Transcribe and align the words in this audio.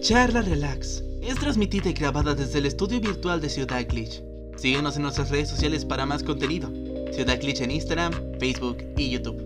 Charla 0.00 0.42
Relax 0.42 1.02
es 1.22 1.36
transmitida 1.36 1.88
y 1.88 1.94
grabada 1.94 2.34
desde 2.34 2.58
el 2.58 2.66
estudio 2.66 3.00
virtual 3.00 3.40
de 3.40 3.48
Ciudad 3.48 3.84
Glitch. 3.88 4.22
Síguenos 4.56 4.96
en 4.96 5.02
nuestras 5.02 5.30
redes 5.30 5.48
sociales 5.48 5.84
para 5.84 6.04
más 6.04 6.22
contenido. 6.22 6.70
Ciudad 7.12 7.40
Glitch 7.40 7.62
en 7.62 7.70
Instagram, 7.70 8.12
Facebook 8.38 8.78
y 8.96 9.10
YouTube. 9.10 9.42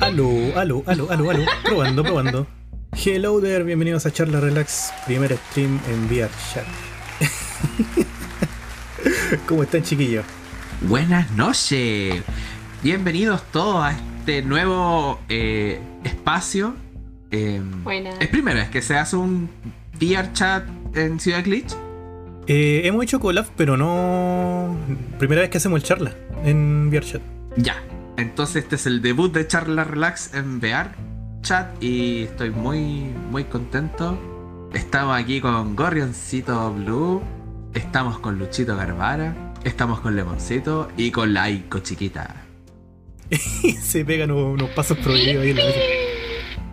Aló, 0.00 0.58
aló, 0.58 0.82
aló, 0.86 1.10
aló, 1.10 1.30
aló. 1.30 1.44
Probando, 1.62 2.02
probando. 2.02 2.46
Hello 2.92 3.40
there, 3.40 3.62
bienvenidos 3.64 4.06
a 4.06 4.10
Charla 4.10 4.40
Relax, 4.40 4.92
primer 5.06 5.36
stream 5.50 5.78
en 5.88 6.06
VR 6.06 6.30
Chat. 6.52 6.66
¿Cómo 9.46 9.62
están, 9.62 9.82
chiquillos? 9.82 10.24
Buenas 10.82 11.30
noches. 11.32 12.22
Bienvenidos 12.82 13.42
todos 13.50 13.84
a 13.84 13.92
este 13.92 14.42
nuevo 14.42 15.18
eh, 15.28 15.80
espacio. 16.04 16.76
Eh, 17.30 17.60
Buenas. 17.82 18.16
¿Es 18.20 18.28
primera 18.28 18.60
vez 18.60 18.70
que 18.70 18.80
se 18.80 18.96
hace 18.96 19.16
un 19.16 19.50
VR 20.00 20.32
chat 20.32 20.64
en 20.94 21.18
Ciudad 21.18 21.42
Glitch? 21.42 21.74
Eh, 22.46 22.82
hemos 22.84 23.02
hecho 23.02 23.18
collab, 23.18 23.46
pero 23.56 23.76
no. 23.76 24.76
Primera 25.18 25.40
vez 25.40 25.50
que 25.50 25.58
hacemos 25.58 25.82
el 25.82 25.86
charla 25.86 26.14
en 26.44 26.88
VR 26.88 27.04
Chat. 27.04 27.22
Ya. 27.56 27.82
Entonces 28.16 28.62
este 28.62 28.76
es 28.76 28.86
el 28.86 29.02
debut 29.02 29.32
de 29.32 29.46
Charla 29.46 29.84
Relax 29.84 30.34
en 30.34 30.58
VR 30.58 30.90
chat 31.42 31.82
y 31.82 32.22
estoy 32.22 32.50
muy, 32.50 33.12
muy 33.30 33.44
contento. 33.44 34.18
Estamos 34.72 35.16
aquí 35.16 35.40
con 35.40 35.74
Gorrioncito 35.74 36.72
Blue, 36.72 37.22
estamos 37.74 38.18
con 38.18 38.38
Luchito 38.38 38.76
Garbara, 38.76 39.47
estamos 39.68 40.00
con 40.00 40.16
Lemoncito 40.16 40.90
y 40.96 41.10
con 41.10 41.32
la 41.32 41.44
Aiko 41.44 41.78
chiquita. 41.80 42.44
Se 43.80 44.04
pegan 44.04 44.30
unos, 44.30 44.54
unos 44.54 44.70
pasos 44.70 44.98
prohibidos 44.98 45.44
ahí 45.44 45.50
en 45.50 45.56
la 45.56 45.64
mesa. 45.64 45.80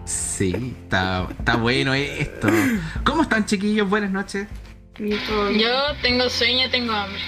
Sí, 0.05 0.75
está, 0.83 1.27
está 1.37 1.55
bueno 1.55 1.93
esto. 1.93 2.47
¿Cómo 3.03 3.23
están 3.23 3.45
chiquillos? 3.45 3.89
Buenas 3.89 4.11
noches. 4.11 4.47
Yo 4.97 5.95
tengo 6.01 6.29
sueño, 6.29 6.69
tengo 6.69 6.93
hambre. 6.93 7.19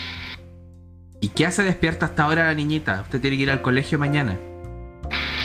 ¿Y 1.20 1.30
qué 1.30 1.46
hace 1.46 1.64
despierta 1.64 2.06
hasta 2.06 2.24
ahora 2.24 2.46
la 2.46 2.54
niñita? 2.54 3.02
Usted 3.02 3.20
tiene 3.20 3.38
que 3.38 3.44
ir 3.44 3.52
al 3.52 3.62
colegio 3.62 3.98
mañana. 3.98 4.38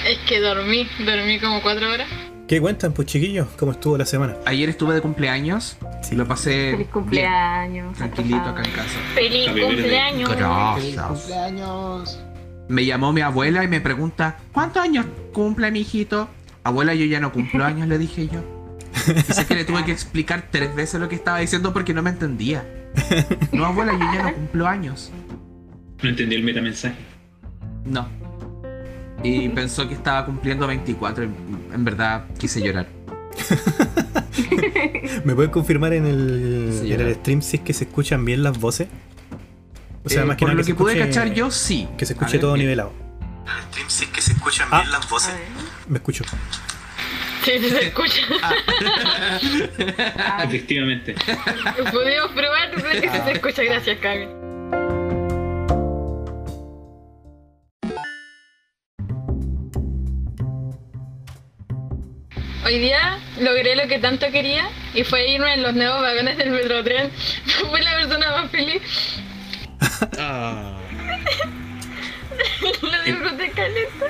Es 0.07 0.19
que 0.29 0.41
dormí, 0.41 0.87
dormí 1.05 1.41
como 1.41 1.63
cuatro 1.63 1.91
horas. 1.91 2.09
¿Qué 2.53 2.61
cuentan, 2.61 2.93
pues, 2.93 3.09
chiquillos? 3.09 3.49
¿Cómo 3.59 3.73
estuvo 3.73 3.97
la 3.97 4.05
semana? 4.05 4.37
Ayer 4.45 4.69
estuve 4.69 4.93
de 4.93 5.01
cumpleaños. 5.01 5.79
Sí. 6.03 6.15
Lo 6.15 6.29
pasé 6.29 6.73
Feliz 6.73 6.89
cumpleaños. 6.89 7.73
bien, 7.73 7.95
tranquilito 7.95 8.45
acá 8.45 8.63
en 8.63 8.71
casa. 8.73 8.99
Feliz 9.15 9.49
cumpleaños. 9.49 10.37
Gracias. 10.37 11.03
cumpleaños. 11.03 12.21
Me 12.69 12.85
llamó 12.85 13.15
mi 13.15 13.23
abuela 13.23 13.65
y 13.65 13.69
me 13.69 13.81
pregunta, 13.81 14.37
¿cuántos 14.53 14.83
años 14.83 15.07
cumple 15.33 15.71
mi 15.71 15.81
hijito? 15.81 16.29
Abuela, 16.63 16.95
yo 16.95 17.07
ya 17.07 17.21
no 17.21 17.33
cumplo 17.33 17.65
años, 17.65 17.89
le 17.89 17.97
dije 17.97 18.29
yo. 18.29 18.43
Dice 19.07 19.47
que 19.47 19.55
le 19.55 19.65
tuve 19.65 19.87
que 19.87 19.93
explicar 19.93 20.49
tres 20.51 20.75
veces 20.75 21.01
lo 21.01 21.09
que 21.09 21.15
estaba 21.15 21.39
diciendo 21.39 21.73
porque 21.73 21.95
no 21.95 22.03
me 22.03 22.11
entendía. 22.11 22.67
No, 23.53 23.65
abuela, 23.65 23.95
yo 23.95 24.05
ya 24.13 24.25
no 24.25 24.35
cumplo 24.35 24.69
años. 24.69 25.11
No 26.03 26.11
entendí 26.11 26.35
el 26.35 26.45
metamensaje. 26.45 26.97
No. 27.87 28.07
Y 29.23 29.49
pensó 29.51 29.87
que 29.89 29.95
estaba 29.95 30.25
cumpliendo 30.27 30.67
24. 30.67 31.25
y 31.25 31.29
En 31.75 31.85
verdad 31.85 32.25
quise 32.39 32.61
llorar. 32.63 32.87
¿Me 35.25 35.35
pueden 35.35 35.51
confirmar 35.51 35.93
en 35.93 36.07
el, 36.07 36.79
Sí, 36.83 36.93
en 36.93 37.01
el 37.01 37.15
stream 37.17 37.43
si 37.43 37.57
es 37.59 37.63
que 37.63 37.73
se 37.73 37.85
escuchan 37.85 38.25
bien 38.25 38.43
las 38.43 38.59
voces? 38.59 38.89
O 40.05 40.09
sea, 40.09 40.23
Eh, 40.23 40.25
más 40.25 40.37
que 40.37 40.41
por 40.41 40.49
nada 40.49 40.61
lo 40.61 40.65
que, 40.67 40.73
se 40.73 40.75
pude 40.75 40.95
escuche- 40.95 41.07
cachar 41.07 41.33
yo, 41.35 41.51
sí. 41.51 41.89
Que 41.97 42.07
se 42.07 42.15
escuche 42.15 42.33
ver, 42.33 42.41
todo 42.41 42.53
bien. 42.55 42.67
nivelado. 42.67 42.93
Si 43.89 44.05
es 44.05 44.11
que 44.11 44.21
se 44.21 44.33
escuchan 44.33 44.69
Ah. 44.71 44.81
bien 44.81 44.93
las 44.93 45.09
voces. 45.09 45.35
Me 45.89 45.99
escucho. 45.99 46.25
Sí, 47.45 47.53
se 47.59 47.87
escucha. 47.89 48.21
Ah. 48.43 48.55
Efectivamente. 50.45 51.15
Pudimos 51.15 52.31
probar 52.35 52.83
de 52.83 53.01
que 53.01 53.11
se 53.11 53.33
escucha. 53.33 53.63
Gracias, 53.65 53.99
Cami. 54.01 54.27
Hoy 62.73 62.79
día 62.79 63.19
logré 63.39 63.77
lo 63.77 63.87
que 63.87 63.99
tanto 63.99 64.31
quería 64.31 64.67
y 64.95 65.05
fue 65.05 65.29
irme 65.29 65.53
en 65.53 65.63
los 65.63 65.75
nuevos 65.75 66.01
vagones 66.01 66.39
del 66.39 66.53
Metrotren. 66.53 67.11
Fui 67.71 67.83
la 67.83 67.97
persona 67.97 68.31
más 68.31 68.51
feliz. 68.51 68.81
Ah. 70.19 70.79
Lo 72.81 73.03
disfruté 73.03 73.51
caleta 73.51 74.07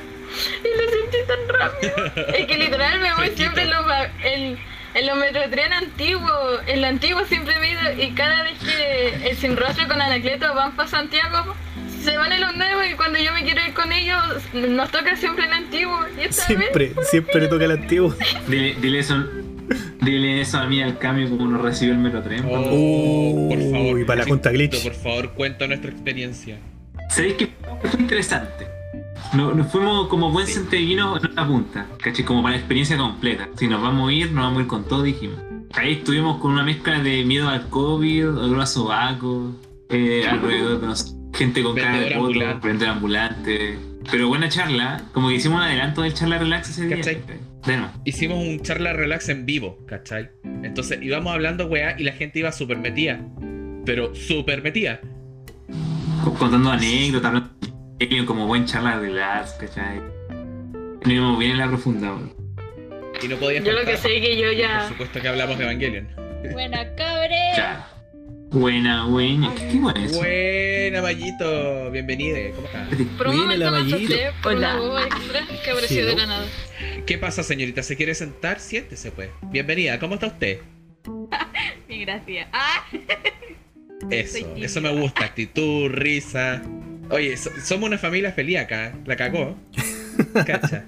y 0.62 0.68
lo 0.78 0.84
sentí 0.90 1.16
tan 1.26 1.48
rápido. 1.48 2.06
Es 2.36 2.46
que 2.46 2.56
literal 2.56 3.00
me 3.00 3.12
voy 3.14 3.30
siempre 3.34 3.62
en 3.62 3.70
los, 3.70 3.84
en, 4.22 4.56
en 4.94 5.06
los 5.06 5.16
metrotren 5.16 5.72
antiguos. 5.72 6.60
En 6.68 6.82
lo 6.82 6.86
antiguo 6.86 7.24
siempre 7.24 7.58
me 7.58 7.66
he 7.66 7.72
ido 7.72 7.90
y 8.00 8.12
cada 8.14 8.44
vez 8.44 8.60
que 8.60 9.28
el 9.28 9.36
sin 9.38 9.56
rostro 9.56 9.88
con 9.88 10.00
Anacleto 10.00 10.54
van 10.54 10.76
para 10.76 10.88
Santiago, 10.88 11.56
se 12.02 12.16
van 12.18 12.32
en 12.32 12.40
los 12.40 12.56
nuevos 12.56 12.84
y 12.92 12.94
cuando 12.96 13.18
yo 13.18 13.32
me 13.32 13.42
quiero 13.44 13.60
ir 13.66 13.74
con 13.74 13.92
ellos, 13.92 14.18
nos 14.54 14.90
toca 14.90 15.16
siempre 15.16 15.46
el 15.46 15.52
antiguo. 15.52 15.98
Y 16.18 16.22
esta 16.22 16.44
Siempre, 16.46 16.92
vez, 16.94 17.08
siempre 17.08 17.40
le 17.40 17.48
toca 17.48 17.64
el 17.64 17.70
antiguo. 17.72 18.14
Dile, 18.48 18.76
dile 18.80 18.98
eso. 18.98 19.24
Dile 20.02 20.40
eso 20.40 20.58
a 20.58 20.66
mí 20.66 20.82
al 20.82 20.98
cambio 20.98 21.30
como 21.30 21.46
nos 21.46 21.62
recibió 21.62 21.94
el 21.94 22.00
Metrotren. 22.00 22.44
Oh, 22.46 23.48
por 23.48 23.58
favor. 23.70 24.00
y 24.00 24.04
para 24.04 24.20
la 24.22 24.26
junta 24.26 24.50
glitch. 24.50 24.82
Por 24.82 24.94
favor, 24.94 25.30
cuenta 25.30 25.66
nuestra 25.66 25.90
experiencia. 25.90 26.58
¿Sabéis 27.08 27.34
que 27.34 27.48
fue 27.90 28.00
interesante? 28.00 28.66
No- 29.32 29.54
Nos 29.54 29.70
fuimos 29.70 30.08
como 30.08 30.30
buen 30.30 30.46
centellino 30.46 31.16
en 31.16 31.30
una 31.32 31.46
punta, 31.46 31.86
¿cachai? 32.02 32.24
Como 32.24 32.42
para 32.42 32.54
la 32.54 32.58
experiencia 32.58 32.96
completa. 32.98 33.48
Si 33.56 33.66
nos 33.68 33.80
vamos 33.80 34.10
a 34.10 34.12
ir, 34.12 34.32
nos 34.32 34.44
vamos 34.44 34.58
a 34.58 34.62
ir 34.62 34.66
con 34.68 34.86
todo, 34.88 35.02
dijimos. 35.04 35.38
Ahí 35.74 35.92
estuvimos 35.94 36.38
con 36.40 36.50
una 36.52 36.64
mezcla 36.64 36.98
de 36.98 37.24
miedo 37.24 37.48
al 37.48 37.68
COVID, 37.70 38.28
olor 38.28 38.60
a 38.60 38.66
sobaco, 38.66 39.52
eh, 39.88 40.26
alrededor 40.28 40.80
de 40.80 40.86
nos- 40.86 41.14
gente 41.34 41.62
con 41.62 41.76
cara 41.76 41.98
de 42.00 42.10
foto, 42.10 42.26
ambulante. 42.26 42.66
vendedor 42.68 42.94
ambulante. 42.94 43.78
Pero 44.10 44.28
buena 44.28 44.48
charla, 44.48 45.02
como 45.12 45.28
que 45.28 45.34
hicimos 45.36 45.58
un 45.58 45.64
adelanto 45.64 46.02
del 46.02 46.12
charla 46.14 46.38
relax 46.38 46.70
ese 46.70 46.86
día. 46.86 46.96
¿Cachai? 46.96 47.22
Nuevo. 47.66 47.90
Hicimos 48.04 48.38
un 48.44 48.60
charla 48.60 48.92
relax 48.92 49.28
en 49.28 49.46
vivo, 49.46 49.78
¿cachai? 49.86 50.30
Entonces 50.64 50.98
íbamos 51.00 51.32
hablando, 51.32 51.66
weá, 51.66 51.94
y 51.98 52.02
la 52.02 52.12
gente 52.12 52.40
iba 52.40 52.50
súper 52.52 52.78
metida. 52.78 53.20
Pero 53.84 54.14
súper 54.14 54.62
metida. 54.62 55.00
contando 56.38 56.70
anécdotas, 56.70 57.28
hablando 57.28 57.50
de 57.60 57.68
Evangelion 58.04 58.26
como 58.26 58.46
buen 58.46 58.64
charla 58.66 58.98
relax, 58.98 59.52
¿cachai? 59.52 60.00
Nos 61.04 61.08
íbamos 61.12 61.38
bien 61.38 61.52
en 61.52 61.58
la 61.58 61.68
profunda, 61.68 62.12
weón. 62.14 62.32
Y 63.22 63.28
no 63.28 63.36
podía 63.36 63.60
yo 63.60 63.72
lo 63.72 63.84
que 63.84 63.96
sé 63.96 64.16
es 64.16 64.22
que 64.22 64.36
yo 64.36 64.48
Por 64.48 64.56
ya. 64.56 64.88
supuesto 64.88 65.20
que 65.20 65.28
hablamos 65.28 65.56
de 65.58 65.64
Evangelion. 65.64 66.08
Buena 66.52 66.94
cabre. 66.96 67.36
Claro. 67.54 67.82
Buena, 68.52 69.06
buena. 69.06 69.54
¿Qué, 69.54 69.68
qué 69.68 69.78
bueno 69.78 69.98
es 70.00 70.10
eso? 70.10 70.20
Buena, 70.20 71.02
Mayito. 71.02 71.90
Bienvenida. 71.90 72.38
¿Cómo 72.54 72.66
está? 72.66 72.86
Por 73.16 73.28
un 73.28 73.36
momento 73.38 73.70
me 73.70 73.78
Hola. 74.44 74.74
una 74.74 74.76
boba 74.76 75.02
extra 75.04 75.40
que 75.64 75.70
apareció 75.70 76.00
Sí, 76.02 76.06
de 76.06 76.14
la 76.16 76.26
nada. 76.26 76.46
¿Qué 77.06 77.16
pasa, 77.18 77.42
señorita? 77.42 77.82
¿Se 77.82 77.96
quiere 77.96 78.14
sentar? 78.14 78.60
Siéntese, 78.60 79.10
pues. 79.10 79.30
Bienvenida. 79.50 79.98
¿Cómo 79.98 80.14
está 80.14 80.26
usted? 80.26 80.58
Mi 81.88 82.04
gracia. 82.04 82.48
Ah, 82.52 82.84
Eso, 84.10 84.54
eso 84.56 84.80
me 84.80 84.90
gusta. 85.00 85.24
Actitud, 85.24 85.88
risa. 85.90 86.62
Oye, 87.10 87.36
so- 87.36 87.52
somos 87.64 87.88
una 87.88 87.98
familia 87.98 88.32
feliz 88.32 88.58
acá. 88.58 88.92
La 89.06 89.16
cagó. 89.16 89.56
Cacha. 90.44 90.84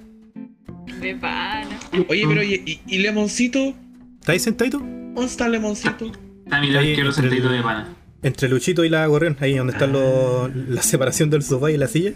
de 1.01 1.15
pana. 1.15 1.79
Oye, 2.09 2.25
pero 2.29 2.43
¿y, 2.43 2.55
y, 2.67 2.81
y 2.87 2.99
Lemoncito? 2.99 3.73
¿Está 4.21 4.33
ahí 4.33 4.39
sentadito? 4.41 4.79
¿Dónde 4.81 5.27
está 5.27 5.49
Lemoncito? 5.49 6.13
Está 6.45 6.57
a 6.57 6.61
mi 6.61 6.71
lado 6.71 6.85
izquierdo 6.87 7.11
entre 7.11 7.23
sentadito 7.23 7.49
de 7.51 7.63
pana. 7.63 7.89
Entre 8.23 8.49
Luchito 8.49 8.85
y 8.85 8.89
la 8.89 9.07
gorrión, 9.07 9.37
ahí 9.41 9.55
donde 9.57 9.73
está 9.75 9.87
lo- 9.87 10.49
la 10.49 10.83
separación 10.83 11.29
del 11.31 11.43
sofá 11.43 11.71
y 11.71 11.77
la 11.77 11.87
silla. 11.89 12.13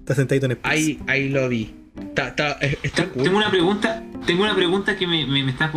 Está 0.00 0.14
sentadito 0.14 0.46
en 0.46 0.52
el 0.52 0.58
piso. 0.58 0.70
Ahí, 0.70 0.98
ahí 1.06 1.28
lo 1.28 1.48
vi. 1.48 1.74
Está, 1.98 2.28
está, 2.28 2.52
está 2.82 3.06
cool. 3.08 3.22
Tengo 3.24 3.36
una 3.36 3.50
pregunta, 3.50 4.02
tengo 4.26 4.42
una 4.42 4.54
pregunta 4.54 4.96
que 4.96 5.06
me, 5.06 5.26
me, 5.26 5.42
me 5.44 5.50
está 5.50 5.70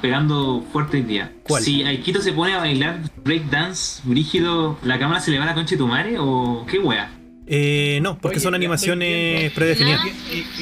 pegando 0.00 0.64
fuerte 0.72 0.98
hoy 0.98 1.02
día. 1.02 1.32
¿Cuál? 1.42 1.62
Si 1.62 1.82
Aikito 1.82 2.20
se 2.20 2.32
pone 2.32 2.54
a 2.54 2.58
bailar 2.58 3.00
breakdance 3.24 4.00
brígido, 4.04 4.78
¿la 4.84 4.98
cámara 4.98 5.20
se 5.20 5.30
le 5.30 5.38
va 5.38 5.44
a 5.44 5.48
la 5.48 5.54
concha 5.54 5.72
de 5.72 5.76
tu 5.78 5.86
madre 5.86 6.16
o 6.18 6.64
qué 6.68 6.78
wea? 6.78 7.10
Eh, 7.46 7.98
no, 8.02 8.16
porque 8.18 8.36
Oye, 8.36 8.44
son 8.44 8.54
animaciones 8.54 9.52
predefinidas. 9.52 10.00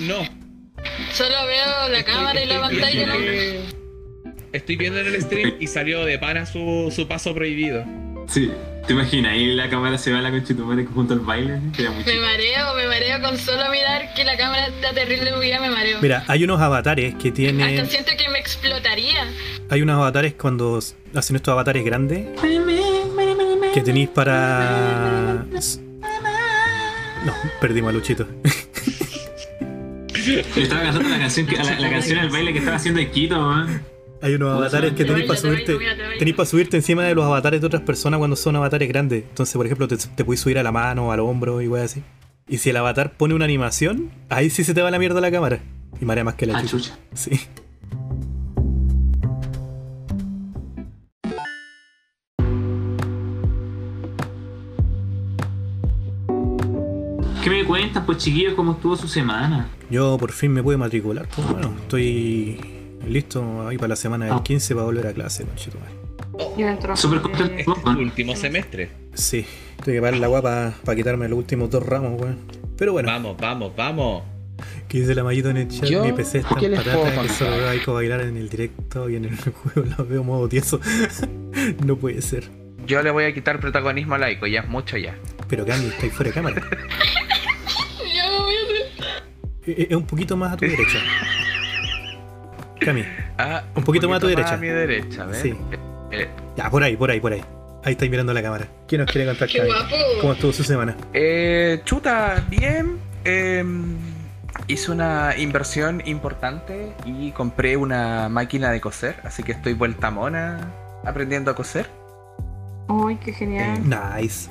No. 0.02 0.16
Solo 1.12 1.34
veo 1.46 1.88
la 1.92 2.02
cámara 2.04 2.42
y 2.42 2.46
la 2.46 2.60
pantalla. 2.60 3.06
Estoy 4.52 4.76
viendo 4.76 4.98
en 5.00 5.06
el 5.06 5.20
stream 5.20 5.54
y 5.60 5.66
salió 5.66 6.04
de 6.04 6.18
pana 6.18 6.46
su, 6.46 6.92
su 6.94 7.06
paso 7.06 7.34
prohibido. 7.34 7.84
Sí, 8.28 8.50
te 8.86 8.92
imaginas, 8.92 9.32
ahí 9.32 9.54
la 9.54 9.70
cámara 9.70 9.96
se 9.96 10.12
va 10.12 10.18
a 10.18 10.22
la 10.22 10.30
concha 10.30 10.48
de 10.48 10.54
tu 10.54 10.64
madre 10.66 10.84
junto 10.84 11.14
al 11.14 11.20
baile, 11.20 11.56
muy 11.58 12.04
Me 12.04 12.20
mareo, 12.20 12.74
me 12.76 12.86
mareo 12.86 13.22
con 13.22 13.38
solo 13.38 13.70
mirar 13.70 14.12
que 14.14 14.22
la 14.24 14.36
cámara 14.36 14.66
está 14.66 14.92
terrible 14.92 15.32
movida, 15.32 15.60
me 15.60 15.70
mareo. 15.70 15.98
Mira, 16.02 16.24
hay 16.28 16.44
unos 16.44 16.60
avatares 16.60 17.14
que 17.14 17.28
Hasta 17.28 17.36
tienen. 17.36 17.86
siento 17.86 18.12
que 18.18 18.28
me 18.30 18.38
explotaría. 18.38 19.26
Hay 19.70 19.80
unos 19.82 19.96
avatares 19.96 20.34
cuando 20.34 20.78
hacen 21.14 21.36
estos 21.36 21.52
avatares 21.52 21.84
grandes 21.84 22.26
que 23.74 23.80
tenéis 23.82 24.08
para. 24.10 25.46
No, 27.24 27.34
perdimos 27.60 27.90
a 27.90 27.92
Luchito. 27.92 28.26
Le 30.26 30.40
estaba 30.62 30.82
cantando 30.82 31.08
la 31.08 31.18
canción, 31.18 31.46
que, 31.46 31.56
la, 31.56 31.78
la 31.80 31.90
canción 31.90 32.18
al 32.18 32.28
baile 32.28 32.52
que 32.52 32.58
estaba 32.58 32.76
haciendo 32.76 33.00
en 33.00 33.10
Quito, 33.10 33.38
weón. 33.38 33.97
Hay 34.20 34.34
unos 34.34 34.48
¿Cómo 34.48 34.60
avatares 34.62 34.94
que 34.94 35.04
tenéis 35.04 35.26
para 35.26 35.38
subirte. 35.38 35.76
Tenéis 36.18 36.36
para 36.36 36.46
subirte 36.46 36.76
encima 36.76 37.04
de 37.04 37.14
los 37.14 37.24
avatares 37.24 37.60
de 37.60 37.66
otras 37.66 37.82
personas 37.82 38.18
cuando 38.18 38.34
son 38.36 38.56
avatares 38.56 38.88
grandes. 38.88 39.24
Entonces, 39.28 39.54
por 39.56 39.64
ejemplo, 39.66 39.86
te, 39.86 39.96
te 39.96 40.24
puedes 40.24 40.40
subir 40.40 40.58
a 40.58 40.62
la 40.62 40.72
mano, 40.72 41.12
al 41.12 41.20
hombro 41.20 41.60
y 41.62 41.68
wey 41.68 41.82
así. 41.82 42.02
Y 42.48 42.58
si 42.58 42.70
el 42.70 42.76
avatar 42.78 43.12
pone 43.16 43.34
una 43.34 43.44
animación, 43.44 44.10
ahí 44.28 44.50
sí 44.50 44.64
se 44.64 44.74
te 44.74 44.82
va 44.82 44.90
la 44.90 44.98
mierda 44.98 45.20
la 45.20 45.30
cámara. 45.30 45.60
Y 46.00 46.04
marea 46.04 46.24
más 46.24 46.34
que 46.34 46.46
la 46.46 46.58
Ah, 46.58 46.62
chucha. 46.62 46.78
chucha. 46.78 46.98
Sí. 47.14 47.40
¿Qué 57.42 57.50
me 57.50 57.64
cuentas, 57.64 58.02
pues 58.04 58.18
chiquillos, 58.18 58.54
cómo 58.54 58.72
estuvo 58.72 58.96
su 58.96 59.08
semana? 59.08 59.68
Yo 59.90 60.18
por 60.18 60.32
fin 60.32 60.52
me 60.52 60.62
pude 60.62 60.76
matricular. 60.76 61.26
Pues 61.34 61.48
bueno, 61.50 61.72
estoy 61.80 62.60
listo 63.06 63.66
ahí 63.68 63.76
para 63.76 63.88
la 63.88 63.96
semana 63.96 64.26
del 64.26 64.34
Ah. 64.34 64.42
15 64.42 64.74
para 64.74 64.84
volver 64.86 65.06
a 65.06 65.12
clase, 65.12 65.44
conchetumare. 65.44 65.92
Yo. 66.56 66.96
Súper 66.96 67.18
Eh, 67.18 67.22
contento. 67.22 67.74
Es 67.76 67.82
tu 67.84 67.90
último 67.90 68.36
semestre. 68.36 68.90
Sí, 69.14 69.44
tuve 69.82 69.94
que 69.94 70.00
pagar 70.00 70.18
la 70.18 70.26
guapa 70.28 70.74
para 70.84 70.96
quitarme 70.96 71.28
los 71.28 71.38
últimos 71.38 71.70
dos 71.70 71.84
ramos, 71.84 72.20
weón. 72.20 72.38
Pero 72.76 72.92
bueno, 72.92 73.08
Vamos, 73.08 73.36
vamos, 73.38 73.72
vamos. 73.76 74.22
que 74.88 75.00
dice 75.00 75.14
la 75.14 75.24
mallita 75.24 75.50
en 75.50 75.56
el 75.58 75.68
chat, 75.68 75.88
Yo, 75.88 76.04
mi 76.04 76.12
PC 76.12 76.38
está 76.38 76.56
¿qué 76.56 76.66
en 76.66 76.74
patata 76.76 77.22
que 77.22 77.28
solo 77.28 77.56
veo 77.56 77.68
a 77.68 77.74
Ico 77.74 77.94
bailar 77.94 78.20
en 78.22 78.36
el 78.36 78.48
directo 78.48 79.08
y 79.10 79.16
en 79.16 79.24
el 79.26 79.36
juego 79.52 79.88
la 79.96 80.04
veo 80.04 80.22
modo 80.24 80.48
tieso. 80.48 80.80
no 81.86 81.96
puede 81.96 82.22
ser. 82.22 82.48
Yo 82.86 83.02
le 83.02 83.10
voy 83.10 83.24
a 83.24 83.34
quitar 83.34 83.60
protagonismo 83.60 84.14
a 84.14 84.18
Laiko, 84.18 84.46
ya 84.46 84.60
es 84.60 84.68
mucho 84.68 84.96
ya. 84.96 85.16
Pero 85.48 85.66
Cami, 85.66 85.86
estáis 85.86 86.12
fuera 86.12 86.30
de 86.30 86.34
cámara. 86.34 86.62
Ya 88.14 88.30
me 88.30 88.38
voy 88.38 88.54
a 88.54 89.70
Eh, 89.70 89.74
eh, 89.82 89.86
Es 89.90 89.96
un 89.96 90.06
poquito 90.06 90.36
más 90.36 90.52
a 90.52 90.56
tu 90.56 90.64
derecha. 90.64 90.98
Cami, 92.80 93.04
Ah, 93.36 93.62
Un 93.74 93.84
poquito 93.84 94.08
más 94.08 94.18
a 94.18 94.20
tu 94.20 94.26
derecha. 94.28 94.54
A 94.54 94.56
mi 94.56 94.68
derecha, 94.68 95.24
¿ves? 95.26 95.38
sí. 95.38 95.54
Eh, 96.10 96.28
Ya, 96.56 96.70
por 96.70 96.82
ahí, 96.82 96.96
por 96.96 97.10
ahí, 97.10 97.20
por 97.20 97.32
ahí. 97.32 97.42
Ahí 97.84 97.92
estáis 97.92 98.10
mirando 98.10 98.32
la 98.34 98.42
cámara. 98.42 98.66
¿Quién 98.86 99.00
nos 99.02 99.10
quiere 99.10 99.26
contar, 99.26 99.48
Qué 99.48 99.58
Cami? 99.58 99.70
guapo. 99.70 99.96
¿Cómo 100.20 100.32
estuvo 100.32 100.52
su 100.52 100.64
semana? 100.64 100.96
eh, 101.12 101.80
chuta, 101.84 102.44
bien. 102.48 102.98
em, 103.24 103.96
hice 104.68 104.90
una 104.90 105.34
inversión 105.36 106.02
importante 106.06 106.92
y 107.04 107.30
compré 107.32 107.76
una 107.76 108.28
máquina 108.28 108.70
de 108.70 108.80
coser, 108.80 109.16
así 109.24 109.42
que 109.42 109.52
estoy 109.52 109.74
vuelta 109.74 110.10
mona 110.10 110.58
aprendiendo 111.04 111.50
a 111.50 111.54
coser. 111.54 111.86
Uy, 112.88 113.16
qué 113.16 113.32
genial. 113.32 113.80
Nice. 113.84 114.48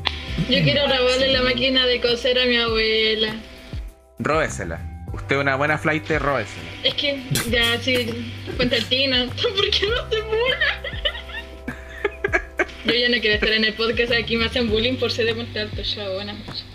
Yo 0.48 0.62
quiero 0.64 0.82
robarle 0.88 1.34
la 1.34 1.42
máquina 1.42 1.86
de 1.88 2.00
coser 2.02 2.38
a 2.40 2.46
mi 2.46 2.56
abuela. 2.58 3.36
Róbesela. 4.20 4.80
Usted 5.28 5.36
es 5.36 5.42
una 5.42 5.58
buena 5.58 5.78
flight, 5.78 6.10
róbesela. 6.10 6.70
Es 6.86 6.94
que 6.94 7.22
ya 7.50 7.78
sí, 7.82 8.32
cuenta 8.56 8.78
el 8.78 8.86
Tina. 8.86 9.26
¿Por 9.36 9.70
qué 9.72 9.88
no 9.90 10.10
se 10.10 10.22
burla? 10.22 11.68
Yo 12.86 12.94
ya 12.94 13.10
no 13.10 13.18
quiero 13.20 13.34
estar 13.36 13.50
en 13.52 13.66
el 13.66 13.74
podcast 13.74 14.14
aquí 14.14 14.38
me 14.38 14.46
hacen 14.46 14.70
bullying 14.70 14.96
por 14.96 15.12
ser 15.12 15.26
de 15.26 15.34
Monte 15.34 15.60
Alto. 15.60 15.82
Ya, 15.82 16.08
buenas 16.08 16.38
noches. 16.46 16.66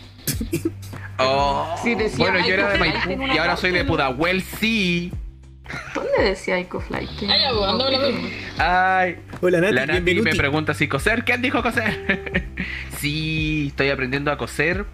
Oh, 1.17 1.75
Sí, 1.83 1.95
decía, 1.95 2.19
bueno, 2.31 2.41
yo 2.41 2.45
"Ay, 2.45 2.51
era 2.51 2.73
de 2.73 2.79
Maipú 2.79 3.23
y 3.35 3.39
ahora 3.39 3.57
soy 3.57 3.71
de 3.71 3.77
cárcel". 3.79 3.87
Pudahuel, 3.87 4.43
sí. 4.43 5.11
¿Dónde 5.95 6.23
decía 6.23 6.61
Ico 6.61 6.79
Flight? 6.79 7.09
Ay, 7.23 7.41
ya, 7.41 7.53
bueno, 7.55 7.71
ando 7.73 7.91
lo 7.91 7.99
mismo. 8.07 8.29
Ay, 8.59 9.17
Hola, 9.41 9.63
Nati, 9.63 9.75
La 9.75 9.87
Nati 9.87 10.15
me 10.21 10.35
pregunta 10.35 10.75
si 10.75 10.89
coser. 10.89 11.25
¿Quién 11.25 11.41
dijo 11.41 11.63
coser? 11.63 12.45
sí, 12.99 13.69
estoy 13.69 13.89
aprendiendo 13.89 14.31
a 14.31 14.37
coser. 14.37 14.85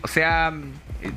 O 0.00 0.08
sea, 0.08 0.54
eh, 1.02 1.10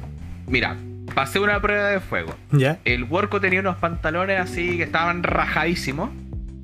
mira, 0.48 0.76
pasé 1.14 1.40
una 1.40 1.62
prueba 1.62 1.90
de 1.90 2.00
fuego. 2.00 2.36
¿Ya? 2.52 2.80
El 2.86 3.04
Worko 3.04 3.40
tenía 3.40 3.60
unos 3.60 3.78
pantalones 3.78 4.40
así 4.40 4.78
que 4.78 4.84
estaban 4.84 5.24
rajadísimos. 5.24 6.10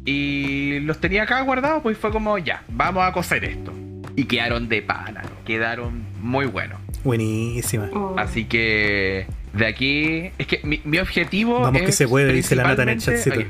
Y 0.06 0.80
los 0.82 1.00
tenía 1.00 1.24
acá 1.24 1.42
guardados, 1.42 1.82
pues 1.82 1.98
fue 1.98 2.12
como, 2.12 2.38
ya, 2.38 2.64
vamos 2.68 3.04
a 3.06 3.14
coser 3.14 3.46
esto. 3.46 3.74
Y 4.16 4.26
quedaron 4.26 4.68
de 4.68 4.82
pana, 4.82 5.22
¿no? 5.24 5.46
quedaron 5.46 6.06
muy 6.20 6.46
buenos. 6.46 6.80
Buenísima. 7.04 7.90
Oh. 7.94 8.16
Así 8.18 8.46
que 8.46 9.28
de 9.54 9.66
aquí, 9.66 10.32
es 10.38 10.48
que 10.48 10.60
mi, 10.64 10.82
mi 10.84 11.00
objetivo 11.00 11.62
Vamos 11.62 11.82
que 11.82 11.90
es 11.90 11.96
se 11.96 12.08
puede, 12.08 12.34
dice 12.34 12.56
la 12.56 12.64
Nata 12.64 12.84
en 12.84 12.90
el 12.90 13.00
chatcito. 13.00 13.38
Oye, 13.38 13.48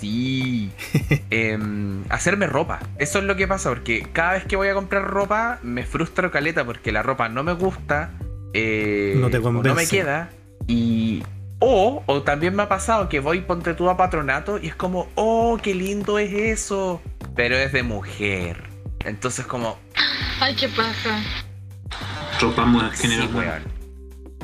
Sí. 0.00 0.70
Em, 1.30 2.04
hacerme 2.08 2.46
ropa. 2.46 2.80
Eso 2.98 3.18
es 3.18 3.24
lo 3.24 3.36
que 3.36 3.46
pasa, 3.46 3.68
porque 3.68 4.06
cada 4.12 4.32
vez 4.32 4.44
que 4.44 4.56
voy 4.56 4.68
a 4.68 4.74
comprar 4.74 5.04
ropa 5.04 5.58
me 5.62 5.84
frustro 5.84 6.30
caleta 6.30 6.64
porque 6.64 6.90
la 6.90 7.02
ropa 7.02 7.28
no 7.28 7.44
me 7.44 7.52
gusta. 7.52 8.10
Eh, 8.54 9.14
No 9.18 9.30
te 9.30 9.38
o 9.38 9.52
no 9.52 9.74
me 9.74 9.86
queda. 9.86 10.30
Y. 10.66 11.22
O, 11.62 12.02
o 12.06 12.22
también 12.22 12.54
me 12.56 12.62
ha 12.62 12.68
pasado 12.68 13.08
que 13.10 13.20
voy, 13.20 13.42
ponte 13.42 13.74
tú 13.74 13.90
a 13.90 13.96
patronato 13.98 14.58
y 14.58 14.68
es 14.68 14.74
como, 14.74 15.08
oh, 15.14 15.58
qué 15.62 15.74
lindo 15.74 16.18
es 16.18 16.32
eso. 16.32 17.02
Pero 17.36 17.56
es 17.56 17.72
de 17.72 17.82
mujer. 17.82 18.62
Entonces, 19.04 19.44
como, 19.46 19.78
Ay, 20.40 20.54
qué 20.56 20.68
paja. 20.68 21.20
Ropa 22.40 22.90
Sí, 22.94 23.02
general. 23.08 23.28
weón. 23.34 23.62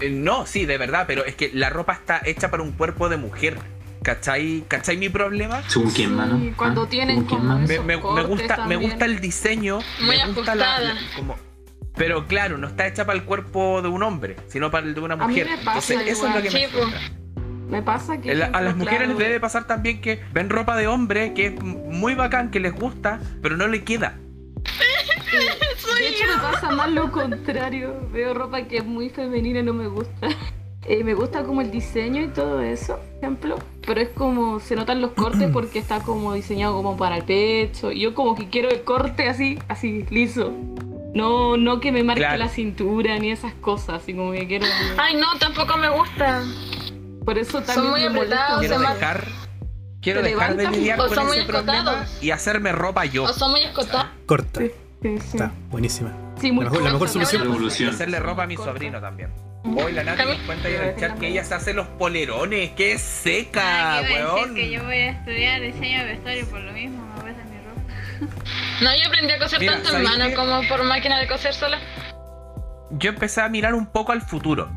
Eh, 0.03 0.11
No, 0.11 0.45
sí, 0.47 0.67
de 0.67 0.77
verdad, 0.77 1.05
pero 1.07 1.25
es 1.25 1.35
que 1.37 1.51
la 1.55 1.71
ropa 1.71 1.95
está 1.95 2.21
hecha 2.25 2.51
para 2.51 2.63
un 2.63 2.73
cuerpo 2.73 3.09
de 3.09 3.17
mujer. 3.17 3.57
¿Cachai? 4.03 4.63
¿Cachai 4.69 4.99
mi 4.99 5.09
problema? 5.09 5.63
Según 5.69 5.91
quién, 5.91 6.15
mano. 6.15 6.39
Sí, 6.39 6.53
cuando 6.57 6.83
¿Ah? 6.83 6.89
tienen 6.89 7.27
¿Según 7.27 7.29
quién, 7.29 7.41
como. 7.41 7.59
Me, 7.61 8.23
me- 8.23 8.23
gusta, 8.25 8.67
me 8.67 8.77
gusta 8.77 9.05
el 9.07 9.21
diseño. 9.21 9.79
Muy 10.01 10.17
me 10.19 10.33
gusta 10.33 10.55
la, 10.55 10.75
ajustada. 10.77 10.95
la- 10.95 11.17
como, 11.17 11.37
pero 11.97 12.27
claro, 12.27 12.59
no 12.59 12.67
está 12.69 12.87
hecha 12.87 13.05
para 13.07 13.19
el 13.19 13.25
cuerpo 13.25 13.83
de 13.83 13.89
un 13.89 14.03
hombre, 14.03 14.37
sino 14.49 14.71
para 14.71 14.87
el 14.87 14.95
de 14.95 15.01
una 15.01 15.15
A 15.15 15.27
mí 15.27 15.35
mujer. 15.35 15.47
me 15.49 15.57
pasa 15.65 15.93
Entonces, 15.95 16.19
eso 16.19 16.27
es 16.29 16.35
lo 16.35 16.43
que 16.43 16.51
me 16.51 16.67
Sí. 16.67 16.67
Me 17.69 17.83
pasa 17.83 18.19
que. 18.21 18.31
El- 18.31 18.43
a 18.43 18.61
las 18.61 18.77
mujeres 18.77 18.99
claro, 19.01 19.15
les 19.15 19.19
debe 19.27 19.41
pasar 19.41 19.67
también 19.67 20.01
que 20.01 20.21
ven 20.33 20.49
ropa 20.51 20.77
de 20.77 20.87
hombre 20.87 21.35
que 21.35 21.47
es 21.47 21.61
muy 21.63 22.15
bacán, 22.15 22.51
que 22.53 22.61
les 22.61 22.73
gusta, 22.73 23.19
pero 23.43 23.57
no 23.57 23.67
le 23.67 23.83
queda. 23.83 24.17
De 25.99 26.09
hecho, 26.09 26.25
me 26.27 26.41
pasa 26.43 26.71
más 26.73 26.91
lo 26.91 27.11
contrario. 27.11 28.09
Veo 28.13 28.35
ropa 28.35 28.63
que 28.63 28.79
es 28.79 28.85
muy 28.85 29.09
femenina 29.11 29.61
y 29.61 29.63
no 29.63 29.73
me 29.75 29.89
gusta. 29.89 30.29
Eh, 30.89 31.03
me 31.03 31.15
gusta 31.15 31.43
como 31.43 31.63
el 31.63 31.73
diseño 31.73 32.23
y 32.23 32.29
todo 32.29 32.61
eso, 32.61 33.01
ejemplo. 33.19 33.59
Pero 33.85 34.01
es 34.01 34.09
como, 34.11 34.61
se 34.61 34.77
notan 34.77 35.01
los 35.01 35.11
cortes 35.15 35.51
porque 35.53 35.81
está 35.81 35.99
como 35.99 36.33
diseñado 36.35 36.75
como 36.77 36.97
para 36.97 37.17
el 37.17 37.25
pecho. 37.25 37.91
Y 37.91 38.03
yo 38.03 38.15
como 38.15 38.37
que 38.37 38.49
quiero 38.49 38.69
el 38.69 38.83
corte 38.85 39.29
así, 39.29 39.59
así, 39.67 40.07
liso. 40.11 40.53
No, 41.17 41.57
no 41.57 41.81
que 41.81 41.93
me 41.93 42.03
marque 42.05 42.21
Claro. 42.21 42.37
la 42.37 42.49
cintura 42.49 43.19
ni 43.19 43.31
esas 43.31 43.55
cosas, 43.55 44.03
así 44.03 44.13
como 44.15 44.33
que 44.33 44.47
quiero... 44.47 44.67
Ay, 44.99 45.15
no, 45.17 45.27
tampoco 45.39 45.77
me 45.79 45.89
gusta. 45.89 46.43
Por 47.25 47.39
eso 47.39 47.63
también 47.63 47.75
Son 47.75 47.91
muy 47.91 48.01
me 48.01 48.07
apretados, 48.09 48.61
Quiero 48.61 48.79
dejar, 48.79 49.25
quiero 50.03 50.23
dejar 50.23 50.57
de 50.57 50.71
lidiar 50.71 50.99
con 50.99 51.09
ese 51.31 51.45
problema 51.45 52.05
y 52.21 52.31
hacerme 52.33 52.73
ropa 52.73 53.05
yo. 53.07 53.25
O 53.25 53.33
son 53.33 53.51
muy 53.53 53.63
escotados. 53.63 54.07
Corta. 54.27 54.61
Sí, 54.61 54.71
sí, 55.03 55.19
sí. 55.19 55.29
Está, 55.37 55.53
buenísima. 55.71 56.13
Sí, 56.41 56.53
muy 56.53 56.65
La 56.65 56.71
mejor- 56.71 56.85
la 56.85 56.93
mejor 56.93 56.99
corta, 57.09 57.13
solución. 57.15 57.43
Revolución. 57.45 57.91
hacerle 57.95 58.19
ropa 58.21 58.43
a 58.43 58.47
mi 58.47 58.57
sobrino 58.57 59.01
también. 59.01 59.31
Hoy 59.65 59.93
la 59.93 60.05
Nati 60.05 60.23
nos 60.23 60.37
cuenta 60.43 60.69
ahí 60.69 60.75
en 60.75 60.83
el 60.85 60.97
chat 60.97 61.19
que 61.19 61.29
ella 61.29 61.43
se 61.45 61.55
hace 61.55 61.73
los 61.75 61.87
polerones. 61.89 62.71
¡Qué 62.73 62.99
seca, 62.99 63.99
Ah, 63.99 64.03
weón! 64.03 64.55
que 64.55 64.71
yo 64.71 64.85
voy 64.85 64.95
a 64.97 65.11
estudiar 65.13 65.61
diseño 65.63 65.99
de 66.01 66.05
vestuario 66.05 66.47
por 66.47 66.61
lo 66.61 66.73
mismo, 66.73 67.03
me 67.17 67.21
voy 67.23 67.31
a 67.31 67.33
hacer 67.33 67.47
mi 67.47 67.57
ropa. 68.29 68.37
No, 68.83 68.91
yo 68.95 69.07
aprendí 69.07 69.33
a 69.33 69.39
coser 69.39 69.61
Mira, 69.61 69.73
tanto 69.75 69.89
en 69.89 69.93
¿sabes 70.05 70.09
mano 70.11 70.29
qué? 70.31 70.35
como 70.35 70.69
por 70.69 70.85
máquina 70.85 71.19
de 71.19 71.27
coser 71.27 71.55
sola. 71.55 71.79
Yo 72.91 73.11
empecé 73.11 73.41
a 73.41 73.49
mirar 73.49 73.75
un 73.75 73.87
poco 73.87 74.13
al 74.13 74.23
futuro. 74.23 74.71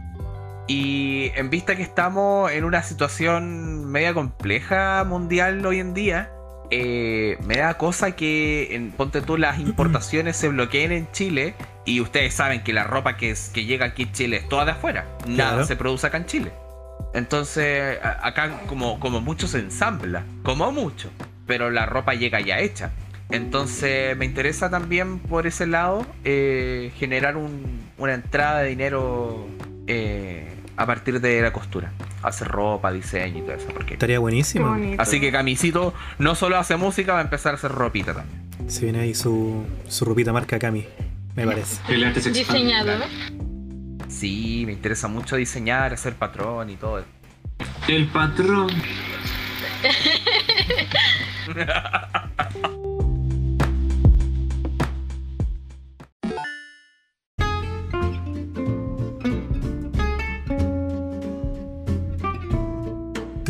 Y 0.68 1.32
en 1.36 1.50
vista 1.50 1.76
que 1.76 1.82
estamos 1.84 2.52
en 2.52 2.64
una 2.64 2.84
situación 2.84 3.86
media 3.86 4.14
compleja 4.14 5.04
mundial 5.04 5.66
hoy 5.66 5.80
en 5.80 5.94
día, 5.94 6.30
eh, 6.72 7.38
me 7.44 7.58
da 7.58 7.74
cosa 7.76 8.12
que, 8.16 8.76
en, 8.76 8.92
ponte 8.92 9.22
tú, 9.22 9.36
las 9.38 9.58
importaciones 9.60 10.38
se 10.38 10.48
bloqueen 10.50 10.92
en 10.92 11.12
Chile. 11.12 11.56
Y 11.86 12.02
ustedes 12.02 12.36
saben 12.36 12.64
que 12.64 12.72
la 12.72 12.84
ropa 12.84 13.18
que, 13.18 13.32
es, 13.32 13.50
que 13.50 13.66
llega 13.66 13.88
aquí 13.88 14.04
a 14.04 14.12
Chile 14.12 14.38
es 14.38 14.48
toda 14.50 14.66
de 14.66 14.72
afuera. 14.72 15.06
Nada 15.28 15.52
Claro. 15.52 15.66
se 15.66 15.76
produce 15.76 16.06
acá 16.08 16.18
en 16.18 16.26
Chile. 16.28 16.52
Entonces, 17.16 17.98
acá 18.04 18.62
como, 18.68 19.00
como 19.00 19.22
mucho 19.22 19.48
se 19.48 19.58
ensambla. 19.60 20.24
Como 20.44 20.72
mucho. 20.72 21.10
Pero 21.48 21.72
la 21.72 21.88
ropa 21.88 22.14
llega 22.14 22.40
ya 22.42 22.60
hecha. 22.60 22.92
Entonces 23.30 24.18
me 24.18 24.26
interesa 24.26 24.70
también 24.70 25.20
por 25.20 25.46
ese 25.48 25.68
lado 25.68 26.06
eh, 26.24 26.92
generar 26.98 27.38
un- 27.38 27.80
una 27.98 28.14
entrada 28.16 28.60
de 28.62 28.70
dinero 28.70 29.48
eh, 29.88 30.48
a 30.78 30.86
partir 30.86 31.22
de 31.22 31.42
la 31.42 31.54
costura. 31.54 31.92
Hacer 32.24 32.48
ropa, 32.48 32.92
diseño 32.92 33.40
y 33.40 33.42
todo 33.42 33.54
eso. 33.54 33.68
Porque... 33.74 33.94
Estaría 33.94 34.20
buenísimo. 34.20 34.76
Así 34.98 35.22
que 35.22 35.32
Camisito 35.32 35.94
no 36.18 36.36
solo 36.36 36.58
hace 36.58 36.76
música, 36.76 37.14
va 37.14 37.20
a 37.20 37.24
empezar 37.24 37.54
a 37.54 37.56
hacer 37.56 37.72
ropita 37.72 38.14
también. 38.14 38.40
Se 38.68 38.84
viene 38.84 39.00
ahí 39.02 39.14
su, 39.14 39.64
su 39.88 40.06
ropita 40.06 40.34
marca 40.34 40.58
Cami, 40.60 40.86
me 41.36 41.46
parece. 41.46 41.80
El 41.94 42.04
arte 42.04 42.22
se. 42.22 42.32
Diseñador. 42.32 43.04
Sí, 44.10 44.64
me 44.66 44.74
interesa 44.74 45.08
mucho 45.08 45.36
diseñar, 45.36 45.94
hacer 45.94 46.16
patrón 46.16 46.70
y 46.72 46.76
todo. 46.76 47.04
El 47.88 48.08
patrón. 48.08 48.70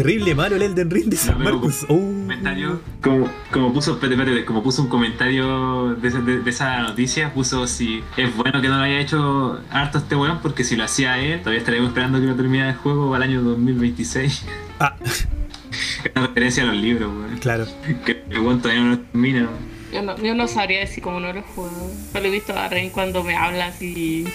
Terrible 0.03 0.35
malo 0.35 0.55
el 0.55 0.61
Elden 0.61 0.89
Ring, 0.89 1.13
Lo 1.13 1.37
veo 1.37 1.51
Marcus. 1.51 1.85
como 1.85 1.99
Oh. 1.99 2.21
comentario, 2.21 2.81
como, 3.01 3.29
como 3.51 3.73
puso, 3.73 3.93
espérate, 3.93 4.21
espérate, 4.21 4.45
como 4.45 4.63
puso 4.63 4.81
un 4.83 4.87
comentario 4.87 5.95
de, 5.95 6.07
esa- 6.07 6.21
de- 6.21 6.39
de 6.39 6.49
esa 6.49 6.79
noticia, 6.81 7.33
puso 7.33 7.67
si 7.67 8.01
es 8.17 8.35
bueno 8.35 8.61
que 8.61 8.67
no 8.69 8.77
lo 8.77 8.83
haya 8.83 8.99
hecho 8.99 9.59
harto 9.71 9.97
este 9.97 10.15
weón, 10.15 10.39
porque 10.41 10.63
si 10.63 10.75
lo 10.75 10.83
hacía 10.85 11.19
él, 11.19 11.39
todavía 11.39 11.59
estaríamos 11.59 11.89
esperando 11.89 12.19
que 12.19 12.25
no 12.27 12.35
termine 12.35 12.69
el 12.69 12.75
juego 12.75 13.13
al 13.15 13.23
año 13.23 13.41
2026. 13.41 14.45
Ah, 14.79 14.95
Es 15.03 15.27
una 16.15 16.27
referencia 16.27 16.63
a 16.63 16.67
los 16.67 16.75
libros, 16.77 17.11
weón. 17.13 17.37
claro. 17.39 17.65
Que 18.05 18.23
el 18.29 18.39
weón 18.39 18.61
todavía 18.61 18.83
no 18.83 18.89
lo 18.91 18.99
termina. 18.99 19.39
weón. 19.41 19.79
Yo 19.91 20.01
no, 20.03 20.17
yo 20.23 20.35
no 20.35 20.47
sabría 20.47 20.79
decir 20.81 21.03
cómo 21.03 21.19
no 21.19 21.33
lo 21.33 21.39
he 21.39 21.41
jugado. 21.41 21.89
Solo 22.13 22.25
he 22.25 22.29
visto 22.31 22.53
a 22.57 22.69
Ren 22.69 22.89
cuando 22.91 23.23
me 23.23 23.35
hablas 23.35 23.81
y. 23.81 24.25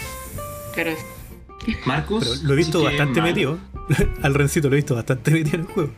Pero 0.75 0.91
es- 0.91 0.99
Marcus. 1.87 2.25
Pero 2.25 2.47
lo 2.49 2.53
he 2.53 2.57
visto 2.57 2.83
bastante 2.83 3.23
metido. 3.23 3.59
Al 4.23 4.35
Rencito 4.35 4.69
lo 4.69 4.75
he 4.75 4.79
visto 4.79 4.95
bastante 4.95 5.31
metido 5.31 5.57
en 5.57 5.61
el 5.63 5.67
juego. 5.67 5.91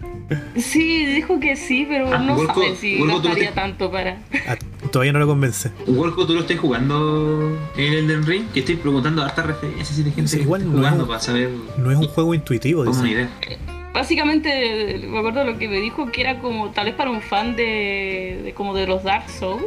Sí, 0.56 1.06
dijo 1.06 1.38
que 1.38 1.54
sí, 1.56 1.86
pero 1.88 2.12
Ah, 2.12 2.18
no 2.18 2.36
Wolco- 2.36 2.54
sabe 2.54 2.76
si 2.76 2.98
tú 2.98 3.06
gastaría 3.06 3.48
te- 3.50 3.54
tanto 3.54 3.90
para. 3.92 4.18
Ah, 4.48 4.56
todavía 4.90 5.12
no 5.12 5.20
lo 5.20 5.26
convence. 5.28 5.70
Wolco, 5.86 6.26
¿tú 6.26 6.34
lo 6.34 6.40
estás 6.40 6.58
jugando 6.58 7.56
en 7.76 7.92
Elden 7.92 8.26
Ring? 8.26 8.46
Que 8.52 8.60
estoy 8.60 8.76
preguntando 8.76 9.22
hartas 9.22 9.46
referencias 9.46 9.96
de 10.04 10.10
gente 10.10 10.40
igual 10.40 10.62
está 10.62 10.72
no 10.72 10.78
es 10.78 10.84
jugando 10.84 11.04
un- 11.04 11.08
para 11.08 11.20
saber 11.20 11.50
No 11.78 11.90
es 11.92 11.98
un 11.98 12.08
juego 12.08 12.34
intuitivo, 12.34 12.84
como 12.84 12.98
una 12.98 13.08
dice. 13.08 13.20
idea. 13.20 13.58
Básicamente, 13.94 15.00
me 15.08 15.18
acuerdo 15.18 15.44
lo 15.44 15.56
que 15.58 15.68
me 15.68 15.80
dijo 15.80 16.10
que 16.12 16.20
era 16.20 16.38
como 16.40 16.70
tal 16.70 16.86
vez 16.86 16.94
para 16.94 17.10
un 17.10 17.20
fan 17.22 17.56
de, 17.56 18.40
de 18.44 18.52
como 18.52 18.74
de 18.74 18.86
los 18.86 19.02
Dark 19.04 19.30
Souls. 19.30 19.64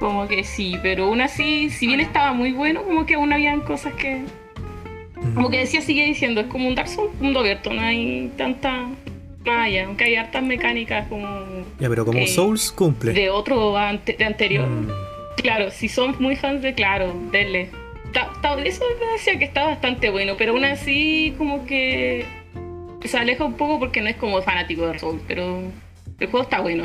Como 0.00 0.28
que 0.28 0.44
sí, 0.44 0.76
pero 0.82 1.06
aún 1.06 1.20
así, 1.20 1.70
si 1.70 1.86
bien 1.88 2.00
estaba 2.00 2.32
muy 2.32 2.52
bueno, 2.52 2.82
como 2.84 3.04
que 3.04 3.14
aún 3.14 3.32
habían 3.32 3.60
cosas 3.60 3.94
que. 3.94 4.24
Mm. 5.22 5.34
Como 5.34 5.50
que 5.50 5.58
decía, 5.58 5.80
sigue 5.80 6.04
diciendo, 6.04 6.40
es 6.40 6.46
como 6.46 6.68
un 6.68 6.74
Dark 6.74 6.88
Souls 6.88 7.12
mundo 7.20 7.40
abierto, 7.40 7.72
no 7.72 7.80
hay 7.80 8.30
tanta. 8.36 8.88
Más 9.46 9.66
allá, 9.66 9.86
aunque 9.86 10.04
hay 10.04 10.16
hartas 10.16 10.42
mecánicas 10.42 11.06
como 11.08 11.26
Ya, 11.80 11.88
pero 11.88 12.04
como 12.04 12.18
Eh, 12.18 12.26
Souls 12.26 12.70
cumple. 12.72 13.12
de 13.12 13.30
otro 13.30 13.76
ante- 13.78 14.12
de 14.14 14.24
anterior. 14.24 14.66
Mm. 14.68 14.88
Claro, 15.36 15.70
si 15.70 15.88
son 15.88 16.16
muy 16.18 16.36
fans 16.36 16.60
de 16.62 16.74
Claro, 16.74 17.14
denle. 17.32 17.70
Ta- 18.12 18.30
ta- 18.42 18.60
Eso 18.62 18.84
me 19.00 19.12
decía 19.12 19.38
que 19.38 19.44
está 19.44 19.64
bastante 19.64 20.10
bueno, 20.10 20.34
pero 20.36 20.52
aún 20.52 20.64
así 20.64 21.34
como 21.38 21.64
que 21.66 22.24
se 23.04 23.16
aleja 23.16 23.44
un 23.44 23.54
poco 23.54 23.78
porque 23.78 24.00
no 24.02 24.08
es 24.08 24.16
como 24.16 24.42
fanático 24.42 24.82
de 24.82 24.86
Dark 24.88 25.00
Souls, 25.00 25.22
pero 25.26 25.62
el 26.18 26.26
juego 26.26 26.42
está 26.42 26.60
bueno. 26.60 26.84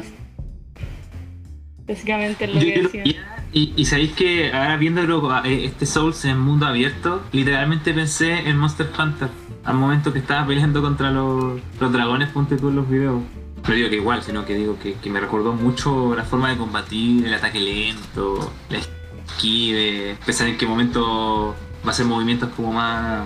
Básicamente 1.87 2.45
es 2.45 2.53
lo 2.53 2.61
Yo, 2.61 2.67
que 2.67 2.81
decía. 2.81 3.43
y, 3.51 3.73
y 3.75 3.85
sabéis 3.85 4.13
que 4.13 4.51
ahora 4.53 4.77
viéndolo 4.77 5.43
eh, 5.43 5.65
este 5.65 5.85
Souls 5.85 6.23
en 6.25 6.39
mundo 6.39 6.65
abierto, 6.65 7.21
literalmente 7.31 7.93
pensé 7.93 8.47
en 8.47 8.57
Monster 8.57 8.89
Hunter 8.97 9.29
al 9.65 9.75
momento 9.75 10.11
que 10.11 10.19
estaba 10.19 10.45
peleando 10.47 10.81
contra 10.81 11.11
los, 11.11 11.59
los 11.79 11.91
dragones, 11.93 12.29
ponte 12.29 12.57
tú 12.57 12.69
en 12.69 12.75
los 12.77 12.89
videos. 12.89 13.21
No 13.67 13.73
digo 13.73 13.89
que 13.89 13.95
igual, 13.95 14.21
sino 14.23 14.45
que 14.45 14.55
digo 14.55 14.77
que, 14.77 14.95
que 14.95 15.09
me 15.09 15.19
recordó 15.21 15.53
mucho 15.53 16.13
la 16.15 16.23
forma 16.25 16.49
de 16.49 16.57
combatir, 16.57 17.25
el 17.25 17.33
ataque 17.33 17.59
lento, 17.61 18.51
la 18.69 18.79
esquive, 18.79 20.17
pensar 20.25 20.47
en 20.49 20.57
qué 20.57 20.65
momento 20.65 21.55
va 21.83 21.87
a 21.87 21.91
hacer 21.91 22.05
movimientos 22.05 22.49
como 22.55 22.73
más 22.73 23.25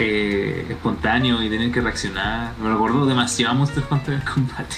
eh, 0.00 0.66
espontáneos 0.70 1.42
y 1.44 1.48
tener 1.48 1.70
que 1.70 1.80
reaccionar. 1.80 2.52
Me 2.60 2.68
recordó 2.68 3.06
demasiado 3.06 3.52
a 3.52 3.58
Monster 3.58 3.84
Hunter 3.88 4.14
el 4.14 4.22
combate. 4.24 4.76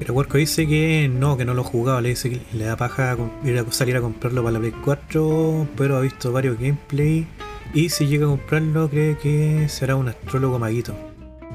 Pero 0.00 0.14
Worko 0.14 0.38
dice 0.38 0.66
que 0.66 1.08
no, 1.12 1.36
que 1.36 1.44
no 1.44 1.52
lo 1.54 1.62
jugaba, 1.62 2.00
le 2.00 2.08
dice 2.08 2.30
que 2.30 2.40
le 2.56 2.64
da 2.64 2.76
paja 2.76 3.16
com- 3.16 3.30
ir 3.44 3.58
a 3.58 3.70
salir 3.70 3.96
a 3.96 4.00
comprarlo 4.00 4.42
para 4.42 4.54
la 4.54 4.58
Play 4.58 4.72
4, 4.82 5.68
pero 5.76 5.96
ha 5.98 6.00
visto 6.00 6.32
varios 6.32 6.58
gameplay 6.58 7.26
y 7.74 7.90
si 7.90 8.06
llega 8.08 8.24
a 8.26 8.30
comprarlo 8.30 8.88
cree 8.90 9.16
que 9.18 9.68
será 9.68 9.94
un 9.96 10.08
astrólogo 10.08 10.58
maguito. 10.58 10.96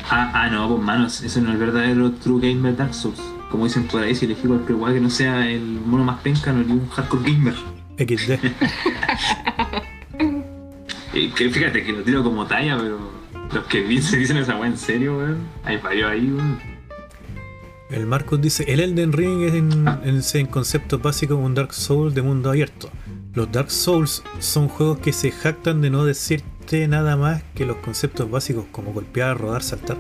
Ah, 0.10 0.32
ah, 0.34 0.50
no, 0.50 0.70
pues 0.70 0.82
manos, 0.82 1.22
ese 1.24 1.42
no 1.42 1.50
es 1.50 1.56
el 1.56 1.60
verdadero 1.60 2.12
True 2.14 2.40
Gamer 2.54 2.78
Dark 2.78 2.94
Souls. 2.94 3.20
Como 3.50 3.66
dicen 3.66 3.88
por 3.88 4.04
ahí, 4.04 4.14
si 4.14 4.26
elegí 4.26 4.48
cualquier 4.48 4.78
guay 4.78 4.94
que 4.94 5.02
no 5.02 5.10
sea 5.10 5.50
el 5.50 5.62
mono 5.62 6.04
más 6.04 6.20
penca, 6.22 6.52
no 6.54 6.60
elegí 6.60 6.74
un 6.74 6.88
hardcore 6.90 7.32
gamer. 7.32 7.56
XD. 7.98 8.32
Que 11.36 11.50
fíjate 11.50 11.84
que 11.84 11.94
lo 11.94 12.04
tiro 12.04 12.24
como 12.24 12.46
talla, 12.46 12.78
pero 12.78 13.00
los 13.54 13.64
que 13.68 14.02
se 14.02 14.18
dicen 14.18 14.36
esa 14.38 14.58
weá 14.58 14.68
en 14.70 14.78
serio, 14.78 15.18
weón. 15.18 15.38
Hay 15.64 15.78
varios 15.78 16.12
ahí, 16.12 16.30
weón. 16.32 16.60
El 17.90 18.08
Marcos 18.08 18.42
dice, 18.42 18.66
el 18.68 18.80
Elden 18.80 19.14
Ring 19.14 19.42
es 19.44 19.54
en, 19.54 19.88
en, 20.04 20.22
en 20.34 20.46
concepto 20.48 20.98
básico 20.98 21.36
un 21.36 21.54
Dark 21.54 21.74
Souls 21.74 22.16
de 22.16 22.24
mundo 22.24 22.50
abierto. 22.50 22.90
Los 23.34 23.52
Dark 23.52 23.70
Souls 23.70 24.24
son 24.40 24.68
juegos 24.68 25.00
que 25.00 25.14
se 25.14 25.32
jactan 25.32 25.82
de 25.82 25.92
no 25.92 26.04
decirte 26.04 26.88
nada 26.88 27.16
más 27.16 27.44
que 27.54 27.66
los 27.66 27.78
conceptos 27.78 28.30
básicos 28.32 28.66
como 28.72 28.92
golpear, 28.92 29.38
rodar, 29.38 29.62
saltar. 29.62 29.98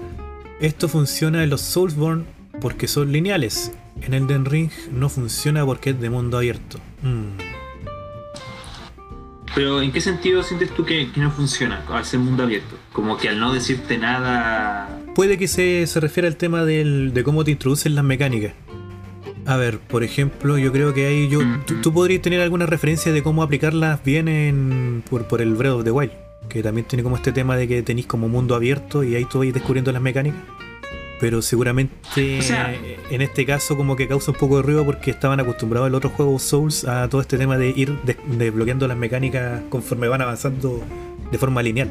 Esto 0.60 0.88
funciona 0.88 1.44
en 1.44 1.50
los 1.51 1.62
Soulsborne 1.62 2.25
porque 2.60 2.88
son 2.88 3.12
lineales. 3.12 3.72
En 4.01 4.13
Elden 4.13 4.46
Ring 4.46 4.72
no 4.92 5.10
funciona 5.10 5.63
porque 5.65 5.92
es 5.92 6.00
de 6.00 6.10
mundo 6.10 6.38
abierto. 6.38 6.80
Mm. 7.04 7.38
Pero 9.54 9.82
¿en 9.82 9.92
qué 9.92 10.01
sentido 10.01 10.44
sientes 10.44 10.74
tú 10.74 10.84
que, 10.84 11.12
que 11.12 11.22
no 11.22 11.30
funciona 11.30 11.86
al 11.89 12.04
ser 12.04 12.20
mundo 12.20 12.44
abierto? 12.44 12.77
Como 12.92 13.15
que 13.18 13.30
al 13.30 13.39
no 13.39 13.54
decirte 13.54 13.98
nada... 13.98 15.05
Puede 15.15 15.38
que 15.38 15.48
se, 15.48 15.88
se 15.88 16.00
refiera 16.00 16.27
al 16.27 16.36
tema 16.36 16.65
del- 16.65 17.13
de 17.13 17.24
cómo 17.24 17.43
te 17.43 17.51
introducen 17.51 17.95
las 17.95 18.03
mecánicas. 18.03 18.53
A 19.45 19.55
ver, 19.57 19.77
por 19.79 20.03
ejemplo, 20.03 20.57
yo 20.57 20.72
creo 20.72 20.93
que 20.93 21.05
ahí 21.07 21.29
yo, 21.29 21.39
tú, 21.65 21.75
tú 21.81 21.93
podrías 21.93 22.22
tener 22.22 22.41
alguna 22.41 22.65
referencia 22.65 23.12
de 23.13 23.22
cómo 23.24 23.43
aplicarlas 23.43 24.03
bien 24.03 24.27
en, 24.27 25.03
por, 25.10 25.27
por 25.27 25.41
el 25.41 25.53
Breath 25.53 25.74
of 25.74 25.84
the 25.84 25.91
Wild, 25.91 26.12
que 26.50 26.63
también 26.63 26.86
tiene 26.88 27.03
como 27.03 27.15
este 27.15 27.31
tema 27.31 27.55
de 27.55 27.67
que 27.67 27.81
tenéis 27.84 28.07
como 28.07 28.27
mundo 28.27 28.55
abierto 28.55 29.03
y 29.03 29.15
ahí 29.15 29.25
tú 29.25 29.39
vais 29.39 29.53
descubriendo 29.53 29.91
las 29.91 30.01
mecánicas. 30.01 30.39
Pero 31.19 31.41
seguramente 31.41 32.39
O 32.39 32.41
sea- 32.41 32.75
en 33.10 33.22
este 33.22 33.45
caso 33.45 33.77
como 33.77 33.95
que 33.95 34.07
causa 34.07 34.31
un 34.31 34.38
poco 34.38 34.57
de 34.57 34.63
ruido 34.63 34.84
porque 34.84 35.12
estaban 35.12 35.39
acostumbrados 35.39 35.88
en 35.88 35.93
los 35.93 36.00
otros 36.00 36.13
juegos 36.13 36.41
Souls 36.41 36.84
a 36.86 37.07
todo 37.07 37.22
este 37.22 37.38
tema 37.38 37.57
de 37.57 37.69
ir 37.69 37.95
des- 38.03 38.17
desbloqueando 38.38 38.86
las 38.88 38.98
mecánicas 38.98 39.62
conforme 39.69 40.10
van 40.10 40.22
avanzando 40.24 40.84
de 41.31 41.38
forma 41.38 41.62
lineal. 41.63 41.89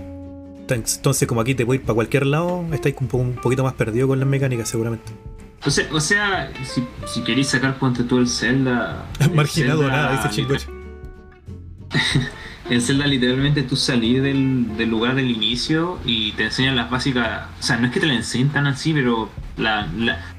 Entonces 0.68 1.28
como 1.28 1.40
aquí 1.40 1.54
te 1.54 1.66
puedes 1.66 1.80
ir 1.82 1.86
para 1.86 1.94
cualquier 1.94 2.26
lado, 2.26 2.64
estáis 2.72 2.94
un, 3.00 3.08
po- 3.08 3.18
un 3.18 3.34
poquito 3.34 3.62
más 3.64 3.74
perdido 3.74 4.08
con 4.08 4.18
las 4.20 4.28
mecánicas 4.28 4.68
seguramente. 4.68 5.12
O 5.66 5.70
sea, 5.70 5.86
o 5.92 6.00
sea 6.00 6.52
si, 6.64 6.84
si 7.06 7.22
queréis 7.22 7.48
sacar 7.48 7.78
ponte 7.78 8.04
tú 8.04 8.18
el 8.18 8.28
Zelda... 8.28 9.06
el 9.20 9.30
Marginado 9.32 9.80
Zelda 9.82 9.96
nada, 9.96 10.16
dice 10.16 10.28
Chingoche. 10.34 10.66
En 12.70 12.80
Zelda 12.80 13.06
literalmente 13.06 13.62
tú 13.62 13.76
salís 13.76 14.22
del, 14.22 14.74
del 14.78 14.88
lugar 14.88 15.14
del 15.14 15.30
inicio 15.30 15.98
y 16.06 16.32
te 16.32 16.44
enseñan 16.44 16.76
las 16.76 16.88
básicas, 16.90 17.46
o 17.60 17.62
sea, 17.62 17.76
no 17.76 17.86
es 17.88 17.92
que 17.92 18.00
te 18.00 18.06
la 18.06 18.14
enseñen 18.14 18.48
tan 18.48 18.66
así, 18.66 18.94
pero 18.94 19.28
la, 19.58 19.86
la- 19.98 20.34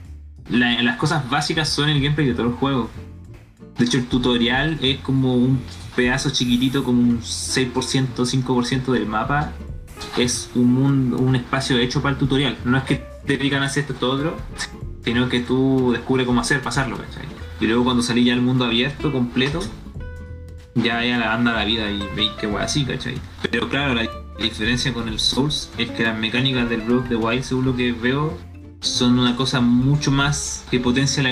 la- 0.50 0.82
las 0.82 0.98
cosas 0.98 1.29
básicas 1.29 1.70
son 1.70 1.88
el 1.89 2.01
gameplay 2.01 2.25
de 2.27 2.34
todo 2.34 2.48
el 2.48 2.53
juego. 2.53 2.89
De 3.77 3.86
hecho 3.86 4.00
el 4.00 4.08
tutorial 4.08 4.79
es 4.82 4.98
como 5.01 5.36
un 5.36 5.60
pedazo 5.96 6.32
chiquitito, 6.32 6.84
como 6.84 7.00
un 7.00 7.22
6%, 7.22 7.72
5% 8.15 8.91
del 8.91 9.05
mapa. 9.05 9.51
Es 10.17 10.50
un, 10.55 10.74
mundo, 10.74 11.17
un 11.17 11.35
espacio 11.35 11.77
hecho 11.77 12.01
para 12.01 12.13
el 12.13 12.19
tutorial. 12.19 12.57
No 12.65 12.77
es 12.77 12.83
que 12.83 13.03
te 13.25 13.38
digan 13.38 13.63
hacer 13.63 13.81
esto, 13.81 13.93
esto, 13.93 14.12
otro, 14.12 14.38
sino 15.03 15.29
que 15.29 15.41
tú 15.41 15.91
descubres 15.91 16.25
cómo 16.25 16.41
hacer, 16.41 16.62
pasarlo, 16.62 16.97
¿cachai? 16.97 17.25
Y 17.59 17.67
luego 17.67 17.83
cuando 17.83 18.03
salís 18.03 18.25
ya 18.25 18.33
al 18.33 18.41
mundo 18.41 18.65
abierto, 18.65 19.12
completo, 19.12 19.59
ya 20.75 21.03
ya 21.03 21.17
la 21.17 21.33
anda 21.33 21.53
la 21.53 21.63
vida 21.63 21.89
y 21.89 22.03
veis 22.15 22.31
que 22.39 22.47
guay 22.47 22.65
así, 22.65 22.85
¿cachai? 22.85 23.15
Pero 23.50 23.69
claro, 23.69 23.93
la 23.93 24.07
diferencia 24.39 24.93
con 24.93 25.07
el 25.07 25.19
Souls 25.19 25.71
es 25.77 25.89
que 25.91 26.03
las 26.03 26.17
mecánicas 26.17 26.69
del 26.69 26.81
Breath 26.81 27.07
the 27.07 27.15
Wild, 27.15 27.43
según 27.43 27.65
lo 27.65 27.75
que 27.75 27.91
veo, 27.93 28.38
son 28.81 29.17
una 29.17 29.35
cosa 29.35 29.62
mucho 29.62 30.12
más 30.12 30.65
que 30.69 30.79
potencia 30.79 31.24
la, 31.24 31.31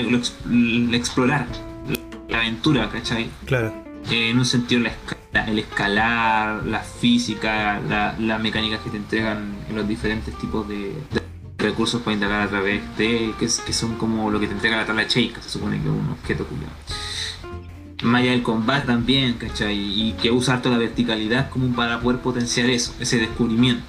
explorar, 0.96 1.46
la, 1.88 2.18
la 2.28 2.38
aventura, 2.38 2.88
¿cachai? 2.90 3.28
Claro. 3.44 3.83
Eh, 4.10 4.30
en 4.30 4.38
un 4.38 4.44
sentido 4.44 4.80
la 4.82 4.90
esca- 4.90 5.46
el 5.48 5.58
escalar, 5.58 6.64
la 6.66 6.80
física, 6.80 7.80
la, 7.80 8.14
las 8.18 8.40
mecánicas 8.40 8.80
que 8.80 8.90
te 8.90 8.96
entregan 8.98 9.54
en 9.68 9.76
los 9.76 9.88
diferentes 9.88 10.36
tipos 10.38 10.68
de, 10.68 10.92
de 11.10 11.22
recursos 11.58 12.02
para 12.02 12.14
indagar 12.14 12.42
a 12.42 12.48
través 12.48 12.82
de, 12.98 13.32
que, 13.38 13.46
es- 13.46 13.60
que 13.60 13.72
son 13.72 13.96
como 13.96 14.30
lo 14.30 14.38
que 14.40 14.46
te 14.46 14.52
entrega 14.52 14.76
la 14.76 14.86
tabla 14.86 15.04
Shake, 15.04 15.40
se 15.42 15.48
supone 15.48 15.76
que 15.80 15.84
es 15.88 15.90
un 15.94 16.10
objeto 16.10 16.46
culiao. 16.46 16.70
Más 18.02 18.20
allá 18.20 18.32
del 18.32 18.42
combate 18.42 18.86
también, 18.86 19.34
¿cachai? 19.34 19.74
Y 19.78 20.12
que 20.20 20.30
usa 20.30 20.54
harto 20.54 20.68
la 20.70 20.76
verticalidad 20.76 21.48
como 21.48 21.74
para 21.74 22.00
poder 22.00 22.20
potenciar 22.20 22.68
eso, 22.68 22.94
ese 23.00 23.18
descubrimiento. 23.18 23.82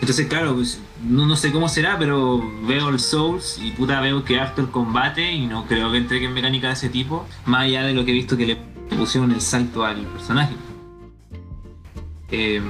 Entonces, 0.00 0.26
claro, 0.26 0.56
pues, 0.56 0.80
no, 1.08 1.26
no 1.26 1.36
sé 1.36 1.52
cómo 1.52 1.68
será, 1.68 1.96
pero 1.96 2.42
veo 2.66 2.88
el 2.88 2.98
Souls 2.98 3.60
y 3.62 3.70
puta 3.70 4.00
veo 4.00 4.24
que 4.24 4.40
harto 4.40 4.60
el 4.60 4.68
combate 4.70 5.32
y 5.32 5.46
no 5.46 5.66
creo 5.66 5.92
que 5.92 5.98
entreguen 5.98 6.34
mecánica 6.34 6.66
de 6.68 6.72
ese 6.72 6.88
tipo, 6.88 7.24
más 7.46 7.62
allá 7.62 7.84
de 7.84 7.94
lo 7.94 8.04
que 8.04 8.10
he 8.10 8.14
visto 8.14 8.36
que 8.36 8.46
le 8.46 8.56
pusieron 8.92 9.30
el 9.32 9.40
salto 9.40 9.84
al 9.84 10.02
personaje. 10.06 10.54
Eh, 12.30 12.62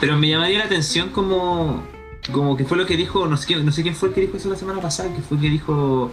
pero 0.00 0.16
me 0.18 0.28
llamaría 0.28 0.58
la 0.58 0.64
atención 0.66 1.10
como, 1.10 1.82
como 2.32 2.56
que 2.56 2.64
fue 2.64 2.76
lo 2.76 2.86
que 2.86 2.96
dijo, 2.96 3.26
no 3.26 3.36
sé, 3.36 3.46
quién- 3.46 3.64
no 3.64 3.72
sé 3.72 3.82
quién 3.82 3.94
fue 3.94 4.08
el 4.10 4.14
que 4.14 4.20
dijo 4.22 4.36
eso 4.36 4.48
la 4.50 4.56
semana 4.56 4.80
pasada, 4.80 5.14
que 5.14 5.22
fue 5.22 5.36
el 5.36 5.42
que 5.42 5.50
dijo... 5.50 6.10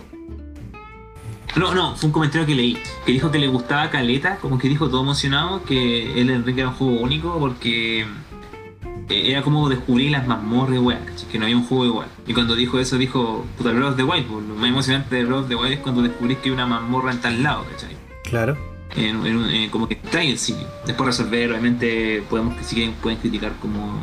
No, 1.56 1.76
no, 1.76 1.96
fue 1.96 2.08
un 2.08 2.14
comentario 2.14 2.48
que 2.48 2.56
leí, 2.56 2.78
que 3.06 3.12
dijo 3.12 3.30
que 3.30 3.38
le 3.38 3.48
gustaba 3.48 3.90
Caleta, 3.92 4.38
como 4.38 4.58
que 4.58 4.68
dijo 4.68 4.90
todo 4.90 5.02
emocionado, 5.04 5.64
que 5.64 6.20
el 6.20 6.32
Enrique 6.32 6.62
era 6.62 6.70
un 6.70 6.76
juego 6.76 7.00
único 7.00 7.38
porque 7.38 8.02
eh, 8.02 9.32
era 9.32 9.44
como 9.44 9.70
descubrir 9.70 10.10
las 10.10 10.26
mazmorras 10.26 10.80
weas, 10.80 11.02
¿cachai? 11.06 11.28
que 11.30 11.38
no 11.38 11.46
había 11.46 11.58
un 11.58 11.66
juego 11.66 11.86
igual. 11.86 12.08
Y 12.26 12.34
cuando 12.34 12.56
dijo 12.56 12.80
eso, 12.80 12.98
dijo, 12.98 13.46
puta, 13.56 13.70
Breath 13.72 13.92
of 13.92 13.96
the 13.98 14.04
Wild, 14.04 14.26
pues, 14.26 14.46
lo 14.48 14.56
más 14.56 14.68
emocionante 14.70 15.16
de 15.16 15.26
Breath 15.26 15.42
of 15.42 15.48
the 15.50 15.56
Wild 15.56 15.74
es 15.74 15.80
cuando 15.82 16.02
descubrís 16.02 16.40
que 16.40 16.50
hay 16.50 16.56
una 16.56 16.66
mazmorra 16.66 17.12
en 17.12 17.22
tal 17.22 17.44
lado, 17.44 17.66
¿cachai? 17.70 17.96
Claro. 18.24 18.58
En, 18.96 19.26
en 19.26 19.38
un- 19.38 19.50
en- 19.50 19.70
como 19.72 19.88
que 19.88 19.96
está 19.96 20.22
en 20.22 20.30
el 20.32 20.38
sitio. 20.38 20.68
Después 20.86 21.08
resolver, 21.08 21.50
obviamente, 21.52 22.24
podemos 22.30 22.56
que 22.58 22.64
si 22.64 22.76
quieren 22.76 22.94
pueden 22.96 23.18
criticar 23.20 23.54
como 23.62 23.98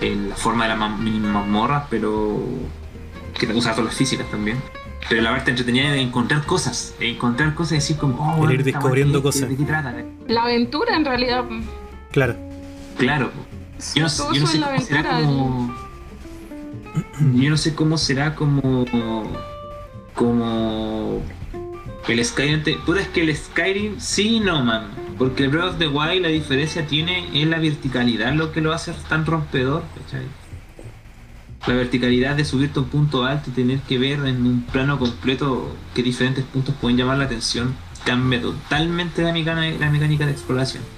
eh, 0.00 0.16
la 0.28 0.36
forma 0.36 0.64
de 0.68 0.76
las 0.76 0.78
mazmorras, 0.78 1.84
pero 1.90 2.38
que 3.38 3.46
te 3.46 3.54
usa 3.54 3.72
todas 3.72 3.86
las 3.86 3.94
físicas 3.96 4.30
también. 4.30 4.62
Pero 5.08 5.22
la 5.22 5.30
parte 5.30 5.50
entretenida 5.50 5.90
de 5.92 6.00
encontrar 6.00 6.44
cosas, 6.44 6.94
encontrar 7.00 7.54
cosas 7.54 7.72
y 7.72 7.74
decir 7.76 7.96
como, 7.96 8.34
oh, 8.36 8.44
El 8.48 8.54
ir 8.56 8.64
descubriendo 8.64 9.18
wea, 9.20 9.22
¿de 9.24 9.32
qué- 9.32 9.40
cosas. 9.40 9.48
¿De 9.48 9.56
qué 9.56 9.64
trata? 9.64 9.94
La 10.28 10.42
aventura 10.42 10.94
en 10.96 11.04
realidad. 11.04 11.44
Claro. 12.12 12.36
Claro. 12.98 13.30
Yo 13.94 14.02
no, 14.02 14.08
yo 14.34 14.40
no 14.40 14.46
sé 14.46 14.58
es 14.58 14.64
cómo 14.64 14.80
será 14.80 15.10
como. 15.20 15.74
Yo 17.34 17.50
no 17.50 17.56
sé 17.56 17.74
cómo 17.74 17.98
será 17.98 18.34
como. 18.34 18.84
Como. 20.14 21.22
El 22.06 22.24
Skyrim. 22.24 22.62
Te... 22.62 22.78
Es 22.98 23.08
que 23.08 23.22
el 23.22 23.36
Skyrim 23.36 23.98
sí 23.98 24.40
no, 24.40 24.64
man. 24.64 24.88
Porque 25.18 25.44
el 25.44 25.50
Breath 25.50 25.72
of 25.72 25.78
the 25.78 25.88
Wild 25.88 26.22
la 26.22 26.28
diferencia 26.28 26.86
tiene 26.86 27.28
es 27.34 27.46
la 27.48 27.58
verticalidad 27.58 28.32
lo 28.34 28.52
que 28.52 28.60
lo 28.60 28.72
hace 28.72 28.92
tan 29.08 29.26
rompedor, 29.26 29.82
¿cachai? 29.96 30.26
La 31.66 31.74
verticalidad 31.74 32.36
de 32.36 32.44
subirte 32.44 32.78
a 32.78 32.82
un 32.82 32.88
punto 32.88 33.24
alto 33.24 33.50
y 33.50 33.52
tener 33.52 33.80
que 33.80 33.98
ver 33.98 34.20
en 34.20 34.46
un 34.46 34.62
plano 34.62 34.98
completo 34.98 35.74
que 35.94 36.02
diferentes 36.02 36.44
puntos 36.44 36.74
pueden 36.80 36.96
llamar 36.96 37.18
la 37.18 37.24
atención 37.24 37.74
cambia 38.04 38.40
totalmente 38.40 39.22
la 39.22 39.32
mecánica, 39.32 39.78
la 39.78 39.90
mecánica 39.90 40.24
de 40.24 40.32
exploración. 40.32 40.97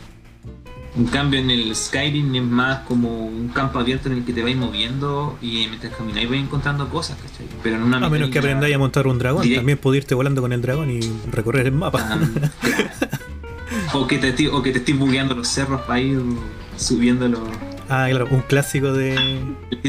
En 0.96 1.04
cambio, 1.06 1.38
en 1.38 1.50
el 1.50 1.74
Skyrim 1.76 2.34
es 2.34 2.42
más 2.42 2.80
como 2.80 3.26
un 3.26 3.48
campo 3.48 3.78
abierto 3.78 4.08
en 4.10 4.18
el 4.18 4.24
que 4.24 4.32
te 4.32 4.42
vais 4.42 4.56
moviendo 4.56 5.38
y 5.40 5.66
mientras 5.68 5.94
camináis 5.94 6.28
vais 6.28 6.42
encontrando 6.42 6.88
cosas, 6.88 7.16
¿cachai? 7.22 7.46
Pero 7.62 7.76
en 7.76 7.82
una 7.84 7.98
A 7.98 8.10
menos 8.10 8.30
que 8.30 8.40
aprendáis 8.40 8.74
a 8.74 8.78
montar 8.78 9.06
un 9.06 9.18
dragón, 9.18 9.44
Direct- 9.46 9.56
también 9.56 9.78
podés 9.78 10.02
irte 10.02 10.14
volando 10.16 10.40
con 10.42 10.52
el 10.52 10.60
dragón 10.60 10.90
y 10.90 11.00
recorrer 11.30 11.66
el 11.66 11.72
mapa. 11.72 12.00
Ah, 12.02 12.18
claro. 12.60 12.88
o, 13.94 14.06
que 14.08 14.18
te, 14.18 14.48
o 14.48 14.62
que 14.62 14.72
te 14.72 14.78
estés 14.78 14.98
bugueando 14.98 15.34
los 15.36 15.46
cerros 15.46 15.80
para 15.82 16.00
ir 16.00 16.20
subiendo 16.76 17.28
los. 17.28 17.40
Ah, 17.88 18.06
claro, 18.10 18.26
un 18.30 18.40
clásico 18.42 18.92
de. 18.92 19.16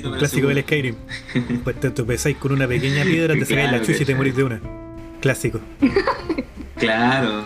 Un 0.04 0.18
clásico 0.20 0.48
del 0.50 0.62
Skyrim. 0.62 0.96
Pues 1.64 1.80
te 1.80 1.90
tropezáis 1.90 2.38
con 2.38 2.52
una 2.52 2.68
pequeña 2.68 3.04
piedra, 3.04 3.34
te 3.34 3.42
sacáis 3.46 3.64
la 3.66 3.70
Claro, 3.80 3.86
chucha 3.86 4.04
y 4.04 4.06
te 4.06 4.14
morís 4.16 4.36
de 4.36 4.44
una. 4.44 4.62
Clásico. 5.20 5.60
Claro. 6.78 7.44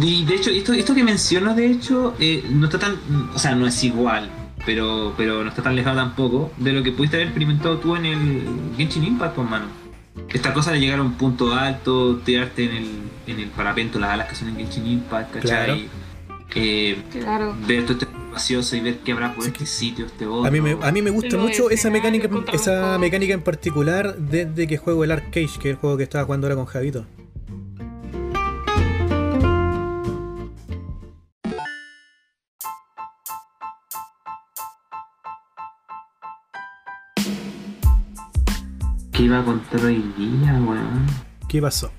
Y 0.00 0.24
de 0.24 0.34
hecho, 0.36 0.50
esto, 0.50 0.72
esto 0.72 0.94
que 0.94 1.02
menciono, 1.04 1.54
de 1.54 1.66
hecho, 1.66 2.14
eh, 2.20 2.44
no 2.50 2.66
está 2.66 2.78
tan. 2.78 2.96
O 3.34 3.38
sea, 3.38 3.54
no 3.54 3.66
es 3.66 3.82
igual, 3.84 4.30
pero, 4.64 5.12
pero 5.16 5.42
no 5.42 5.48
está 5.50 5.62
tan 5.62 5.74
lejano 5.76 5.96
tampoco 5.96 6.52
de 6.56 6.72
lo 6.72 6.82
que 6.82 6.92
pudiste 6.92 7.16
haber 7.16 7.28
experimentado 7.28 7.78
tú 7.78 7.96
en 7.96 8.06
el 8.06 8.42
Genshin 8.76 9.04
Impact, 9.04 9.34
pues, 9.34 9.48
mano. 9.48 9.66
Esta 10.28 10.52
cosa 10.52 10.72
de 10.72 10.80
llegar 10.80 10.98
a 10.98 11.02
un 11.02 11.14
punto 11.14 11.52
alto, 11.54 12.16
tirarte 12.18 12.64
en 12.64 12.76
el, 12.76 12.88
en 13.26 13.40
el 13.40 13.48
parapento, 13.48 13.98
las 13.98 14.10
alas 14.10 14.28
que 14.28 14.34
son 14.36 14.48
en 14.48 14.56
Genshin 14.56 14.86
Impact, 14.86 15.34
¿cachai? 15.34 15.88
Eh, 16.54 17.02
Claro. 17.10 17.56
ver 17.66 17.84
todo 17.84 17.94
este 17.94 18.06
vacioso 18.30 18.76
y 18.76 18.80
ver 18.80 18.98
qué 18.98 19.12
habrá 19.12 19.34
por 19.34 19.46
este 19.46 19.64
sitio, 19.66 20.06
este 20.06 20.26
otro. 20.26 20.46
A 20.46 20.50
mí 20.50 20.60
me, 20.60 20.76
a 20.82 20.92
mí 20.92 21.02
me 21.02 21.10
gusta 21.10 21.36
mucho 21.38 21.70
esa 21.70 21.90
mecánica, 21.90 22.28
esa 22.52 22.98
mecánica 22.98 23.34
en 23.34 23.42
particular 23.42 24.16
desde 24.16 24.66
que 24.66 24.76
juego 24.76 25.02
el 25.04 25.10
Arcade, 25.12 25.48
que 25.60 25.70
es 25.70 25.74
el 25.74 25.76
juego 25.76 25.96
que 25.96 26.02
estaba 26.04 26.24
jugando 26.24 26.46
ahora 26.46 26.56
con 26.56 26.66
Javito. 26.66 27.06
¿Qué 39.22 39.26
iba 39.26 39.38
a 39.38 39.44
contar 39.44 39.84
hoy 39.84 40.02
día, 40.18 40.52
weón? 40.54 41.06
¿Qué 41.48 41.62
pasó? 41.62 41.92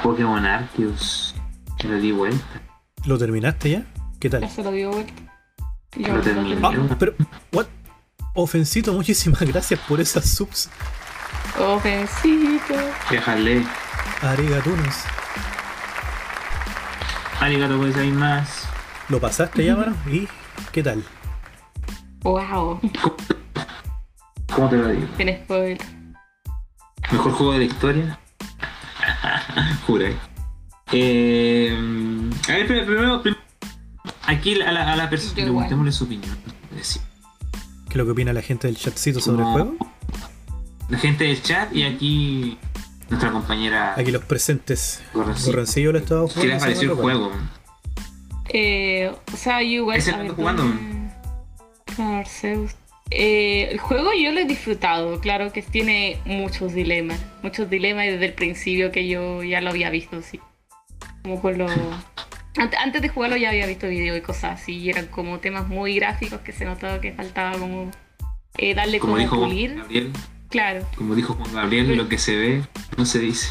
Pokémon 0.00 0.46
Arceus. 0.46 1.34
Que 1.76 1.88
lo 1.88 1.96
di 1.96 2.12
vuelta. 2.12 2.62
¿Lo 3.06 3.18
terminaste 3.18 3.70
ya? 3.70 3.82
¿Qué 4.20 4.30
tal? 4.30 4.42
Ya 4.42 4.48
se 4.48 4.62
lo 4.62 4.70
dio 4.70 4.92
vuelta. 4.92 5.12
Lo 5.96 6.20
terminé. 6.20 6.56
Ah, 6.62 6.96
pero, 6.96 7.14
what? 7.52 7.66
Ofensito, 8.34 8.92
muchísimas 8.92 9.40
gracias 9.52 9.80
por 9.80 10.00
esas 10.00 10.30
subs. 10.30 10.70
Ofensito. 11.58 12.74
Déjale. 13.10 13.64
Arigatunos. 14.22 14.94
Arigato 17.40 17.76
más. 18.12 18.68
¿Lo 19.08 19.18
pasaste 19.18 19.64
ya, 19.64 19.74
mano? 19.74 19.96
¿Y 20.08 20.28
qué 20.70 20.84
tal? 20.84 21.02
Wow. 22.22 22.78
¿Cómo 24.54 24.70
te 24.70 24.76
lo 24.76 24.86
digo? 24.86 25.08
Tienes 25.16 25.40
spoiler. 25.42 25.93
Mejor 27.12 27.32
juego 27.32 27.52
de 27.52 27.58
la 27.58 27.64
historia. 27.64 28.18
Jura. 29.86 30.10
Eh, 30.92 31.76
a 32.48 32.52
ver, 32.52 32.66
primero, 32.66 33.22
prim- 33.22 33.36
aquí 34.26 34.60
a 34.62 34.72
la, 34.72 34.92
a 34.92 34.96
la 34.96 35.10
persona 35.10 35.34
preguntémosle 35.34 35.92
su 35.92 36.04
opinión. 36.04 36.36
Es 36.78 37.00
¿Qué 37.86 37.90
es 37.90 37.96
lo 37.96 38.04
que 38.04 38.10
opina 38.12 38.32
la 38.32 38.42
gente 38.42 38.66
del 38.66 38.76
chatcito 38.76 39.20
sobre 39.20 39.42
el 39.42 39.48
juego? 39.52 39.76
La 40.88 40.98
gente 40.98 41.24
del 41.24 41.40
chat 41.42 41.74
y 41.74 41.84
aquí 41.84 42.58
nuestra 43.08 43.30
compañera 43.32 43.94
Aquí 43.96 44.10
los 44.10 44.24
presentes. 44.24 45.02
Gorroncillo. 45.14 45.52
Gorroncillo 45.52 45.92
lo 45.92 45.98
estaba 45.98 46.20
jugando. 46.22 46.40
¿Qué 46.42 46.46
les 46.48 46.60
pareció 46.60 46.90
el 46.92 46.98
juego? 46.98 47.32
Eh, 48.50 49.14
o 49.32 49.36
sea, 49.36 49.62
yo 49.62 49.68
igual. 49.68 50.00
Ver, 50.04 50.14
ando 50.14 50.34
jugando. 50.34 50.62
¿dónde- 50.64 51.04
Claro, 51.86 52.16
Arceus. 52.18 52.72
Eh, 53.16 53.68
el 53.70 53.78
juego 53.78 54.10
yo 54.12 54.32
lo 54.32 54.40
he 54.40 54.44
disfrutado, 54.44 55.20
claro 55.20 55.52
que 55.52 55.62
tiene 55.62 56.18
muchos 56.24 56.74
dilemas, 56.74 57.20
muchos 57.42 57.70
dilemas 57.70 58.06
desde 58.06 58.26
el 58.26 58.32
principio 58.32 58.90
que 58.90 59.06
yo 59.06 59.42
ya 59.44 59.60
lo 59.60 59.70
había 59.70 59.88
visto, 59.90 60.20
sí. 60.22 60.40
Como 61.22 61.40
con 61.40 61.56
lo... 61.58 61.66
Ante- 62.56 62.76
Antes 62.76 63.02
de 63.02 63.08
jugarlo 63.08 63.36
ya 63.36 63.50
había 63.50 63.66
visto 63.66 63.86
videos 63.88 64.18
y 64.18 64.20
cosas 64.20 64.60
así, 64.60 64.76
y 64.78 64.90
eran 64.90 65.06
como 65.06 65.38
temas 65.38 65.68
muy 65.68 65.94
gráficos 65.96 66.40
que 66.40 66.52
se 66.52 66.64
notaba 66.64 67.00
que 67.00 67.12
faltaba 67.12 67.56
como 67.58 67.90
eh, 68.58 68.74
darle 68.74 68.98
Como 68.98 69.12
como, 69.12 69.22
dijo 69.22 69.40
pulir. 69.40 69.76
Gabriel, 69.76 70.12
Claro, 70.50 70.86
como 70.96 71.14
dijo 71.16 71.34
Juan 71.34 71.52
Gabriel, 71.52 71.96
lo 71.96 72.08
que 72.08 72.18
se 72.18 72.36
ve 72.36 72.62
no 72.96 73.06
se 73.06 73.18
dice. 73.18 73.48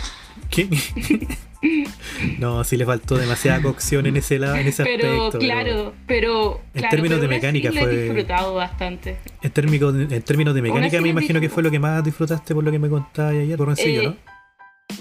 ¿Qué? 0.54 0.68
no, 2.40 2.64
sí 2.64 2.78
le 2.78 2.86
faltó 2.86 3.16
demasiada 3.18 3.62
cocción 3.62 4.06
en 4.06 4.18
ese 4.18 4.38
lado, 4.38 4.56
en 4.56 4.68
ese 4.68 4.84
pero 4.84 5.28
aspecto. 5.28 5.40
claro, 5.40 5.94
pero... 6.06 6.62
En 6.74 6.80
claro, 6.82 6.90
términos 6.96 7.22
de 7.22 7.28
pero 7.28 7.38
así 7.38 7.46
mecánica 7.48 7.72
fue- 7.72 7.98
disfrutado 8.04 8.54
bastante. 8.54 9.18
En 9.42 9.52
términos, 9.52 9.96
en 9.96 10.22
términos 10.22 10.54
de 10.54 10.62
mecánica, 10.62 11.02
me 11.02 11.10
imagino 11.10 11.40
que 11.40 11.50
fue 11.50 11.64
lo 11.64 11.72
que 11.72 11.80
más 11.80 12.04
disfrutaste 12.04 12.54
por 12.54 12.64
lo 12.64 12.72
que 12.72 12.80
me 12.80 12.90
contabas 12.90 13.34
ayer, 13.34 13.58
Gorroncillo, 13.58 14.02
Eh, 14.02 14.06
¿no? 14.06 14.34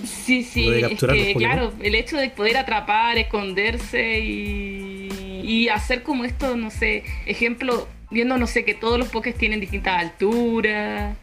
Sí, 0.06 0.42
sí, 0.42 0.70
de 0.70 0.80
es 0.80 1.00
que 1.00 1.34
claro, 1.36 1.72
el 1.82 1.94
hecho 1.94 2.16
de 2.16 2.30
poder 2.30 2.56
atrapar, 2.56 3.18
esconderse 3.18 4.20
y, 4.20 5.08
y 5.44 5.68
hacer 5.68 6.02
como 6.02 6.24
esto, 6.24 6.56
no 6.56 6.70
sé, 6.70 7.02
ejemplo, 7.26 7.88
viendo, 8.10 8.38
no 8.38 8.46
sé, 8.46 8.64
que 8.64 8.72
todos 8.74 8.98
los 8.98 9.08
Pokés 9.08 9.34
tienen 9.36 9.60
distintas 9.60 10.00
alturas. 10.00 11.14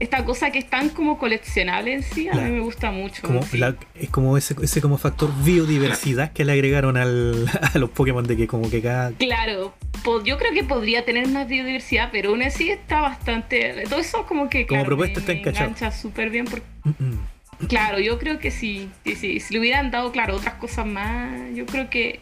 Esta 0.00 0.24
cosa 0.24 0.50
que 0.50 0.58
es 0.58 0.68
tan 0.68 0.88
como 0.88 1.18
coleccionable 1.18 1.92
en 1.92 2.02
sí, 2.02 2.26
a 2.26 2.32
Claro. 2.32 2.48
mí 2.48 2.54
me 2.54 2.60
gusta 2.60 2.90
mucho. 2.90 3.20
Como 3.26 3.42
sí. 3.42 3.58
la- 3.58 3.76
es 3.94 4.08
como 4.10 4.36
ese, 4.38 4.56
ese 4.62 4.80
como 4.80 4.96
factor 4.96 5.30
biodiversidad 5.44 6.32
que 6.32 6.44
le 6.44 6.52
agregaron 6.52 6.96
al, 6.96 7.46
a 7.74 7.78
los 7.78 7.90
Pokémon 7.90 8.24
de 8.26 8.36
que 8.36 8.46
como 8.46 8.70
que 8.70 8.80
cada 8.80 9.12
Claro, 9.12 9.74
po- 10.02 10.24
yo 10.24 10.38
creo 10.38 10.52
que 10.54 10.64
podría 10.64 11.04
tener 11.04 11.28
más 11.28 11.46
biodiversidad, 11.46 12.08
pero 12.10 12.30
aún 12.30 12.42
así 12.42 12.70
está 12.70 13.02
bastante... 13.02 13.84
Todo 13.88 14.00
eso 14.00 14.24
como 14.26 14.48
que... 14.48 14.66
Como 14.66 14.80
claro, 14.80 14.86
propuesta 14.86 15.20
me- 15.20 15.20
está 15.20 15.50
me 15.50 15.56
engancha 15.56 15.92
súper 15.92 16.30
bien 16.30 16.46
porque 16.46 16.66
Mm, 16.84 16.90
mm. 17.04 17.66
Claro, 17.68 17.98
yo 18.00 18.18
creo 18.18 18.38
que 18.38 18.50
sí, 18.50 18.88
sí, 19.04 19.14
sí. 19.16 19.38
Si 19.38 19.52
le 19.52 19.60
hubieran 19.60 19.90
dado, 19.90 20.10
claro, 20.12 20.34
otras 20.36 20.54
cosas 20.54 20.86
más, 20.86 21.30
yo 21.54 21.66
creo 21.66 21.90
que, 21.90 22.20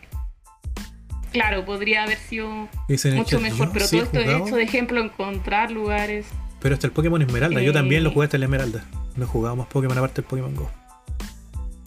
claro, 1.32 1.64
podría 1.64 2.02
haber 2.02 2.18
sido 2.18 2.68
mucho 3.14 3.38
mejor. 3.40 3.70
Pero 3.72 3.86
sí 3.86 3.96
todo 3.98 4.04
esto 4.06 4.20
jugado, 4.20 4.46
hecho 4.46 4.56
de 4.56 4.62
ejemplo, 4.64 5.00
encontrar 5.00 5.70
lugares. 5.70 6.26
Pero 6.60 6.74
hasta 6.74 6.86
el 6.86 6.92
Pokémon 6.92 7.20
Esmeralda, 7.22 7.60
yo 7.62 7.72
también 7.72 8.02
lo 8.02 8.10
Eh. 8.10 8.12
jugué 8.14 8.24
hasta 8.24 8.36
el 8.36 8.42
Esmeralda. 8.42 8.84
No 9.16 9.24
he 9.24 9.26
jugado 9.28 9.56
más 9.56 9.66
Pokémon 9.68 9.96
aparte 9.96 10.22
del 10.22 10.28
Pokémon 10.28 10.54
Go. 10.54 10.70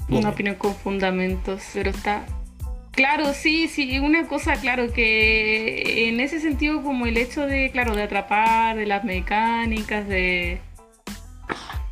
Una 0.10 0.30
opinión 0.30 0.56
con 0.56 0.76
fundamentos, 0.76 1.62
pero 1.74 1.90
está. 1.90 2.26
Claro, 2.92 3.34
sí, 3.34 3.70
sí, 3.70 4.00
una 4.00 4.28
cosa, 4.28 4.56
claro, 4.60 4.92
que 4.92 6.10
en 6.10 6.20
ese 6.20 6.42
sentido, 6.42 6.82
como 6.84 7.06
el 7.06 7.16
hecho 7.18 7.46
de, 7.46 7.72
claro, 7.72 7.96
de 7.96 8.04
atrapar, 8.04 8.76
de 8.76 8.86
las 8.86 9.06
mecánicas, 9.06 10.06
de. 10.10 10.60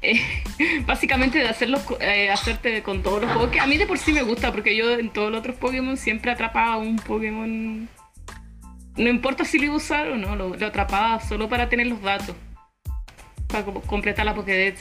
eh, 0.02 0.20
básicamente 0.86 1.40
de 1.40 1.48
hacerlos, 1.48 1.82
eh, 2.02 2.30
hacerte 2.30 2.84
con 2.84 3.02
todos 3.02 3.22
los 3.22 3.32
juegos, 3.32 3.50
que 3.52 3.60
a 3.62 3.68
mí 3.68 3.78
de 3.78 3.86
por 3.86 3.98
sí 3.98 4.12
me 4.12 4.24
gusta, 4.24 4.52
porque 4.52 4.76
yo 4.76 4.92
en 4.98 5.10
todos 5.12 5.32
los 5.32 5.40
otros 5.40 5.56
Pokémon 5.56 5.96
siempre 5.96 6.32
atrapaba 6.32 6.78
un 6.78 6.98
Pokémon. 6.98 7.88
No 8.98 9.10
importa 9.10 9.46
si 9.46 9.58
lo 9.60 9.66
iba 9.66 9.74
a 9.76 9.78
usar 9.78 10.10
o 10.10 10.18
no, 10.18 10.36
lo, 10.36 10.56
lo 10.56 10.68
atrapaba 10.68 11.22
solo 11.22 11.48
para 11.48 11.70
tener 11.70 11.88
los 11.88 12.02
datos, 12.02 12.36
para 13.50 13.66
completar 13.66 14.26
la 14.26 14.34
Pokédex. 14.36 14.80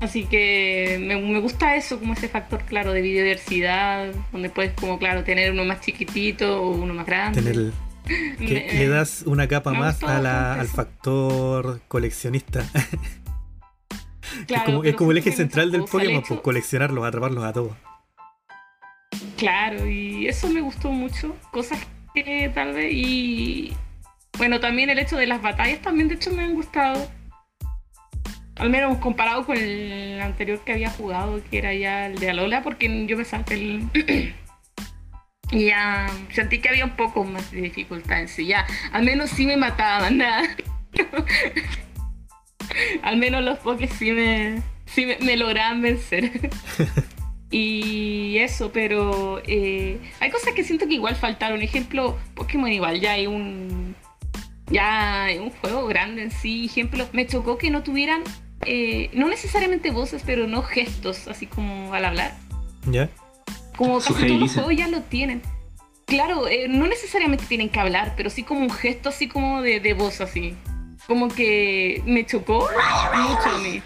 Así 0.00 0.24
que 0.24 0.98
me, 1.00 1.16
me 1.16 1.38
gusta 1.40 1.76
eso, 1.76 1.98
como 1.98 2.12
ese 2.12 2.28
factor, 2.28 2.62
claro, 2.64 2.92
de 2.92 3.00
biodiversidad, 3.00 4.12
donde 4.32 4.50
puedes, 4.50 4.72
como, 4.72 4.98
claro, 4.98 5.24
tener 5.24 5.52
uno 5.52 5.64
más 5.64 5.80
chiquitito 5.80 6.60
o 6.62 6.70
uno 6.72 6.92
más 6.94 7.06
grande. 7.06 7.42
Tener, 7.42 7.72
Que 8.38 8.70
le 8.74 8.88
das 8.88 9.22
una 9.24 9.48
capa 9.48 9.70
me 9.72 9.78
más 9.78 10.02
a 10.02 10.20
la- 10.20 10.54
al 10.60 10.66
factor 10.68 11.80
coleccionista. 11.88 12.60
es 14.48 14.62
como, 14.62 14.78
es 14.78 14.88
pero 14.88 14.96
como 14.98 15.12
el 15.12 15.18
eje 15.18 15.32
central 15.32 15.70
del 15.72 15.84
Pokémon, 15.84 16.16
hecho- 16.16 16.28
pues 16.28 16.40
coleccionarlos, 16.40 17.04
atraparlos 17.04 17.44
a 17.44 17.52
todos. 17.54 17.72
Claro, 19.38 19.86
y 19.88 20.26
eso 20.28 20.48
me 20.50 20.60
gustó 20.60 20.90
mucho. 20.90 21.34
Cosas 21.50 21.78
que 22.14 22.50
tal 22.54 22.74
vez. 22.74 22.92
Y. 22.92 23.74
Bueno, 24.36 24.60
también 24.60 24.90
el 24.90 24.98
hecho 24.98 25.16
de 25.16 25.26
las 25.26 25.40
batallas 25.40 25.80
también, 25.80 26.08
de 26.08 26.16
hecho, 26.16 26.32
me 26.32 26.42
han 26.42 26.54
gustado. 26.54 27.08
Al 28.56 28.70
menos 28.70 28.98
comparado 28.98 29.44
con 29.46 29.56
el 29.56 30.20
anterior 30.20 30.62
que 30.64 30.72
había 30.72 30.90
jugado, 30.90 31.40
que 31.50 31.58
era 31.58 31.74
ya 31.74 32.06
el 32.06 32.18
de 32.18 32.30
Alola, 32.30 32.62
porque 32.62 33.06
yo 33.06 33.16
me 33.16 33.24
salté 33.24 33.54
el. 33.54 33.88
y 35.50 35.66
ya 35.66 36.06
sentí 36.30 36.60
que 36.60 36.68
había 36.68 36.84
un 36.84 36.96
poco 36.96 37.24
más 37.24 37.50
de 37.50 37.62
dificultad 37.62 38.20
en 38.20 38.28
sí. 38.28 38.46
Ya, 38.46 38.66
al 38.92 39.04
menos 39.04 39.30
sí 39.30 39.46
me 39.46 39.56
mataban, 39.56 40.18
nada. 40.18 40.42
al 43.02 43.16
menos 43.16 43.42
los 43.42 43.58
Pokés 43.58 43.92
sí 43.92 44.12
me, 44.12 44.62
sí 44.86 45.06
me, 45.06 45.18
me 45.18 45.36
lograban 45.36 45.82
vencer. 45.82 46.30
Y 47.56 48.38
eso, 48.38 48.72
pero 48.72 49.40
eh, 49.46 50.00
hay 50.18 50.30
cosas 50.32 50.54
que 50.54 50.64
siento 50.64 50.88
que 50.88 50.94
igual 50.94 51.14
faltaron. 51.14 51.62
Ejemplo, 51.62 52.18
Pokémon 52.34 52.72
igual 52.72 52.98
ya 52.98 53.12
hay 53.12 53.28
un 53.28 53.94
ya 54.70 55.26
un 55.40 55.50
juego 55.50 55.86
grande 55.86 56.22
en 56.22 56.30
sí. 56.30 56.66
Ejemplo, 56.66 57.08
me 57.12 57.26
chocó 57.26 57.58
que 57.58 57.70
no 57.70 57.82
tuvieran 57.82 58.22
eh, 58.66 59.10
no 59.12 59.28
necesariamente 59.28 59.90
voces, 59.90 60.22
pero 60.24 60.46
no 60.46 60.62
gestos, 60.62 61.28
así 61.28 61.46
como 61.46 61.92
al 61.94 62.04
hablar. 62.04 62.34
¿Ya? 62.86 63.10
Como 63.76 63.98
casi 63.98 64.26
todos 64.26 64.40
los 64.40 64.54
juegos 64.54 64.76
ya 64.76 64.88
lo 64.88 65.02
tienen. 65.02 65.42
Claro, 66.06 66.48
eh, 66.48 66.66
no 66.68 66.86
necesariamente 66.86 67.44
tienen 67.46 67.70
que 67.70 67.80
hablar, 67.80 68.14
pero 68.16 68.30
sí 68.30 68.42
como 68.42 68.60
un 68.60 68.70
gesto 68.70 69.08
así 69.08 69.28
como 69.28 69.62
de, 69.62 69.80
de 69.80 69.94
voz 69.94 70.20
así. 70.20 70.54
Como 71.06 71.28
que 71.28 72.02
me 72.06 72.24
chocó 72.24 72.68
mucho 73.14 73.48
a 73.48 73.58
mí. 73.58 73.82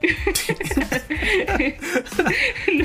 no. 2.74 2.84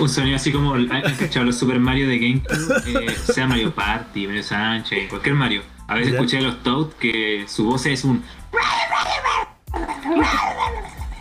Un 0.00 0.08
sonido 0.08 0.36
así 0.36 0.50
como 0.50 0.74
han 0.74 0.90
han 0.90 1.14
cachado 1.16 1.46
los 1.46 1.56
Super 1.56 1.78
Mario 1.78 2.08
de 2.08 2.18
GameCube, 2.18 3.06
eh, 3.06 3.14
sea 3.32 3.46
Mario 3.46 3.72
Party, 3.74 4.26
Mario 4.26 4.42
Sánchez, 4.42 5.08
cualquier 5.08 5.36
Mario. 5.36 5.62
A 5.90 5.94
veces 5.96 6.12
Ya. 6.12 6.18
escuché 6.18 6.38
a 6.38 6.40
los 6.42 6.62
Toad 6.62 6.92
que 7.00 7.44
su 7.48 7.64
voz 7.64 7.84
es 7.86 8.04
un 8.04 8.22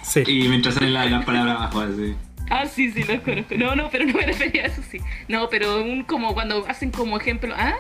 Sí. 0.04 0.24
y 0.26 0.48
mientras 0.48 0.76
sale 0.76 0.90
la, 0.90 1.06
la 1.06 1.24
palabra 1.26 1.54
abajo 1.54 1.82
así. 1.82 2.16
Ah, 2.50 2.66
sí, 2.66 2.92
sí, 2.92 3.04
los 3.04 3.20
conozco. 3.22 3.56
No, 3.58 3.76
no, 3.76 3.90
pero 3.92 4.06
no 4.06 4.14
me 4.14 4.26
refería 4.26 4.64
a 4.64 4.66
eso, 4.68 4.82
sí. 4.90 5.00
No, 5.28 5.50
pero 5.50 5.82
un 5.84 6.04
como 6.04 6.34
cuando 6.34 6.66
hacen 6.68 6.90
como 6.92 7.18
ejemplo, 7.18 7.54
¿ah? 7.56 7.76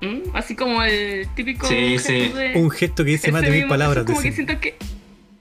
¿Mm? 0.00 0.34
Así 0.34 0.56
como 0.56 0.82
el 0.82 1.26
típico 1.34 1.66
Sí, 1.66 1.74
gesto 1.98 2.08
sí. 2.08 2.28
de- 2.30 2.52
Un 2.56 2.70
gesto 2.70 3.04
que 3.04 3.10
dice 3.12 3.30
más 3.32 3.42
de 3.42 3.50
mil 3.50 3.66
palabras. 3.68 4.04
como 4.04 4.20
que 4.20 4.32
siento 4.32 4.58
que... 4.60 4.76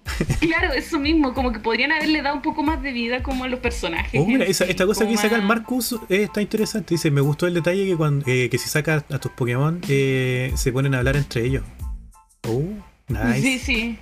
Claro, 0.39 0.73
eso 0.73 0.99
mismo, 0.99 1.33
como 1.33 1.51
que 1.51 1.59
podrían 1.59 1.91
haberle 1.91 2.21
dado 2.21 2.35
un 2.35 2.41
poco 2.41 2.61
más 2.63 2.81
de 2.81 2.91
vida 2.91 3.23
como 3.23 3.43
a 3.45 3.47
los 3.47 3.59
personajes. 3.59 4.19
Oh, 4.21 4.25
mira, 4.25 4.45
esa- 4.45 4.65
esta 4.65 4.85
cosa 4.85 5.07
que 5.07 5.17
saca 5.17 5.35
el 5.35 5.41
Marcus 5.43 5.93
eh, 6.09 6.23
está 6.23 6.41
interesante. 6.41 6.93
Dice, 6.95 7.09
me 7.11 7.21
gustó 7.21 7.47
el 7.47 7.53
detalle 7.53 7.85
que 7.85 7.95
cuando 7.95 8.25
eh, 8.27 8.49
que 8.49 8.57
si 8.57 8.69
sacas 8.69 9.05
a 9.09 9.17
tus 9.19 9.31
Pokémon 9.31 9.81
eh, 9.87 10.51
se 10.55 10.71
ponen 10.71 10.93
a 10.95 10.99
hablar 10.99 11.15
entre 11.15 11.45
ellos. 11.45 11.63
Oh, 12.47 12.61
nice. 13.07 13.41
Sí, 13.41 13.59
sí. 13.59 13.99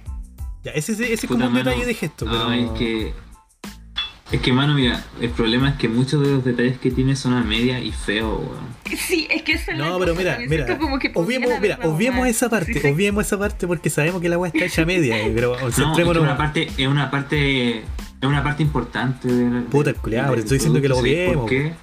Ya, 0.63 0.71
ese, 0.71 0.91
ese, 0.93 1.13
ese 1.13 1.27
como 1.27 1.45
un 1.47 1.53
detalle 1.53 1.85
de 1.85 1.93
gesto, 1.93 2.25
pero... 2.25 2.49
No, 2.49 2.53
es 2.53 2.69
que. 2.79 3.13
Es 4.31 4.39
que, 4.39 4.53
mano, 4.53 4.73
mira, 4.73 5.03
el 5.19 5.29
problema 5.31 5.69
es 5.71 5.75
que 5.75 5.89
muchos 5.89 6.21
de 6.23 6.31
los 6.31 6.43
detalles 6.45 6.77
que 6.79 6.89
tiene 6.89 7.17
son 7.17 7.33
a 7.33 7.43
media 7.43 7.79
y 7.81 7.91
feo, 7.91 8.37
weón. 8.37 8.97
Sí, 8.97 9.27
es 9.29 9.41
que 9.43 9.53
esa 9.53 9.73
es 9.73 9.77
la 9.77 9.89
No, 9.89 9.99
pero 9.99 10.15
mira, 10.15 10.37
mira, 10.47 10.77
como 10.77 10.99
que 10.99 11.11
obviemos, 11.13 11.51
mira, 11.59 11.77
obviemos 11.83 12.25
esa 12.27 12.49
parte, 12.49 12.73
Sí, 12.73 12.79
sí. 12.79 12.87
obviemos 12.87 13.25
esa 13.25 13.37
parte 13.37 13.67
porque 13.67 13.89
sabemos 13.89 14.21
que 14.21 14.29
la 14.29 14.37
weá 14.37 14.51
está 14.53 14.63
hecha 14.65 14.83
a 14.83 14.85
media, 14.85 15.19
eh, 15.19 15.31
pero 15.35 15.57
No, 15.59 15.67
es 15.67 15.75
que 15.75 16.03
una 16.19 16.37
parte, 16.37 16.69
es 16.77 16.87
una 16.87 17.11
parte, 17.11 17.79
es 17.79 17.83
una 18.23 18.41
parte 18.41 18.63
importante 18.63 19.27
de 19.27 19.49
la- 19.49 19.61
Puta, 19.69 19.91
le 19.91 20.39
estoy 20.39 20.57
diciendo 20.57 20.81
que 20.81 20.87
lo 20.87 20.95
producto, 20.95 20.95
¿sabes 20.95 21.27
obviemos, 21.27 21.35
por 21.41 21.49
qué? 21.49 21.73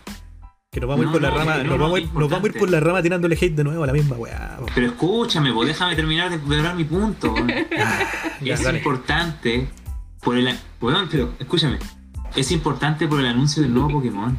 Que 0.70 0.80
nos 0.80 0.88
vamos 0.88 1.00
a 1.00 1.02
ir 1.02 1.06
No, 1.06 1.12
por 1.12 1.22
la 1.22 1.30
no, 1.30 1.36
rama, 1.38 1.56
no, 1.56 1.62
nos, 1.64 1.66
no, 1.66 1.78
vamos, 1.78 1.96
a 1.96 2.00
ir- 2.00 2.04
es 2.06 2.12
nos 2.14 2.30
vamos 2.30 2.44
a 2.44 2.48
ir 2.48 2.58
por 2.58 2.70
la 2.70 2.80
rama 2.80 3.02
tirándole 3.02 3.34
hate 3.36 3.54
de 3.56 3.64
nuevo 3.64 3.84
a 3.84 3.86
la 3.86 3.92
misma 3.92 4.16
weá. 4.16 4.58
Pero 4.74 4.86
escúchame, 4.86 5.50
vos 5.50 5.66
déjame 5.66 5.96
terminar 5.96 6.30
de, 6.30 6.56
hablar 6.56 6.74
mi 6.76 6.84
punto. 6.84 7.32
weón. 7.34 7.48
Ya, 8.40 8.54
es 8.54 8.62
dale. 8.62 8.78
importante 8.78 9.66
por 10.22 10.36
el. 10.38 10.54
Weón, 10.80 11.08
pero 11.10 11.32
escúchame. 11.38 11.78
Es 12.38 12.52
importante 12.52 13.08
por 13.08 13.18
el 13.18 13.26
anuncio 13.26 13.64
del 13.64 13.74
nuevo 13.74 13.90
Pokémon. 13.90 14.38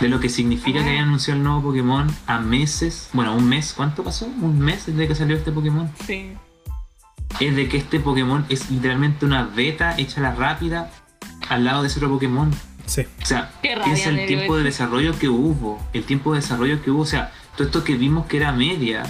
De 0.00 0.08
lo 0.08 0.18
que 0.18 0.30
significa 0.30 0.82
que 0.82 0.88
hayan 0.88 1.08
anunciado 1.08 1.36
el 1.36 1.44
nuevo 1.44 1.60
Pokémon 1.60 2.06
a 2.26 2.40
meses. 2.40 3.10
Bueno, 3.12 3.36
un 3.36 3.46
mes. 3.46 3.74
¿Cuánto 3.76 4.02
pasó? 4.02 4.24
Un 4.40 4.58
mes 4.58 4.86
desde 4.86 5.06
que 5.06 5.14
salió 5.14 5.36
este 5.36 5.52
Pokémon. 5.52 5.90
Sí. 6.06 6.32
Es 7.40 7.54
de 7.54 7.68
que 7.68 7.76
este 7.76 8.00
Pokémon 8.00 8.46
es 8.48 8.70
literalmente 8.70 9.26
una 9.26 9.42
beta 9.44 9.94
hecha 9.98 10.20
a 10.20 10.22
la 10.22 10.34
rápida 10.34 10.90
al 11.50 11.64
lado 11.64 11.82
de 11.82 11.88
ese 11.88 11.98
otro 11.98 12.12
Pokémon. 12.12 12.50
Sí. 12.86 13.02
O 13.22 13.26
sea, 13.26 13.52
piensa 13.60 14.08
el 14.08 14.24
tiempo 14.26 14.56
de 14.56 14.64
desarrollo 14.64 15.18
que 15.18 15.28
hubo. 15.28 15.86
El 15.92 16.04
tiempo 16.04 16.32
de 16.32 16.40
desarrollo 16.40 16.82
que 16.82 16.90
hubo. 16.90 17.02
O 17.02 17.06
sea, 17.06 17.30
todo 17.58 17.66
esto 17.66 17.84
que 17.84 17.96
vimos 17.96 18.24
que 18.24 18.38
era 18.38 18.52
media 18.52 19.02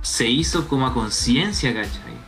se 0.00 0.28
hizo 0.28 0.66
como 0.66 0.88
a 0.88 0.92
conciencia, 0.92 1.72
¿cachai? 1.72 2.21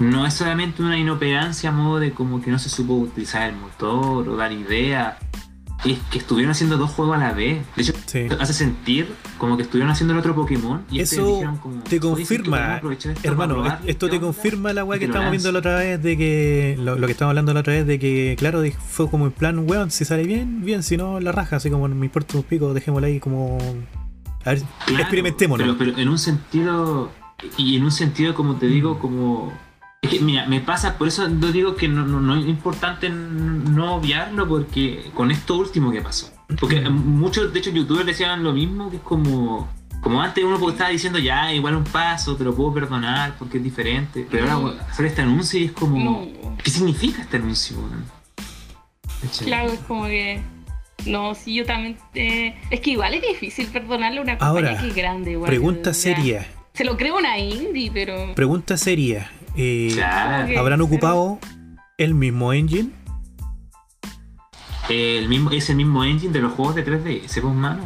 No 0.00 0.26
es 0.26 0.34
solamente 0.34 0.82
una 0.82 0.98
inoperancia 0.98 1.70
a 1.70 1.72
modo 1.72 2.00
de 2.00 2.10
como 2.12 2.40
que 2.42 2.50
no 2.50 2.58
se 2.58 2.68
supo 2.68 2.94
utilizar 2.94 3.48
el 3.48 3.56
motor 3.56 4.28
o 4.28 4.36
dar 4.36 4.50
idea. 4.50 5.18
Es 5.84 5.98
que 6.10 6.18
estuvieron 6.18 6.50
haciendo 6.50 6.76
dos 6.76 6.90
juegos 6.90 7.16
a 7.16 7.20
la 7.20 7.32
vez. 7.32 7.62
De 7.74 7.82
hecho, 7.82 7.92
Sí. 8.04 8.26
hace 8.38 8.52
sentir 8.52 9.14
como 9.38 9.56
que 9.56 9.62
estuvieron 9.62 9.90
haciendo 9.90 10.12
el 10.12 10.18
otro 10.20 10.34
Pokémon 10.34 10.82
y 10.90 11.02
ustedes 11.02 11.12
Eso 11.12 11.26
dijeron 11.26 11.56
como, 11.56 11.82
te 11.82 11.96
"Oye, 11.98 12.00
¿sabes 12.00 12.00
qué? 12.00 12.08
confirma, 12.08 12.76
esto 12.76 13.10
Hermano, 13.22 13.54
probar 13.54 13.80
esto 13.86 14.08
te 14.10 14.16
onda", 14.16 14.26
confirma 14.26 14.72
la 14.74 14.84
weá 14.84 14.98
que 14.98 15.04
estábamos 15.06 15.30
viendo 15.30 15.52
la 15.52 15.58
otra 15.60 15.76
vez 15.76 16.02
de 16.02 16.16
que. 16.18 16.76
Lo, 16.78 16.98
lo 16.98 17.06
que 17.06 17.12
estábamos 17.12 17.30
hablando 17.32 17.54
la 17.54 17.60
otra 17.60 17.72
vez 17.72 17.86
de 17.86 17.98
que, 17.98 18.36
claro, 18.38 18.62
fue 18.88 19.08
como 19.10 19.24
en 19.26 19.32
plan, 19.32 19.58
weón, 19.70 19.90
si 19.90 20.04
sale 20.04 20.24
bien, 20.24 20.62
bien, 20.64 20.82
si 20.82 20.98
no, 20.98 21.18
la 21.20 21.32
raja, 21.32 21.56
así 21.56 21.70
como 21.70 21.88
no 21.88 21.94
me 21.94 22.06
importa 22.06 22.36
un 22.36 22.42
pico, 22.42 22.74
dejémosla 22.74 23.06
ahí 23.08 23.18
como. 23.20 23.56
A 24.44 24.50
ver, 24.50 24.62
Claro, 24.86 25.00
experimentémonos. 25.02 25.66
Pero, 25.66 25.78
pero 25.78 25.98
en 25.98 26.08
un 26.10 26.18
sentido, 26.18 27.10
y 27.56 27.76
en 27.76 27.84
un 27.84 27.92
sentido, 27.92 28.34
como 28.34 28.56
te 28.56 28.66
digo, 28.66 28.98
como. 28.98 29.50
Es 30.02 30.10
que, 30.10 30.20
mira, 30.20 30.46
me 30.46 30.60
pasa, 30.60 30.96
por 30.96 31.08
eso 31.08 31.28
yo 31.28 31.52
digo 31.52 31.76
que 31.76 31.86
no, 31.86 32.06
no, 32.06 32.20
no 32.20 32.36
es 32.36 32.46
importante 32.46 33.10
no 33.10 33.96
obviarlo, 33.96 34.48
porque 34.48 35.10
con 35.14 35.30
esto 35.30 35.56
último 35.58 35.92
que 35.92 36.00
pasó. 36.00 36.32
Porque 36.58 36.80
muchos, 36.88 37.52
de 37.52 37.58
hecho, 37.58 37.70
youtubers 37.70 38.06
decían 38.06 38.42
lo 38.42 38.52
mismo, 38.52 38.90
que 38.90 38.96
es 38.96 39.02
como. 39.02 39.68
Como 40.00 40.22
antes 40.22 40.42
uno 40.42 40.56
estaba 40.70 40.88
diciendo, 40.88 41.18
ya, 41.18 41.52
igual 41.52 41.76
un 41.76 41.84
paso, 41.84 42.34
te 42.34 42.42
lo 42.42 42.54
puedo 42.54 42.72
perdonar 42.72 43.34
porque 43.38 43.58
es 43.58 43.64
diferente. 43.64 44.26
Pero 44.30 44.50
ahora 44.50 44.88
sale 44.94 45.08
este 45.08 45.20
anuncio 45.20 45.60
y 45.60 45.64
es 45.66 45.72
como. 45.72 46.02
No. 46.02 46.56
¿Qué 46.64 46.70
significa 46.70 47.20
este 47.20 47.36
anuncio? 47.36 47.76
Claro, 49.44 49.70
es 49.70 49.80
como 49.80 50.04
que. 50.06 50.40
No, 51.06 51.34
sí, 51.34 51.54
yo 51.54 51.66
también. 51.66 51.98
eh, 52.14 52.56
es 52.70 52.80
que 52.80 52.90
igual 52.92 53.14
es 53.14 53.22
difícil 53.22 53.66
perdonarle 53.68 54.18
a 54.18 54.22
una 54.22 54.38
compañía 54.38 54.70
Ahora, 54.70 54.80
que 54.82 54.88
es 54.88 54.94
grande, 54.94 55.32
igual. 55.32 55.48
Pregunta 55.48 55.92
seria, 55.94 56.46
Se 56.74 56.84
lo 56.84 56.96
creo 56.96 57.18
una 57.18 57.38
indie, 57.38 57.90
pero. 57.92 58.34
pregunta 58.34 58.76
seria. 58.78 59.30
Claro. 59.54 60.50
Ok. 60.50 60.58
¿Habrán 60.58 60.80
ocupado 60.80 61.38
el 61.98 62.14
mismo 62.14 62.52
engine? 62.52 62.90
El 64.88 65.28
mismo, 65.28 65.50
es 65.50 65.70
el 65.70 65.76
mismo 65.76 66.02
engine 66.04 66.32
de 66.32 66.40
los 66.40 66.52
juegos 66.52 66.74
de 66.74 66.84
3D, 66.84 67.24
ese 67.24 67.40
mano. 67.42 67.82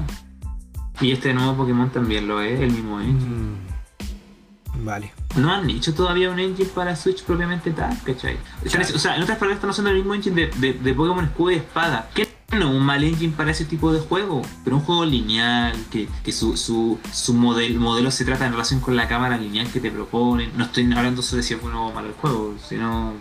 Y 1.01 1.13
este 1.13 1.35
nuevo 1.35 1.57
Pokémon 1.57 1.91
también 1.91 2.27
lo 2.27 2.41
es, 2.41 2.61
el 2.61 2.71
mismo 2.71 3.01
engine. 3.01 3.37
Mm, 3.37 4.85
Vale. 4.85 5.13
No 5.37 5.53
han 5.53 5.69
hecho 5.71 5.95
todavía 5.95 6.31
un 6.31 6.39
engine 6.39 6.69
para 6.75 6.97
Switch 6.97 7.25
propiamente 7.25 7.71
tal, 7.73 7.97
¿cachai? 8.05 8.39
O 8.65 8.99
sea, 8.99 9.17
en 9.17 9.23
otras 9.23 9.39
palabras 9.39 9.57
están 9.57 9.71
usando 9.71 9.91
el 9.91 9.97
mismo 9.97 10.15
engine 10.15 10.35
de, 10.35 10.51
de, 10.59 10.73
de 10.75 10.95
Pokémon 10.95 11.25
Escudo 11.25 11.51
y 11.51 11.57
Espada. 11.57 12.09
No 12.17 12.25
un 12.53 12.83
mal 12.85 13.03
engine 13.03 13.33
para 13.37 13.51
ese 13.51 13.65
tipo 13.65 13.93
de 13.93 14.01
juego, 14.01 14.43
pero 14.63 14.77
un 14.77 14.83
juego 14.83 15.05
lineal, 15.05 15.75
que, 15.91 16.09
que 16.23 16.31
su, 16.33 16.57
su, 16.57 16.99
su 17.13 17.35
model- 17.35 17.79
modelo 17.81 18.11
se 18.13 18.25
trata 18.25 18.47
en 18.47 18.53
relación 18.53 18.81
con 18.81 18.97
la 18.97 19.09
cámara 19.09 19.37
lineal 19.37 19.67
que 19.73 19.81
te 19.81 19.91
proponen. 19.91 20.53
No 20.57 20.65
estoy 20.65 20.85
hablando 20.93 21.21
sobre 21.23 21.43
si 21.43 21.55
es 21.55 21.61
bueno 21.61 21.89
o 21.89 21.93
malo 21.93 22.09
el 22.09 22.15
juego, 22.15 22.55
sino 22.69 23.13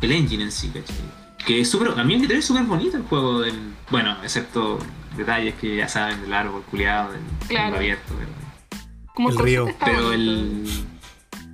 el 0.00 0.12
engine 0.12 0.44
en 0.44 0.52
sí, 0.52 0.68
¿cachai? 0.68 0.96
Que 1.44 1.60
es 1.60 1.70
súper, 1.70 1.88
a 1.98 2.02
mí 2.04 2.16
me 2.16 2.34
es 2.34 2.44
súper 2.44 2.64
bonito 2.64 2.96
el 2.96 3.02
juego, 3.04 3.40
del, 3.40 3.54
bueno, 3.90 4.16
excepto 4.22 4.78
detalles 5.16 5.54
que 5.56 5.76
ya 5.76 5.88
saben 5.88 6.20
del 6.22 6.32
árbol 6.32 6.62
culiado, 6.70 7.12
del 7.12 7.20
Claro. 7.48 7.64
mundo 7.64 7.76
abierto, 7.78 8.14
pero- 8.18 9.12
Como 9.14 9.30
El 9.30 9.38
río. 9.38 9.66
pero 9.84 10.12
el. 10.12 10.64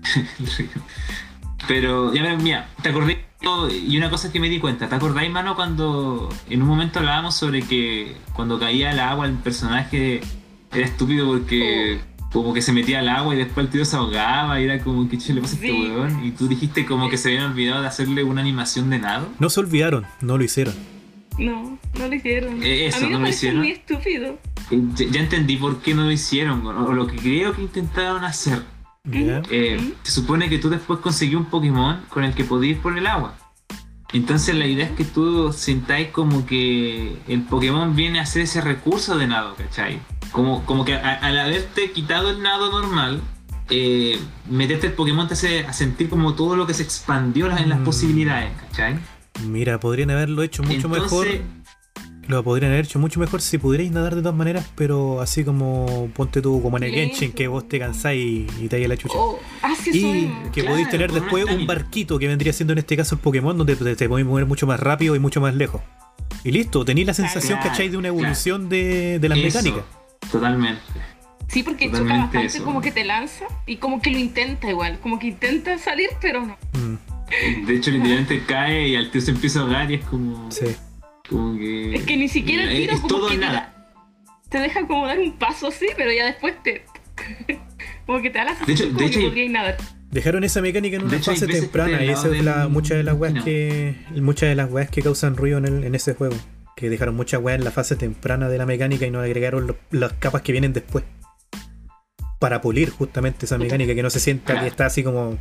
el 0.38 0.46
río. 0.56 0.68
Pero, 1.72 2.12
ya 2.12 2.22
ves, 2.22 2.42
mira, 2.42 2.68
¿te 2.82 2.90
acordás? 2.90 3.16
Y 3.88 3.96
una 3.96 4.10
cosa 4.10 4.30
que 4.30 4.38
me 4.38 4.50
di 4.50 4.58
cuenta, 4.60 4.90
¿te 4.90 4.94
acordáis, 4.94 5.30
mano, 5.30 5.56
cuando 5.56 6.28
en 6.50 6.60
un 6.60 6.68
momento 6.68 6.98
hablábamos 6.98 7.34
sobre 7.34 7.62
que 7.62 8.14
cuando 8.34 8.60
caía 8.60 8.90
al 8.90 9.00
agua 9.00 9.24
el 9.24 9.32
personaje 9.36 10.20
era 10.70 10.84
estúpido 10.84 11.26
porque 11.26 11.98
como 12.30 12.52
que 12.52 12.60
se 12.60 12.74
metía 12.74 12.98
al 12.98 13.08
agua 13.08 13.34
y 13.34 13.38
después 13.38 13.64
el 13.64 13.72
tío 13.72 13.84
se 13.86 13.96
ahogaba 13.96 14.60
y 14.60 14.64
era 14.64 14.80
como, 14.80 15.08
¿qué 15.08 15.16
chulo 15.16 15.36
le 15.36 15.40
pasa 15.40 15.54
a 15.54 15.60
este 15.66 15.72
weón? 15.72 16.22
Y 16.26 16.32
tú 16.32 16.46
dijiste 16.46 16.84
como 16.84 17.08
que 17.08 17.16
se 17.16 17.30
habían 17.30 17.52
olvidado 17.52 17.80
de 17.80 17.88
hacerle 17.88 18.22
una 18.22 18.42
animación 18.42 18.90
de 18.90 18.98
nado. 18.98 19.26
No 19.38 19.48
se 19.48 19.60
olvidaron, 19.60 20.04
no 20.20 20.36
lo 20.36 20.44
hicieron. 20.44 20.74
No, 21.38 21.78
no 21.98 22.06
lo 22.06 22.14
hicieron. 22.14 22.62
Eh, 22.62 22.88
eso, 22.88 22.98
a 22.98 23.00
mí 23.00 23.06
me 23.06 23.12
no 23.12 23.18
lo 23.20 23.24
parece 23.24 23.38
hicieron. 23.38 23.58
muy 23.60 23.70
estúpido. 23.70 24.38
eh, 24.70 24.82
ya, 24.94 25.06
ya 25.10 25.20
entendí 25.20 25.56
por 25.56 25.80
qué 25.80 25.94
no 25.94 26.04
lo 26.04 26.10
hicieron, 26.10 26.66
o 26.66 26.92
lo 26.92 27.06
que 27.06 27.16
creo 27.16 27.54
que 27.54 27.62
intentaron 27.62 28.24
hacer. 28.24 28.62
Eh, 29.50 29.94
se 30.04 30.12
supone 30.12 30.48
que 30.48 30.58
tú 30.58 30.70
después 30.70 31.00
conseguí 31.00 31.34
un 31.34 31.46
Pokémon 31.46 32.02
con 32.08 32.22
el 32.24 32.34
que 32.34 32.44
podías 32.44 32.76
ir 32.76 32.82
por 32.82 32.96
el 32.96 33.06
agua. 33.06 33.34
Entonces 34.12 34.54
la 34.54 34.66
idea 34.66 34.84
es 34.86 34.92
que 34.92 35.04
tú 35.04 35.52
sintáis 35.52 36.08
como 36.08 36.46
que 36.46 37.16
el 37.28 37.42
Pokémon 37.42 37.96
viene 37.96 38.20
a 38.20 38.26
ser 38.26 38.42
ese 38.42 38.60
recurso 38.60 39.16
de 39.18 39.26
nado, 39.26 39.54
¿cachai? 39.56 39.98
Como, 40.30 40.64
como 40.66 40.84
que 40.84 40.94
a- 40.94 41.14
al 41.14 41.38
haberte 41.38 41.90
quitado 41.92 42.30
el 42.30 42.42
nado 42.42 42.70
normal, 42.70 43.20
eh, 43.70 44.18
meterte 44.48 44.88
el 44.88 44.92
Pokémon 44.92 45.26
te 45.26 45.34
hace 45.34 45.66
a 45.66 45.72
sentir 45.72 46.08
como 46.08 46.34
todo 46.34 46.56
lo 46.56 46.66
que 46.66 46.74
se 46.74 46.82
expandió 46.82 47.46
en 47.56 47.68
las 47.70 47.80
Mm. 47.80 47.84
posibilidades, 47.84 48.52
¿cachai? 48.68 48.98
Mira, 49.46 49.80
podrían 49.80 50.10
haberlo 50.10 50.42
hecho 50.42 50.62
mucho 50.62 50.88
mejor. 50.90 51.26
Lo 52.28 52.42
podrían 52.44 52.70
haber 52.72 52.84
hecho 52.84 52.98
mucho 53.00 53.18
mejor 53.18 53.40
si 53.42 53.58
pudierais 53.58 53.90
nadar 53.90 54.14
de 54.14 54.22
todas 54.22 54.36
maneras, 54.36 54.70
pero 54.76 55.20
así 55.20 55.44
como 55.44 56.08
ponte 56.14 56.40
tú 56.40 56.62
como 56.62 56.76
en 56.76 56.84
el. 56.84 56.92
Genshin 56.92 57.32
que 57.32 57.48
vos 57.48 57.68
te 57.68 57.78
cansáis 57.80 58.22
y, 58.24 58.64
y 58.64 58.68
te 58.68 58.86
la 58.86 58.96
chucha. 58.96 59.14
Oh, 59.18 59.38
ah, 59.62 59.74
Y 59.86 60.26
que 60.52 60.60
Claro, 60.60 60.70
podéis 60.70 60.88
tener 60.90 61.10
después 61.12 61.44
un 61.46 61.66
barquito 61.66 62.18
que 62.18 62.28
vendría 62.28 62.52
siendo 62.52 62.72
en 62.72 62.78
este 62.78 62.96
caso 62.96 63.16
el 63.16 63.20
Pokémon, 63.20 63.56
donde 63.58 63.74
te, 63.76 63.96
te 63.96 64.08
podéis 64.08 64.26
mover 64.26 64.46
mucho 64.46 64.66
más 64.66 64.78
rápido 64.78 65.16
y 65.16 65.18
mucho 65.18 65.40
más 65.40 65.54
lejos. 65.54 65.80
Y 66.44 66.52
listo, 66.52 66.84
tenéis 66.84 67.08
la 67.08 67.14
sensación, 67.14 67.58
Claro, 67.58 67.70
¿cachai? 67.70 67.88
De 67.88 67.96
una 67.96 68.08
claro. 68.08 68.18
evolución 68.20 68.68
de, 68.68 69.18
de 69.18 69.28
las 69.28 69.38
eso, 69.38 69.58
mecánicas. 69.58 69.84
Totalmente. 70.30 70.80
Sí, 71.48 71.62
porque 71.62 71.86
choca 71.86 71.98
Totalmente 71.98 72.36
bastante 72.38 72.56
eso. 72.56 72.64
como 72.64 72.80
que 72.80 72.92
te 72.92 73.04
lanza 73.04 73.44
y 73.66 73.76
como 73.76 74.00
que 74.00 74.10
lo 74.10 74.18
intenta 74.18 74.70
igual, 74.70 74.98
como 75.00 75.18
que 75.18 75.26
intenta 75.26 75.76
salir, 75.78 76.08
pero 76.20 76.46
no. 76.46 76.56
Mm, 76.72 77.66
De 77.66 77.74
hecho, 77.76 77.90
literalmente 77.90 78.42
cae 78.46 78.88
y 78.88 78.96
al 78.96 79.10
tío 79.10 79.20
se 79.20 79.32
empieza 79.32 79.58
a 79.58 79.62
ahogar 79.62 79.90
y 79.90 79.94
es 79.96 80.04
como, 80.04 80.50
sí. 80.50 80.66
Como 81.32 81.58
que... 81.58 81.94
Es 81.96 82.02
que 82.04 82.16
ni 82.16 82.28
siquiera 82.28 82.64
el 82.64 82.76
tiro 82.76 82.92
es 82.94 83.00
como 83.00 83.08
todo 83.08 83.28
que 83.28 83.34
te, 83.34 83.40
nada. 83.40 83.52
da- 83.52 83.88
te 84.48 84.58
deja 84.60 84.86
como 84.86 85.06
dar 85.06 85.18
un 85.18 85.32
paso 85.38 85.68
así, 85.68 85.86
pero 85.96 86.12
ya 86.12 86.26
después 86.26 86.54
te... 86.62 86.84
como 88.06 88.20
que 88.22 88.30
te 88.30 88.38
da 88.38 88.44
la 88.44 88.54
De 88.54 88.72
hecho- 88.72 88.84
sensación 88.84 88.92
de 88.92 88.94
como 88.96 89.06
hecho, 89.08 89.18
que 89.18 89.24
hay- 89.24 89.30
podrías 89.30 89.50
nadar. 89.52 89.76
Dejaron 90.10 90.44
esa 90.44 90.60
mecánica 90.60 90.96
en 90.96 91.02
De 91.02 91.08
una 91.08 91.16
hecho, 91.16 91.30
fase 91.30 91.46
temprana 91.46 92.04
y 92.04 92.10
esa 92.10 92.28
es 92.28 92.44
la, 92.44 92.68
muchas 92.68 92.98
de 92.98 93.02
las 93.02 93.16
weas 93.16 93.32
no. 93.32 93.42
que. 93.44 93.96
Muchas 94.16 94.50
de 94.50 94.54
las 94.54 94.70
weas 94.70 94.90
que 94.90 95.00
causan 95.00 95.36
ruido 95.38 95.56
en, 95.56 95.64
el- 95.64 95.84
en 95.84 95.94
ese 95.94 96.12
juego. 96.12 96.36
Que 96.76 96.90
dejaron 96.90 97.14
muchas 97.16 97.40
weas 97.42 97.58
en 97.58 97.64
la 97.64 97.70
fase 97.70 97.96
temprana 97.96 98.48
de 98.50 98.58
la 98.58 98.66
mecánica 98.66 99.06
y 99.06 99.10
no 99.10 99.20
agregaron 99.20 99.66
lo- 99.66 99.76
las 99.90 100.12
capas 100.14 100.42
que 100.42 100.52
vienen 100.52 100.74
después. 100.74 101.04
Para 102.40 102.60
pulir 102.60 102.90
justamente 102.90 103.46
esa 103.46 103.56
mecánica, 103.56 103.94
que 103.94 104.02
no 104.02 104.10
se 104.10 104.20
sienta 104.20 104.52
Claro. 104.52 104.60
que 104.62 104.68
está 104.68 104.84
así 104.84 105.02
como. 105.02 105.38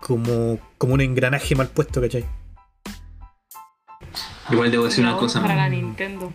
como. 0.00 0.58
como 0.76 0.94
un 0.94 1.00
engranaje 1.00 1.54
mal 1.54 1.68
puesto, 1.68 2.00
¿cachai? 2.00 2.24
Igual 4.50 4.70
debo 4.70 4.84
decir 4.84 5.04
una 5.04 5.16
cosa. 5.16 5.40
Para 5.42 5.54
la. 5.56 5.68
Nintendo. 5.68 6.32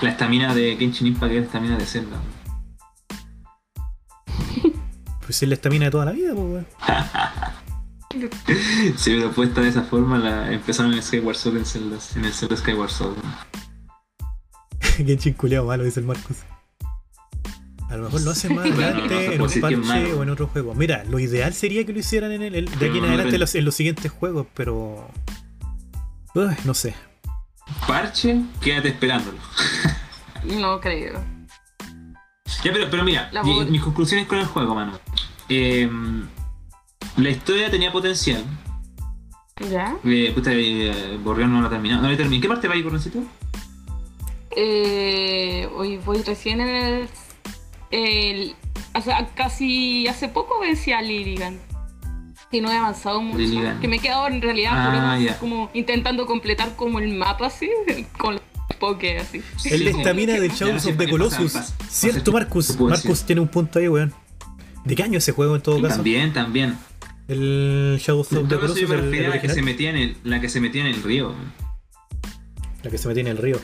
La 0.00 0.10
estamina 0.10 0.54
de 0.54 0.76
Genshin 0.76 1.06
Impact 1.06 1.32
es 1.32 1.38
la 1.40 1.46
estamina 1.46 1.76
de 1.78 1.86
Zelda. 1.86 2.16
Pues 5.24 5.42
es 5.42 5.48
la 5.48 5.54
estamina 5.54 5.86
de 5.86 5.90
toda 5.90 6.04
la 6.06 6.12
vida, 6.12 6.34
pues 6.34 6.44
weón. 6.44 6.66
Si 8.96 9.12
hubiera 9.12 9.30
puesta 9.32 9.60
de 9.60 9.70
esa 9.70 9.82
forma, 9.82 10.18
la 10.18 10.52
empezaron 10.52 10.92
en 10.94 11.02
Skyward 11.02 11.34
Sword 11.36 11.56
en, 11.56 11.66
Zelda, 11.66 11.98
en 12.14 12.24
el 12.24 12.32
Zelda 12.32 12.56
Skyward 12.56 12.90
Sword. 12.90 13.16
Genshin 14.98 15.32
culeado 15.34 15.66
malo, 15.66 15.82
dice 15.82 15.98
el 15.98 16.06
Marcos. 16.06 16.36
A 17.90 17.96
lo 17.96 18.04
mejor 18.04 18.20
lo 18.22 18.30
hacen 18.30 18.54
más 18.54 18.66
no, 18.66 18.74
adelante 18.74 19.14
no 19.14 19.20
en 19.32 19.40
un 19.42 19.60
parche 19.60 20.12
o 20.14 20.22
en 20.22 20.30
otro 20.30 20.46
juego. 20.46 20.74
Mira, 20.74 21.02
lo 21.04 21.18
ideal 21.18 21.54
sería 21.54 21.84
que 21.84 21.92
lo 21.92 21.98
hicieran 21.98 22.30
en 22.32 22.42
el, 22.42 22.54
el- 22.54 22.64
de 22.78 22.88
aquí 22.88 22.98
en 22.98 23.04
adelante 23.04 23.22
en 23.24 23.32
ven- 23.32 23.40
los, 23.40 23.54
en 23.56 23.64
los 23.64 23.74
siguientes 23.74 24.12
juegos, 24.12 24.46
pero. 24.54 25.08
Uy, 26.34 26.54
no 26.64 26.74
sé. 26.74 26.94
Parche, 27.86 28.36
quédate 28.60 28.88
esperándolo. 28.88 29.38
No 30.44 30.78
creo. 30.78 31.24
Ya, 32.62 32.70
pero, 32.70 32.90
pero 32.90 33.02
mira, 33.02 33.30
voz- 33.42 33.66
mis 33.70 33.80
conclusiones 33.82 34.26
con 34.26 34.38
el 34.38 34.44
juego, 34.44 34.74
mano. 34.74 34.98
Eh, 35.48 35.88
la 37.16 37.30
historia 37.30 37.70
tenía 37.70 37.90
potencial. 37.90 38.44
¿Ya? 39.70 39.96
Eh, 40.04 40.32
puta, 40.34 40.50
eh, 40.52 41.18
Borreón 41.24 41.50
no 41.50 41.62
la 41.62 41.70
terminó. 41.70 41.98
No 42.02 42.10
la 42.10 42.16
terminé. 42.16 42.36
¿En 42.36 42.42
qué 42.42 42.48
parte 42.48 42.68
va 42.68 42.74
ahí, 42.74 42.82
Borreoncito? 42.82 43.20
Eh, 44.54 45.66
hoy 45.74 45.96
voy 45.98 46.20
recién 46.22 46.60
en 46.60 46.68
el... 46.68 47.08
el 47.90 48.56
o 48.94 49.00
sea, 49.00 49.26
casi 49.34 50.06
hace 50.08 50.28
poco 50.28 50.60
vencí 50.60 50.92
a 50.92 51.00
Liligan. 51.00 51.58
Y 52.50 52.60
no 52.60 52.70
he 52.70 52.76
avanzado 52.76 53.20
mucho. 53.20 53.38
Que 53.80 53.88
me 53.88 53.96
he 53.96 53.98
quedado 53.98 54.26
en 54.28 54.40
realidad 54.40 54.72
Ah, 54.74 55.36
como 55.40 55.70
intentando 55.74 56.26
completar 56.26 56.76
como 56.76 56.98
el 57.00 57.14
mapa 57.14 57.46
así, 57.46 57.68
con 58.18 58.34
los 58.34 58.42
poke 58.78 59.18
así. 59.18 59.42
El 59.64 59.84
de 59.84 59.92
Sí. 59.92 59.98
estamina 59.98 60.34
del 60.34 60.50
Ya, 60.50 60.56
Shadows 60.66 60.86
of 60.86 60.96
the 60.96 61.08
Colossus. 61.08 61.52
pasa- 61.52 61.74
Cierto, 61.88 62.32
pasa- 62.32 62.44
Marcus. 62.44 62.80
Marcus 62.80 63.02
decir. 63.08 63.26
tiene 63.26 63.40
un 63.40 63.48
punto 63.48 63.78
ahí, 63.78 63.88
weón. 63.88 64.12
¿De 64.84 64.94
qué 64.94 65.02
año 65.02 65.18
ese 65.18 65.32
juego 65.32 65.56
en 65.56 65.62
todo 65.62 65.80
caso? 65.82 65.96
También, 65.96 66.32
también. 66.32 66.76
El 67.26 67.98
Shadows 68.00 68.26
of 68.26 68.28
the 68.28 68.34
todo 68.36 68.60
caso, 68.60 68.74
yo 68.76 68.86
Colossus, 68.86 68.88
me 68.88 68.96
refería 68.96 69.26
a 69.26 69.34
la 69.36 69.40
que, 69.40 69.48
se 69.48 69.62
metía 69.62 69.90
en 69.90 69.96
el, 69.96 70.16
la 70.24 70.40
que 70.40 70.48
se 70.50 70.60
metía 70.60 70.82
en 70.82 70.88
el 70.88 71.02
río. 71.02 71.34
La 72.82 72.90
que 72.90 72.98
se 72.98 73.08
metía 73.08 73.22
en 73.22 73.28
el 73.28 73.38
río. 73.38 73.58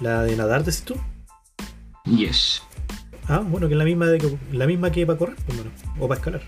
La 0.00 0.22
de 0.22 0.36
nadar, 0.36 0.64
decís 0.64 0.82
tú. 0.82 0.94
Yes. 2.04 2.62
Ah, 3.26 3.40
bueno, 3.44 3.68
que 3.68 3.74
es 3.74 3.78
la 3.78 3.84
misma, 3.84 4.06
de, 4.06 4.38
la 4.52 4.66
misma 4.66 4.90
que 4.92 5.06
para 5.06 5.18
correr, 5.18 5.36
pues, 5.46 5.56
bueno, 5.56 5.70
o 5.98 6.08
para 6.08 6.18
escalar. 6.18 6.42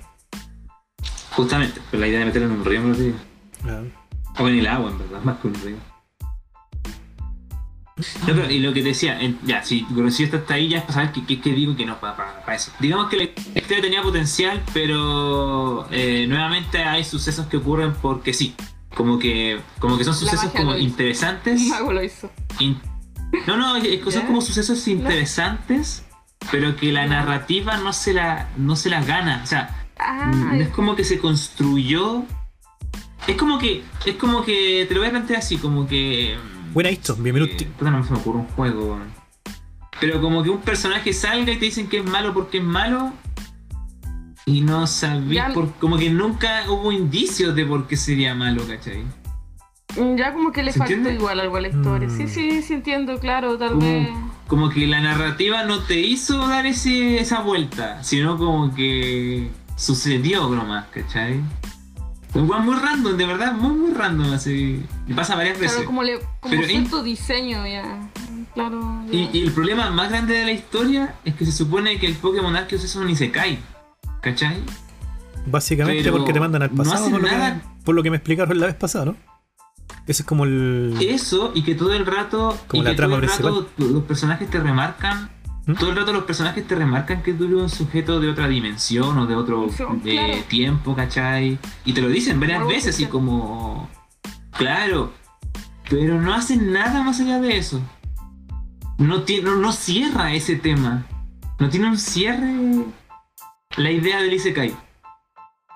Justamente, 1.33 1.81
pero 1.91 2.01
la 2.01 2.09
idea 2.09 2.21
de 2.21 2.25
meterlo 2.27 2.49
en 2.49 2.55
un 2.61 2.65
río 2.65 2.83
me 2.83 2.89
lo 2.89 2.95
digo. 2.95 3.17
Ah. 3.65 3.83
O 4.39 4.49
en 4.49 4.59
el 4.59 4.67
agua, 4.67 4.91
en 4.91 4.99
verdad, 4.99 5.23
más 5.23 5.39
que 5.39 5.49
un 5.49 5.55
río. 5.55 5.77
No, 8.21 8.27
pero, 8.29 8.51
y 8.51 8.61
lo 8.61 8.73
que 8.73 8.81
te 8.83 8.89
decía, 8.89 9.21
en- 9.21 9.39
ya, 9.45 9.63
si 9.63 9.87
si 10.11 10.25
esto 10.25 10.39
está 10.39 10.55
ahí, 10.55 10.69
ya 10.71 10.79
es 10.79 10.85
para 10.85 10.95
saber 10.95 11.13
qué, 11.13 11.27
qué- 11.27 11.41
qué 11.41 11.53
digo 11.53 11.73
y 11.73 11.77
qué 11.77 11.85
no 11.85 12.01
para, 12.01 12.43
eso. 12.55 12.73
Digamos 12.81 13.11
que 13.11 13.17
la 13.19 13.25
historia 13.25 13.83
tenía 13.83 14.03
potencial, 14.03 14.63
pero 14.73 15.87
eh, 15.91 16.25
nuevamente 16.27 16.79
hay 16.83 17.05
sucesos 17.05 17.47
que 17.47 17.59
ocurren 17.59 17.93
porque 18.01 18.33
sí. 18.33 18.55
Como 18.95 19.19
que, 19.19 19.61
como 19.79 19.99
que 19.99 20.05
son 20.05 20.15
sucesos 20.15 20.51
como 20.53 20.77
interesantes. 20.77 21.61
Un 21.61 21.69
mago 21.69 21.93
lo 21.93 22.03
hizo. 22.03 22.31
in- 22.59 22.81
no, 23.47 23.57
no, 23.57 23.77
es 23.77 24.01
son 24.03 24.13
¿Ya? 24.23 24.27
como 24.27 24.41
sucesos 24.41 24.89
interesantes, 24.89 26.05
pero 26.51 26.75
que 26.77 26.91
la 26.93 27.07
narrativa 27.07 27.77
no 27.77 27.93
se 27.93 28.15
la, 28.15 28.49
no 28.57 28.75
se 28.77 28.89
la 28.91 29.03
gana. 29.05 29.43
O 29.45 29.47
sea, 29.47 29.80
Ah, 30.03 30.31
no 30.33 30.53
es 30.55 30.69
como 30.71 30.97
que 30.97 31.05
se 31.05 31.19
construyó. 31.19 32.25
Es 33.27 33.37
como 33.37 33.59
que. 33.59 33.83
Es 34.07 34.15
como 34.17 34.43
que. 34.45 34.87
Te 34.89 34.95
lo 34.95 35.01
voy 35.01 35.09
a 35.09 35.11
plantear 35.13 35.41
así, 35.41 35.57
como 35.59 35.87
que. 35.87 36.37
Buena 36.73 36.91
esto, 36.91 37.15
bienvenido. 37.17 37.53
eh, 37.59 37.69
no 37.81 38.03
se 38.05 38.13
me 38.13 38.19
ocurre 38.19 38.39
un 38.39 38.47
juego. 38.49 38.99
Pero 40.01 40.21
como 40.21 40.43
que 40.43 40.51
un 40.51 40.61
personaje 40.61 41.13
salga 41.13 41.53
y 41.53 41.57
te 41.59 41.67
dicen 41.67 41.89
que 41.89 41.99
es 41.99 42.05
malo 42.05 42.33
porque 42.33 42.59
es 42.59 42.65
malo. 42.65 43.13
Y 44.47 44.63
no 44.63 44.87
sabía 44.87 45.53
por. 45.53 45.73
Como 45.75 45.99
que 45.99 46.11
nunca 46.11 46.65
hubo 46.71 46.91
indicios 46.93 47.55
de 47.55 47.67
por 47.67 47.87
qué 47.87 47.97
sería 47.97 48.35
malo, 48.35 48.63
¿cachai? 48.67 49.05
ya 50.17 50.33
como 50.33 50.53
que 50.53 50.63
le 50.63 50.71
¿Se 50.73 50.79
faltó 50.79 50.95
entiende? 50.95 51.19
igual 51.21 51.41
algo 51.41 51.57
a 51.57 51.61
la 51.61 51.69
historia. 51.69 52.09
Mm. 52.09 52.17
Sí, 52.17 52.29
sí, 52.29 52.63
sí 52.63 52.75
entiendo, 52.75 53.19
claro, 53.19 53.59
tal 53.59 53.71
Como, 53.71 53.81
vez. 53.81 54.09
como 54.47 54.71
que 54.71 54.87
la 54.87 55.01
narrativa 55.01 55.65
no 55.65 55.81
te 55.81 55.99
hizo 56.01 56.47
dar 56.47 56.65
ese, 56.65 57.19
esa 57.21 57.41
vuelta, 57.41 58.01
sino 58.05 58.39
como 58.39 58.73
que 58.73 59.51
sucedió 59.81 60.49
nomás, 60.49 60.87
¿cachai? 60.93 61.41
Un 62.35 62.49
weón 62.49 62.65
muy 62.65 62.77
random, 62.77 63.17
de 63.17 63.27
verdad, 63.27 63.53
muy 63.55 63.75
muy 63.75 63.93
random, 63.93 64.33
así. 64.33 64.85
Y 65.09 65.15
pasa 65.15 65.35
varias 65.35 65.59
veces. 65.59 65.73
Claro, 65.73 65.87
como, 65.87 66.03
le, 66.03 66.21
como 66.41 66.55
Pero 66.55 66.67
cierto 66.69 67.03
diseño 67.03 67.67
ya. 67.67 68.09
Claro. 68.55 69.03
ya. 69.11 69.19
Y, 69.19 69.31
y 69.33 69.43
el 69.43 69.53
problema 69.53 69.91
más 69.91 70.11
grande 70.11 70.35
de 70.35 70.45
la 70.45 70.53
historia 70.53 71.15
es 71.25 71.35
que 71.35 71.45
se 71.45 71.53
supone 71.53 71.99
que 71.99 72.07
el 72.07 72.15
Pokémon 72.15 72.55
Arceus 72.55 72.85
es 72.85 72.95
un 72.95 73.11
Isekai. 73.11 73.59
¿Cachai? 74.21 74.63
Básicamente 75.47 76.03
pero 76.03 76.19
porque 76.19 76.33
te 76.33 76.41
mandan 76.41 76.63
al 76.63 76.71
no 76.71 76.85
pasado, 76.85 77.07
hacen 77.07 77.13
por, 77.13 77.23
lo 77.23 77.29
que, 77.29 77.35
nada. 77.35 77.63
por 77.85 77.95
lo 77.95 78.03
que 78.03 78.11
me 78.11 78.17
explicaron 78.19 78.61
la 78.61 78.67
vez 78.67 78.75
pasada, 78.77 79.07
¿no? 79.07 79.17
Ese 80.07 80.23
es 80.23 80.27
como 80.27 80.45
el. 80.45 80.97
Eso 81.01 81.53
y 81.55 81.63
que 81.63 81.75
todo 81.75 81.95
el 81.95 82.07
rato. 82.07 82.57
Como 82.69 82.83
y 82.83 82.85
la 82.85 82.91
que 82.91 82.97
trama 82.97 83.17
todo 83.17 83.25
el 83.25 83.31
rato 83.31 83.69
los 83.79 84.05
personajes 84.05 84.49
te 84.51 84.61
remarcan. 84.61 85.31
Todo 85.79 85.91
el 85.91 85.97
rato 85.97 86.13
los 86.13 86.25
personajes 86.25 86.67
te 86.67 86.75
remarcan 86.75 87.23
que 87.23 87.33
tú 87.35 87.45
eres 87.45 87.57
un 87.57 87.69
sujeto 87.69 88.21
de 88.21 88.29
otra 88.31 88.49
dimensión 88.49 89.17
o 89.19 89.27
de 89.27 89.35
otro 89.37 89.67
de 90.03 90.11
claro. 90.13 90.35
tiempo, 90.49 90.95
¿cachai? 90.97 91.59
Y 91.85 91.93
te 91.93 92.01
lo 92.01 92.09
dicen 92.09 92.41
varias 92.41 92.67
veces 92.67 92.99
y 93.01 93.07
como. 93.07 93.89
Claro. 94.57 95.13
Pero 95.89 96.21
no 96.21 96.33
hacen 96.35 96.73
nada 96.73 97.03
más 97.03 97.21
allá 97.21 97.41
de 97.41 97.57
eso. 97.59 97.81
No, 98.99 99.23
tiene, 99.23 99.45
no, 99.51 99.57
no 99.57 99.73
cierra 99.73 100.33
ese 100.33 100.57
tema. 100.57 101.05
No 101.59 101.69
tiene 101.69 101.89
un 101.89 101.99
cierre 101.99 102.55
la 103.77 103.91
idea 103.91 104.21
del 104.23 104.33
Isekai. 104.33 104.75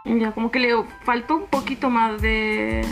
Ya, 0.05 0.33
como 0.33 0.51
que 0.51 0.61
le 0.61 0.71
faltó 1.05 1.37
un 1.37 1.47
poquito 1.47 1.91
más 1.91 2.21
de. 2.21 2.87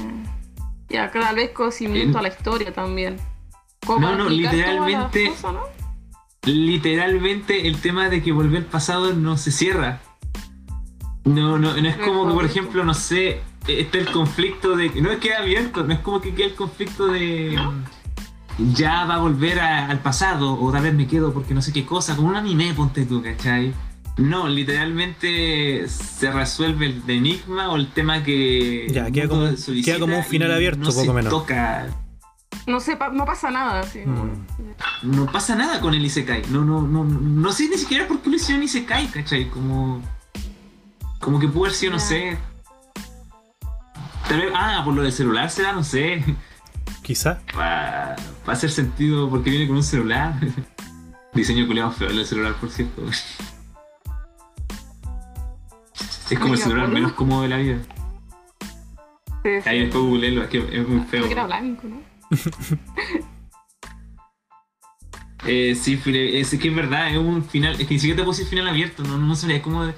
Ya, 0.88 1.10
cada 1.10 1.32
vez 1.32 1.50
conocimiento 1.50 2.18
En- 2.18 2.18
a 2.18 2.22
la 2.22 2.28
historia 2.28 2.72
también. 2.72 3.18
Como 3.86 4.00
No, 4.00 4.16
no, 4.16 4.28
literalmente- 4.28 5.28
cosas, 5.28 5.52
¿no? 5.54 5.60
Literalmente 6.44 7.68
el 7.68 7.76
tema 7.80 8.08
de 8.08 8.22
que 8.22 8.32
volvió 8.32 8.58
al 8.58 8.64
pasado 8.64 9.14
no 9.14 9.36
se 9.36 9.50
cierra. 9.52 10.00
No, 11.24 11.58
no, 11.58 11.76
no 11.80 11.88
es 11.88 11.96
como 11.98 12.26
que, 12.26 12.34
por 12.34 12.44
ejemplo, 12.44 12.84
no 12.84 12.94
sé, 12.94 13.40
está 13.68 13.98
el 13.98 14.06
conflicto 14.10 14.76
de. 14.76 14.88
No 15.00 15.10
es 15.12 15.18
que 15.18 15.34
abierto, 15.34 15.84
no 15.84 15.92
es 15.94 16.00
como 16.00 16.20
que 16.20 16.34
queda 16.34 16.46
el 16.46 16.54
conflicto 16.54 17.06
de. 17.06 17.56
ya 18.74 19.04
va 19.04 19.14
a 19.14 19.18
volver 19.18 19.60
a- 19.60 19.86
al 19.88 20.00
pasado, 20.00 20.60
o 20.60 20.72
tal 20.72 20.82
vez 20.82 20.94
me 20.94 21.06
quedo 21.06 21.32
porque 21.32 21.54
no 21.54 21.62
sé 21.62 21.72
qué 21.72 21.86
cosa, 21.86 22.16
como 22.16 22.28
un 22.28 22.36
anime, 22.36 22.74
ponte 22.74 23.06
tú, 23.06 23.22
¿cachai? 23.22 23.72
No, 24.18 24.46
literalmente 24.46 25.88
se 25.88 26.30
resuelve 26.30 26.86
el 26.86 27.02
enigma 27.08 27.70
o 27.70 27.76
el 27.76 27.86
tema 27.86 28.22
que. 28.24 28.88
Ya, 28.90 29.10
queda 29.10 29.28
como- 29.28 29.48
queda 29.84 29.98
como 30.00 30.18
un 30.18 30.24
final 30.24 30.52
abierto, 30.52 30.80
no 30.80 30.86
poco 30.90 31.00
se 31.04 31.12
menos. 31.12 31.30
Toca, 31.30 31.86
No, 32.66 32.78
sé, 32.80 32.96
pa- 32.96 33.08
no 33.10 33.24
pasa 33.24 33.50
nada, 33.50 33.80
así. 33.80 34.00
Mm. 34.06 34.46
no 35.02 35.26
pasa 35.26 35.54
nada 35.56 35.80
con 35.80 35.94
el 35.94 36.04
Isekai. 36.04 36.42
No, 36.50 36.64
no, 36.64 36.82
no, 36.82 37.04
no 37.04 37.52
sé 37.52 37.68
ni 37.68 37.76
siquiera 37.76 38.06
por 38.06 38.20
qué 38.20 38.30
lo 38.30 38.36
hicieron 38.36 38.62
Isekai, 38.62 39.08
¿cachai? 39.08 39.48
Como. 39.50 40.00
Como 41.20 41.38
que 41.40 41.48
pudo 41.48 41.64
haber 41.64 41.74
sido, 41.76 41.92
no 41.92 41.98
sé. 41.98 42.36
Tal 44.28 44.38
vez, 44.40 44.52
ah, 44.54 44.82
por 44.84 44.94
lo 44.94 45.02
del 45.02 45.12
celular 45.12 45.50
será, 45.50 45.72
no 45.72 45.82
sé. 45.84 46.24
Quizá. 47.02 47.40
Para 47.52 48.16
hacer 48.46 48.70
sentido 48.70 49.28
porque 49.28 49.50
viene 49.50 49.66
con 49.66 49.76
un 49.76 49.82
celular. 49.84 50.34
Diseño 51.34 51.66
culiado 51.66 51.90
feo 51.92 52.08
el 52.10 52.16
del 52.16 52.26
celular, 52.26 52.54
por 52.54 52.70
cierto. 52.70 53.02
Es 56.30 56.38
como 56.38 56.54
el 56.54 56.60
celular 56.60 56.88
menos 56.88 57.12
cómodo 57.12 57.42
de 57.42 57.48
la 57.48 57.56
vida. 57.58 57.78
Sí, 59.42 59.60
sí. 59.62 59.68
Ahí 59.68 59.80
después 59.80 60.04
googleelo, 60.04 60.42
es 60.44 60.48
que 60.48 60.58
es 60.58 60.88
muy 60.88 61.00
feo. 61.00 61.08
Creo 61.22 61.26
que 61.26 61.32
era 61.32 61.46
blanco, 61.46 61.88
¿no? 61.88 62.11
Eh, 65.44 65.74
sí, 65.74 65.94
es 66.06 66.50
que 66.50 66.68
es 66.68 66.74
verdad, 66.74 67.10
es 67.10 67.18
un 67.18 67.44
final, 67.44 67.72
es 67.72 67.88
que 67.88 67.94
ni 67.94 68.00
siquiera 68.00 68.22
te 68.22 68.28
decir 68.28 68.46
final 68.46 68.68
abierto, 68.68 69.02
no, 69.02 69.18
no 69.18 69.34
sabría, 69.34 69.56
es 69.56 69.62
como 69.64 69.84
de- 69.86 69.94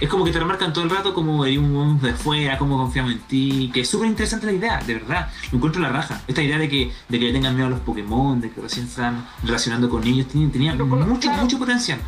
es 0.00 0.08
como 0.08 0.24
que 0.24 0.32
te 0.32 0.40
remarcan 0.40 0.72
todo 0.72 0.82
el 0.82 0.90
rato 0.90 1.14
como 1.14 1.44
hay 1.44 1.56
un 1.56 1.74
un 1.76 2.00
de 2.00 2.12
fuera, 2.14 2.58
cómo 2.58 2.76
confiamos 2.76 3.12
en 3.12 3.20
ti, 3.20 3.70
que 3.72 3.82
es 3.82 3.88
súper 3.88 4.08
interesante 4.08 4.44
la 4.46 4.52
idea, 4.52 4.78
de 4.84 4.94
verdad, 4.94 5.30
lo 5.52 5.58
encuentro 5.58 5.80
la 5.80 5.90
raja. 5.90 6.20
Esta 6.26 6.42
idea 6.42 6.58
de 6.58 6.68
que, 6.68 6.90
de 7.08 7.18
que 7.18 7.26
le 7.26 7.32
tengan 7.32 7.54
miedo 7.54 7.68
a 7.68 7.70
los 7.70 7.80
Pokémon, 7.80 8.40
de 8.40 8.50
que 8.50 8.60
recién 8.60 8.86
están 8.86 9.24
relacionando 9.44 9.88
con 9.88 10.02
ellos, 10.04 10.26
tenía, 10.26 10.50
tenía 10.50 10.72
Pero 10.72 10.88
con- 10.88 11.08
mucho, 11.08 11.28
claro. 11.28 11.42
mucho 11.44 11.58
potencial. 11.60 12.00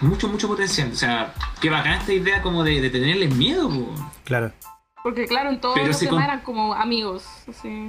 Mucho, 0.00 0.28
mucho 0.28 0.46
potencial. 0.48 0.90
O 0.92 0.96
sea, 0.96 1.34
qué 1.60 1.70
bacán 1.70 1.94
esta 1.94 2.12
idea 2.12 2.40
como 2.40 2.62
de, 2.62 2.80
de 2.80 2.88
tenerles 2.88 3.34
miedo, 3.34 3.68
po. 3.68 3.92
Claro. 4.24 4.52
Porque 5.02 5.26
claro, 5.26 5.50
en 5.50 5.60
todos 5.60 5.74
Pero 5.74 5.88
los 5.88 6.02
con- 6.04 6.22
eran 6.22 6.40
como 6.42 6.74
amigos, 6.74 7.24
así. 7.48 7.88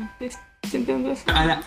¿Se 0.69 0.77
entiende 0.77 1.11
eso? 1.11 1.23
A 1.33 1.45
la- 1.45 1.61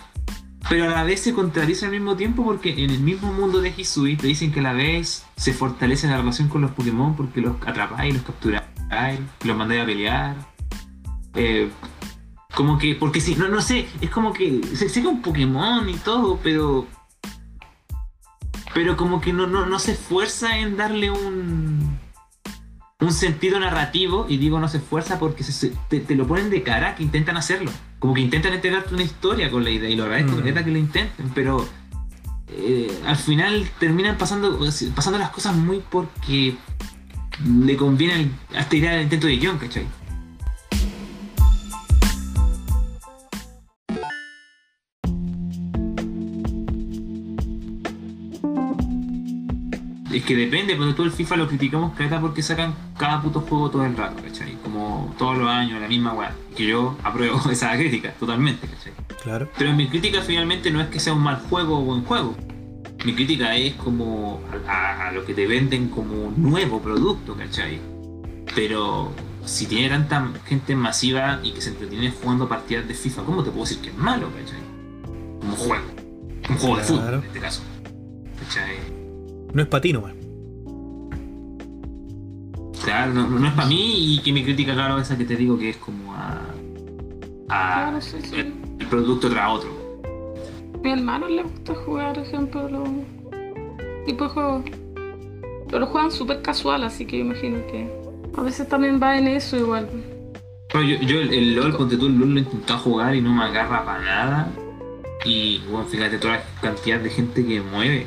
pero 0.69 0.83
a 0.85 0.87
la 0.89 1.03
vez 1.03 1.21
se 1.21 1.33
contradice 1.33 1.85
al 1.85 1.91
mismo 1.91 2.17
tiempo 2.17 2.43
porque 2.43 2.83
en 2.83 2.89
el 2.89 2.99
mismo 2.99 3.31
mundo 3.31 3.61
de 3.61 3.73
Hisui 3.75 4.17
te 4.17 4.27
dicen 4.27 4.51
que 4.51 4.59
a 4.59 4.63
la 4.63 4.73
vez 4.73 5.25
se 5.37 5.53
fortalece 5.53 6.07
la 6.07 6.17
relación 6.17 6.49
con 6.49 6.61
los 6.61 6.71
Pokémon 6.71 7.15
porque 7.15 7.39
los 7.39 7.55
atrapáis, 7.65 8.13
los 8.13 8.23
capturáis, 8.23 8.63
los 9.45 9.55
mandáis 9.57 9.81
a 9.83 9.85
pelear. 9.85 10.35
Eh, 11.35 11.69
como 12.53 12.77
que, 12.77 12.95
porque 12.95 13.21
sí, 13.21 13.35
no, 13.35 13.47
no 13.47 13.61
sé, 13.61 13.87
es 14.01 14.09
como 14.09 14.33
que 14.33 14.61
se 14.75 14.89
sé 14.89 15.01
que 15.01 15.07
un 15.07 15.21
Pokémon 15.21 15.87
y 15.87 15.93
todo, 15.95 16.37
pero. 16.43 16.85
Pero 18.73 18.97
como 18.97 19.21
que 19.21 19.31
no, 19.33 19.47
no, 19.47 19.65
no 19.65 19.79
se 19.79 19.93
esfuerza 19.93 20.57
en 20.57 20.75
darle 20.77 21.09
un. 21.11 21.86
Un 22.99 23.13
sentido 23.13 23.59
narrativo, 23.59 24.25
y 24.27 24.37
digo 24.37 24.59
no 24.59 24.67
se 24.67 24.77
esfuerza 24.77 25.19
porque 25.19 25.43
se- 25.43 25.71
te, 25.87 25.99
te 25.99 26.15
lo 26.15 26.25
ponen 26.25 26.49
de 26.49 26.63
cara 26.63 26.95
que 26.95 27.03
intentan 27.03 27.37
hacerlo. 27.37 27.69
Como 27.99 28.15
que 28.15 28.21
intentan 28.21 28.53
entregarte 28.53 28.91
una 28.95 29.03
historia 29.03 29.51
con 29.51 29.63
la 29.63 29.69
idea, 29.69 29.87
y 29.87 29.95
lo 29.95 30.05
agradezco, 30.05 30.31
Mm. 30.37 30.43
que 30.63 30.71
lo 30.71 30.77
intenten, 30.79 31.29
pero 31.35 31.67
eh, 32.49 32.89
al 33.05 33.15
final 33.17 33.69
terminan 33.79 34.17
pasando, 34.17 34.59
pasando 34.95 35.19
las 35.19 35.29
cosas 35.29 35.55
muy 35.55 35.83
porque 35.91 36.55
le 37.45 37.77
conviene 37.77 38.13
al- 38.15 38.57
a 38.57 38.61
esta 38.61 38.75
idea 38.75 38.91
del 38.93 39.03
intento 39.03 39.27
de 39.27 39.37
guion, 39.37 39.59
¿cachai? 39.59 39.85
Es 50.11 50.23
que 50.23 50.35
depende, 50.35 50.75
pero 50.75 50.95
todo 50.95 51.05
el 51.05 51.11
FIFA 51.11 51.35
lo 51.35 51.47
criticamos 51.47 51.93
cada 51.97 52.21
porque 52.21 52.41
sacan 52.41 52.73
cada 52.97 53.21
puto 53.21 53.41
juego 53.41 53.69
todo 53.69 53.85
el 53.85 53.95
rato, 53.97 54.21
¿cachai? 54.23 54.53
Como 54.63 55.13
todos 55.17 55.37
los 55.37 55.49
años, 55.49 55.81
la 55.81 55.87
misma 55.87 56.13
weá. 56.13 56.33
Que 56.55 56.67
yo 56.67 56.97
apruebo 57.03 57.41
esa 57.51 57.75
crítica, 57.75 58.13
totalmente, 58.13 58.67
¿cachai? 58.67 58.93
Claro. 59.21 59.49
Pero 59.57 59.73
mi 59.73 59.87
crítica 59.87 60.21
finalmente 60.21 60.71
no 60.71 60.79
es 60.79 60.87
que 60.87 60.99
sea 60.99 61.13
un 61.13 61.21
mal 61.21 61.41
juego 61.49 61.79
o 61.79 61.81
buen 61.81 62.03
juego. 62.03 62.35
Mi 63.05 63.13
crítica 63.13 63.55
es 63.55 63.75
como 63.75 64.41
a, 64.67 65.11
lo 65.11 65.25
que 65.25 65.33
te 65.33 65.45
venden 65.45 65.89
como 65.89 66.33
nuevo 66.35 66.81
producto, 66.81 67.35
¿cachai? 67.35 67.79
Pero 68.55 69.11
si 69.45 69.65
tiene 69.65 69.89
tanta 69.89 70.31
gente 70.45 70.75
masiva 70.75 71.39
y 71.43 71.51
que 71.51 71.61
se 71.61 71.69
entretiene 71.69 72.11
jugando 72.11 72.47
partidas 72.47 72.87
de 72.87 72.93
FIFA, 72.93 73.23
¿cómo 73.23 73.43
te 73.43 73.51
puedo 73.51 73.65
decir 73.65 73.79
que 73.79 73.89
es 73.89 73.97
malo, 73.97 74.29
¿cachai? 74.31 74.59
Como 75.39 75.55
juego. 75.55 75.85
Un 76.49 76.57
juego 76.57 76.77
de 76.77 76.83
fútbol 76.83 77.13
en 77.15 77.23
este 77.23 77.39
caso. 77.39 77.61
¿Cachai? 78.39 78.96
No 79.57 79.63
es 79.63 79.69
patino, 79.69 80.01
man. 80.01 80.13
Claro, 82.83 83.11
no, 83.11 83.27
no 83.27 83.47
es 83.47 83.53
para 83.55 83.67
mí 83.67 84.13
y 84.13 84.19
que 84.19 84.31
mi 84.31 84.43
crítica, 84.43 84.75
claro, 84.75 84.99
esa 84.99 85.17
que 85.17 85.25
te 85.25 85.35
digo 85.35 85.57
que 85.57 85.71
es 85.71 85.77
como 85.77 86.13
a. 86.13 86.43
a 87.49 87.73
Claro, 87.73 87.99
sí, 87.99 88.17
sí. 88.21 88.35
el, 88.35 88.53
el 88.79 88.85
producto 88.85 89.31
tras 89.31 89.49
otro. 89.49 89.71
Mi 90.83 90.91
hermano 90.91 91.27
le 91.27 91.41
gusta 91.41 91.73
jugar, 91.73 92.13
por 92.13 92.23
ejemplo, 92.23 92.69
los 92.69 92.87
tipos 94.05 94.27
de 94.27 94.33
juegos. 94.35 94.63
Pero 95.65 95.79
lo 95.79 95.87
juegan 95.87 96.11
súper 96.11 96.43
casual, 96.43 96.83
así 96.83 97.07
que 97.07 97.17
imagino 97.17 97.57
que 97.65 97.91
a 98.37 98.41
veces 98.43 98.69
también 98.69 99.01
va 99.01 99.17
en 99.17 99.25
eso 99.25 99.57
igual. 99.57 99.89
Pero 100.71 100.83
yo, 100.83 100.97
yo 100.97 101.19
el, 101.19 101.33
el 101.33 101.55
LOL, 101.55 101.75
ponte 101.75 101.97
tú, 101.97 102.05
el 102.05 102.19
LOL 102.19 102.29
lo 102.29 102.39
he 102.41 102.43
intentado 102.43 102.77
jugar 102.77 103.15
y 103.15 103.21
no 103.21 103.33
me 103.33 103.43
agarra 103.43 103.83
para 103.83 104.03
nada. 104.03 104.51
Y 105.25 105.63
bueno, 105.67 105.87
fíjate 105.87 106.19
toda 106.19 106.35
la 106.35 106.43
cantidad 106.61 106.99
de 106.99 107.09
gente 107.09 107.43
que 107.43 107.59
mueve. 107.59 108.05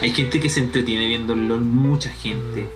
Hay 0.00 0.10
gente 0.10 0.40
que 0.40 0.48
se 0.48 0.60
entretiene 0.60 1.06
viendo 1.06 1.32
el 1.32 1.48
LOL, 1.48 1.60
mucha 1.60 2.10
gente. 2.10 2.68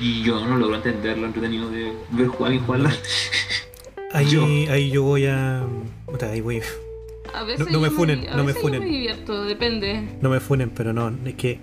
Y 0.00 0.22
yo 0.22 0.44
no 0.44 0.56
logro 0.56 0.76
entender 0.76 1.18
lo 1.18 1.26
entretenido 1.26 1.70
de 1.70 1.92
ver 2.10 2.28
jugar 2.28 2.42
a 2.42 2.46
alguien 2.46 2.64
jugar 2.64 2.80
LOL. 2.80 2.92
Ahí 4.14 4.26
Yo. 4.26 4.44
ahí 4.70 4.90
yo 4.90 5.04
voy 5.04 5.24
a. 5.24 5.64
ahí 6.30 6.42
voy. 6.42 6.60
A 7.32 7.44
veces 7.44 7.70
no 7.70 7.80
me 7.80 7.88
funen, 7.88 8.28
a 8.28 8.36
no 8.36 8.44
me 8.44 8.52
funen. 8.52 8.82
Yo 8.82 8.86
me 8.86 8.92
divierto, 8.92 9.44
depende. 9.44 10.18
No 10.20 10.28
me 10.28 10.38
funen, 10.38 10.68
pero 10.68 10.92
no, 10.92 11.10
es 11.24 11.34
que. 11.34 11.60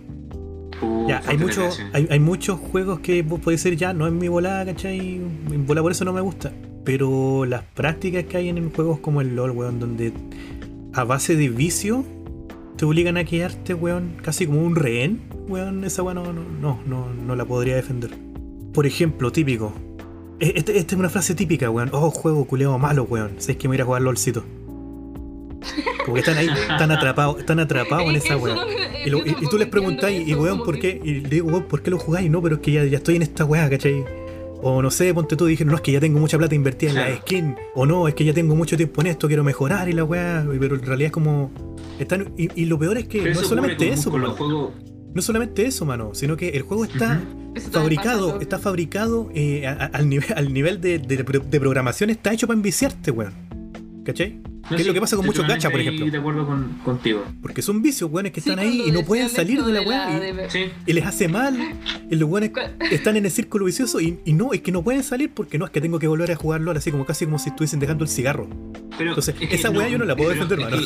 Uh, 0.81 1.07
Ya, 1.07 1.21
hay, 1.27 1.37
mucho, 1.37 1.69
hay, 1.93 2.07
hay 2.09 2.19
muchos 2.19 2.59
juegos 2.59 3.01
que 3.01 3.21
vos 3.21 3.39
podés 3.39 3.63
decir 3.63 3.77
ya, 3.77 3.93
no 3.93 4.07
es 4.07 4.13
mi 4.13 4.27
volada, 4.29 4.65
¿cachai? 4.65 4.99
Mi 4.99 5.57
volada 5.57 5.83
por 5.83 5.91
eso 5.91 6.05
no 6.05 6.13
me 6.13 6.21
gusta. 6.21 6.51
Pero 6.83 7.45
las 7.45 7.63
prácticas 7.63 8.23
que 8.23 8.37
hay 8.37 8.49
en 8.49 8.71
juegos 8.71 8.97
como 8.97 9.21
el 9.21 9.35
LOL, 9.35 9.51
weón, 9.51 9.79
donde 9.79 10.11
a 10.93 11.03
base 11.03 11.35
de 11.35 11.49
vicio 11.49 12.03
te 12.79 12.85
obligan 12.85 13.17
a 13.17 13.25
quedarte, 13.25 13.73
weón, 13.73 14.13
casi 14.21 14.47
como 14.47 14.61
un 14.61 14.73
rehén, 14.73 15.19
weón, 15.49 15.83
esa 15.83 16.01
weón 16.01 16.15
no, 16.61 16.79
no, 16.87 17.07
no, 17.13 17.35
la 17.35 17.43
podría 17.43 17.75
defender. 17.75 18.09
Por 18.73 18.85
ejemplo, 18.85 19.33
típico. 19.33 19.73
E- 20.39 20.53
Este- 20.55 20.77
Esta 20.77 20.95
es 20.95 20.99
una 20.99 21.09
frase 21.09 21.35
típica, 21.35 21.69
weón. 21.69 21.89
Oh, 21.91 22.09
juego 22.09 22.45
culeado 22.45 22.79
malo, 22.79 23.03
weón. 23.03 23.31
Sabes 23.39 23.57
que 23.57 23.67
me 23.67 23.71
voy 23.71 23.75
a 23.75 23.77
ir 23.79 23.81
a 23.81 23.85
jugar 23.85 24.01
LOLcito. 24.03 24.45
Como 26.05 26.13
que 26.13 26.21
están 26.21 26.37
ahí, 26.37 26.47
están 26.47 26.89
atrapados, 26.91 27.39
están 27.39 27.59
atrapados 27.59 28.05
en 28.09 28.15
Es 28.15 28.23
esa 28.23 28.37
weón. 28.37 28.57
Y, 29.05 29.47
tú 29.49 29.57
les 29.57 29.67
preguntáis, 29.67 30.25
y 30.25 30.33
weón, 30.33 30.63
¿por 30.63 30.79
qué? 30.79 31.01
Y 31.03 31.15
le 31.15 31.27
digo, 31.27 31.47
weón, 31.49 31.63
¿por 31.63 31.81
qué 31.81 31.91
lo 31.91 31.97
jugáis? 31.99 32.31
No, 32.31 32.41
pero 32.41 32.55
es 32.55 32.61
que 32.61 32.71
ya, 32.71 32.85
ya 32.85 32.99
estoy 32.99 33.17
en 33.17 33.23
esta 33.23 33.43
weá, 33.43 33.69
¿cachai? 33.69 34.05
O 34.61 34.81
no 34.81 34.91
sé, 34.91 35.13
ponte 35.13 35.35
tú, 35.35 35.45
dijeron, 35.45 35.71
no, 35.71 35.75
es 35.77 35.81
que 35.81 35.91
ya 35.93 35.99
tengo 35.99 36.19
mucha 36.19 36.37
plata 36.37 36.53
invertida 36.53 36.89
en 36.89 36.95
la 36.97 37.05
Claro. 37.05 37.21
skin. 37.21 37.55
O 37.75 37.85
no, 37.85 38.07
es 38.07 38.13
que 38.13 38.25
ya 38.25 38.33
tengo 38.33 38.55
mucho 38.55 38.75
tiempo 38.75 39.01
en 39.01 39.07
esto, 39.07 39.27
quiero 39.27 39.43
mejorar 39.43 39.87
y 39.89 39.93
la 39.93 40.03
weá. 40.03 40.45
Pero 40.59 40.75
en 40.75 40.81
realidad 40.85 41.07
es 41.07 41.11
como. 41.11 41.51
Están, 41.99 42.33
y, 42.37 42.49
y 42.61 42.65
lo 42.65 42.77
peor 42.77 42.97
es 42.97 43.07
que 43.07 43.21
Pero 43.21 43.35
no 43.35 43.41
es 43.41 43.47
solamente 43.47 43.85
con- 43.87 43.93
eso, 43.97 44.11
con 44.11 44.21
los 44.21 44.37
juegos. 44.37 44.71
No 45.13 45.19
es 45.19 45.25
solamente 45.25 45.65
eso, 45.65 45.85
mano, 45.85 46.11
sino 46.13 46.37
que 46.37 46.49
el 46.49 46.61
juego 46.63 46.85
está 46.85 47.19
fabricado, 47.71 48.27
pasa, 48.33 48.41
está 48.43 48.59
fabricado 48.59 49.29
eh, 49.33 49.65
a- 49.65 49.71
a- 49.71 49.85
al 49.85 50.07
nivel, 50.09 50.27
al 50.35 50.53
nivel 50.53 50.81
de, 50.81 50.99
de- 50.99 51.17
de 51.23 51.59
programación, 51.59 52.09
está 52.09 52.31
hecho 52.33 52.45
para 52.47 52.57
enviciarte, 52.57 53.11
weón. 53.11 53.33
¿Cachai? 54.05 54.39
No, 54.69 54.75
¿Qué 54.75 54.75
es 54.75 54.81
sí, 54.83 54.87
lo 54.87 54.93
que 54.93 55.01
pasa 55.01 55.15
con 55.15 55.25
muchos 55.25 55.47
gachas, 55.47 55.71
por 55.71 55.81
ejemplo? 55.81 56.05
de 56.05 56.17
acuerdo 56.17 56.45
con, 56.45 56.79
contigo. 56.85 57.23
Porque 57.41 57.61
son 57.63 57.81
vicios, 57.81 58.09
weones, 58.11 58.31
que 58.31 58.39
Sí, 58.41 58.49
están 58.51 58.63
ahí 58.63 58.83
y 58.85 58.91
no 58.91 59.01
pueden 59.03 59.27
salir 59.29 59.63
de 59.63 59.73
la 59.73 59.79
de 59.79 59.85
weá. 59.87 60.17
y- 60.17 60.35
de- 60.35 60.49
Sí. 60.49 60.65
y 60.85 60.93
les 60.93 61.05
hace 61.05 61.27
mal. 61.27 61.57
Y 62.09 62.15
los 62.15 62.29
buenos 62.29 62.51
están 62.91 63.17
en 63.17 63.25
el 63.25 63.31
círculo 63.31 63.65
vicioso 63.65 63.99
y, 63.99 64.19
y 64.25 64.33
no, 64.33 64.53
es 64.53 64.61
que 64.61 64.71
no 64.71 64.83
pueden 64.83 65.01
salir 65.03 65.31
porque 65.33 65.57
no 65.57 65.65
es 65.65 65.71
que 65.71 65.81
tengo 65.81 65.97
que 65.97 66.07
volver 66.07 66.31
a 66.31 66.35
jugarlo 66.35 66.71
así 66.71 66.91
como 66.91 67.05
casi 67.05 67.25
como 67.25 67.39
si 67.39 67.49
estuviesen 67.49 67.79
dejando 67.79 68.03
el 68.03 68.09
cigarro. 68.09 68.47
Pero 68.97 69.09
Entonces, 69.11 69.35
es 69.39 69.49
que 69.49 69.55
esa 69.55 69.71
weá 69.71 69.89
yo 69.89 69.97
no 69.97 70.05
la 70.05 70.15
puedo 70.15 70.29
defender, 70.29 70.59
es 70.59 70.65
mano. 70.69 70.77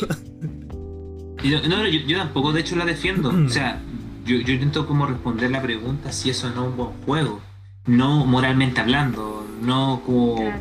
que- 1.42 1.68
no, 1.68 1.86
yo, 1.88 2.00
yo 2.08 2.18
tampoco, 2.18 2.54
de 2.54 2.62
hecho, 2.62 2.76
la 2.76 2.86
defiendo. 2.86 3.30
o 3.30 3.50
sea, 3.50 3.82
yo, 4.26 4.38
yo 4.38 4.54
intento 4.54 4.88
como 4.88 5.06
responder 5.06 5.52
la 5.52 5.62
pregunta 5.62 6.12
si 6.12 6.30
eso 6.30 6.50
no 6.52 6.64
es 6.64 6.70
un 6.70 6.78
buen 6.78 6.90
juego. 7.06 7.42
No 7.86 8.26
moralmente 8.26 8.80
hablando, 8.80 9.46
no 9.62 10.02
como, 10.06 10.36
Claro. 10.38 10.60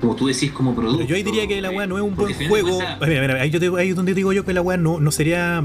Como 0.00 0.16
tú 0.16 0.26
decís 0.28 0.50
como 0.52 0.74
producto. 0.74 1.04
Yo 1.04 1.14
ahí 1.16 1.22
diría 1.22 1.46
que 1.46 1.60
la 1.60 1.70
weá 1.70 1.86
no 1.86 1.96
es 1.98 2.02
un 2.02 2.14
buen 2.16 2.34
juego. 2.48 2.78
mira, 3.06 3.20
mira, 3.20 3.40
ahí, 3.42 3.50
yo 3.50 3.60
te- 3.60 3.68
ahí 3.80 3.90
es 3.90 3.96
donde 3.96 4.14
digo 4.14 4.32
yo 4.32 4.44
que 4.44 4.52
la 4.52 4.62
weá 4.62 4.76
no, 4.76 4.98
no 5.00 5.10
sería. 5.12 5.62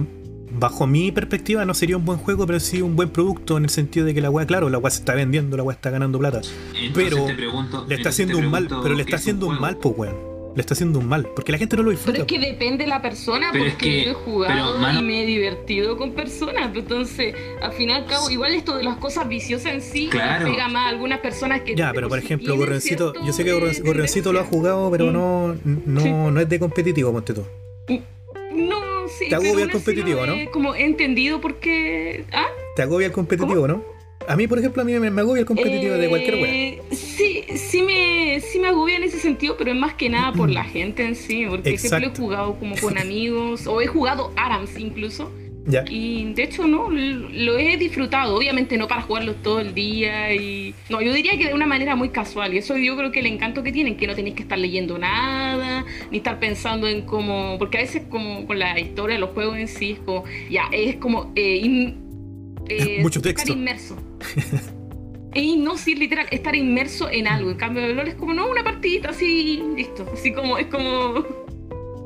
Bajo 0.58 0.88
mi 0.88 1.12
perspectiva, 1.12 1.66
no 1.66 1.74
sería 1.74 1.98
un 1.98 2.06
buen 2.06 2.18
juego, 2.18 2.46
pero 2.48 2.62
sí 2.62 2.82
un 2.82 2.96
buen 2.96 3.10
producto 3.10 3.58
en 3.58 3.66
el 3.66 3.70
sentido 3.70 4.06
de 4.06 4.14
que 4.14 4.22
la 4.22 4.30
weá, 4.30 4.46
claro, 4.46 4.70
la 4.70 4.78
weá 4.78 4.90
se 4.90 5.00
está 5.00 5.14
vendiendo, 5.14 5.58
la 5.58 5.64
weá 5.64 5.76
está 5.76 5.90
ganando 5.90 6.18
plata. 6.18 6.40
Entonces 6.82 6.92
pero 6.94 7.26
pregunto- 7.36 7.86
Le 7.90 7.96
está 7.96 8.10
haciendo 8.10 8.38
un 8.38 8.50
mal, 8.52 8.68
pero 8.82 8.96
le 8.96 9.02
está 9.02 9.16
un 9.16 9.20
haciendo 9.20 9.48
un 9.48 9.60
mal, 9.60 9.76
pues 9.78 9.96
weón. 9.98 10.16
Le 10.56 10.62
está 10.62 10.74
haciendo 10.74 11.00
un 11.00 11.08
mal, 11.08 11.28
porque 11.36 11.52
la 11.52 11.58
gente 11.58 11.76
no 11.76 11.84
lo 11.84 11.90
Pero 11.90 11.98
disfruta. 11.98 12.20
es 12.20 12.26
que 12.26 12.40
depende 12.40 12.86
de 12.86 12.90
la 12.90 13.02
persona, 13.02 13.50
Pero 13.52 13.66
es 13.66 13.74
porque 13.74 13.86
que- 13.90 14.06
yo 14.06 14.12
he 14.12 14.14
jugado 14.14 14.54
pero, 14.72 14.80
mano- 14.80 15.00
y 15.00 15.04
me 15.04 15.24
he 15.24 15.26
divertido 15.26 15.98
con 15.98 16.12
personas. 16.14 16.72
Entonces, 16.74 17.36
al 17.62 17.74
fin 17.74 17.90
y 17.90 17.94
al 17.94 18.06
cabo, 18.06 18.30
igual 18.30 18.54
esto 18.56 18.78
de 18.78 18.84
las 18.84 18.98
cosas 18.98 19.28
viciosas 19.28 19.74
en 19.74 19.82
sí 19.82 20.08
Claro. 20.10 20.46
pega 20.50 20.68
más 20.70 20.86
a 20.86 20.90
algunas 20.90 21.20
personas 21.20 21.62
que. 21.62 21.76
Ya, 21.76 21.92
pero 21.94 22.08
por 22.10 22.20
ejemplo, 22.20 22.56
cierto, 22.80 23.14
yo 23.26 23.34
sé 23.34 23.44
que 23.44 23.52
Gorrencito 23.54 24.32
lo 24.32 24.40
ha 24.40 24.44
jugado, 24.46 24.90
pero 24.92 25.08
Mm. 25.08 25.14
no, 25.14 25.56
no, 25.86 26.02
Sí. 26.02 26.10
no 26.10 26.40
es 26.40 26.48
de 26.50 26.58
competitivo, 26.60 27.12
ponte 27.12 27.34
tú. 27.34 27.44
No, 28.54 29.08
sí. 29.10 29.28
Te 29.30 29.36
agobia 29.36 29.52
pero 29.54 29.66
el 29.66 29.72
competitivo, 29.72 30.26
¿no? 30.26 30.36
Como 30.52 30.76
he 30.76 30.86
entendido 30.86 31.42
por 31.42 31.60
qué. 31.60 32.26
¿Ah? 32.32 32.46
Te 32.76 32.82
agobia 32.84 33.08
el 33.08 33.14
competitivo, 33.14 33.68
¿no? 33.68 33.84
A 34.28 34.36
mí, 34.36 34.48
por 34.48 34.58
ejemplo, 34.58 34.82
a 34.82 34.86
mí 34.86 34.94
me, 34.98 35.12
me 35.12 35.22
agobia 35.22 35.42
el 35.42 35.46
competitivo 35.46 35.96
de 35.96 36.10
cualquier 36.10 36.36
wea. 36.36 36.46
Eh, 36.52 36.82
Sí, 36.92 37.44
sí 37.56 37.82
me, 37.82 38.15
sí 38.44 38.60
me 38.60 38.68
agobia 38.70 38.98
en 38.98 39.04
ese 39.04 39.20
sentido, 39.20 39.56
pero 39.58 39.72
es 39.72 39.78
más 39.78 39.94
que 39.96 40.10
nada 40.10 40.32
por 40.34 40.50
la 40.50 40.64
gente 40.76 41.04
en 41.06 41.16
sí, 41.16 41.46
porque 41.50 41.72
Exacto. 41.72 41.98
siempre 41.98 42.12
he 42.14 42.18
jugado 42.26 42.56
como 42.60 42.76
con 42.78 42.98
amigos, 43.06 43.68
o 43.68 43.82
he 43.82 43.88
jugado 43.88 44.32
ARAMS 44.36 44.78
incluso, 44.80 45.32
Ya. 45.68 45.84
y 45.90 46.32
de 46.34 46.44
hecho 46.44 46.68
no, 46.68 46.90
lo 46.92 47.58
he 47.58 47.76
disfrutado, 47.78 48.36
obviamente 48.36 48.78
no 48.78 48.88
para 48.88 49.02
jugarlo 49.02 49.34
todo 49.36 49.60
el 49.60 49.74
día, 49.74 50.34
y 50.36 50.76
no, 50.90 51.02
yo 51.02 51.12
diría 51.12 51.38
que 51.38 51.48
de 51.48 51.54
una 51.56 51.66
manera 51.66 51.96
muy 51.96 52.10
casual, 52.10 52.54
y 52.54 52.58
eso 52.60 52.78
yo 52.78 52.96
creo 52.96 53.12
que 53.12 53.22
el 53.22 53.26
encanto 53.26 53.64
que 53.64 53.72
tienen, 53.72 53.98
que 53.98 54.06
no 54.06 54.14
tenéis 54.14 54.36
que 54.36 54.44
estar 54.44 54.60
leyendo 54.60 54.98
nada, 55.00 55.84
ni 56.12 56.18
estar 56.18 56.40
pensando 56.40 56.88
en 56.88 57.02
cómo, 57.02 57.56
porque 57.58 57.80
a 57.80 57.82
veces 57.82 58.04
como 58.10 58.46
con 58.46 58.60
la 58.60 58.80
historia 58.80 59.16
de 59.16 59.22
los 59.22 59.32
juegos 59.32 59.58
en 59.58 59.68
sí, 59.68 59.92
es 59.94 60.00
como, 60.00 60.24
ya, 60.52 60.64
es 60.72 60.98
como... 60.98 61.32
eh, 61.36 61.58
in- 61.64 62.06
eh, 62.70 63.00
Mucho 63.02 63.20
estar 63.20 63.34
texto. 63.34 63.54
inmerso. 63.54 63.96
Y 65.36 65.58
no, 65.58 65.78
sí, 65.78 65.96
literal, 65.96 66.28
estar 66.32 66.56
inmerso 66.56 67.10
en 67.10 67.28
algo. 67.28 67.52
En 67.52 67.58
cambio, 67.58 67.84
el 67.84 67.96
LOL 67.96 68.08
es 68.08 68.16
como, 68.16 68.34
no, 68.34 68.48
una 68.50 68.64
partidita 68.64 69.10
así, 69.10 69.62
listo. 69.76 70.06
Así 70.14 70.34
como, 70.34 70.58
es 70.58 70.68
como. 70.68 71.26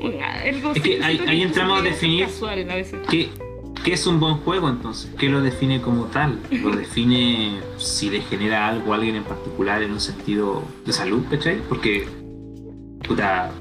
Algo 0.02 0.72
Es 0.74 0.82
que 0.82 1.04
ahí- 1.04 1.42
entramos 1.42 1.80
a 1.80 1.84
definir- 1.84 2.26
Casual 2.26 2.70
a 2.72 2.76
veces. 2.76 3.00
¿Qué, 3.10 3.30
qué 3.84 3.94
es 3.94 4.08
un 4.08 4.20
buen 4.20 4.36
juego 4.38 4.70
entonces? 4.70 5.12
¿Qué 5.18 5.30
lo 5.30 5.42
define 5.42 5.82
como 5.82 6.06
tal? 6.06 6.40
¿Lo 6.50 6.72
define 6.76 7.60
si 7.78 8.10
le 8.10 8.22
genera 8.22 8.68
algo 8.70 8.94
a 8.94 8.96
alguien 8.96 9.16
en 9.18 9.24
particular 9.26 9.84
en 9.84 9.92
un 9.92 10.00
sentido 10.00 10.64
de 10.86 10.94
salud, 10.94 11.24
¿cachai? 11.30 11.62
Porque, 11.68 12.08
puta, 13.08 13.52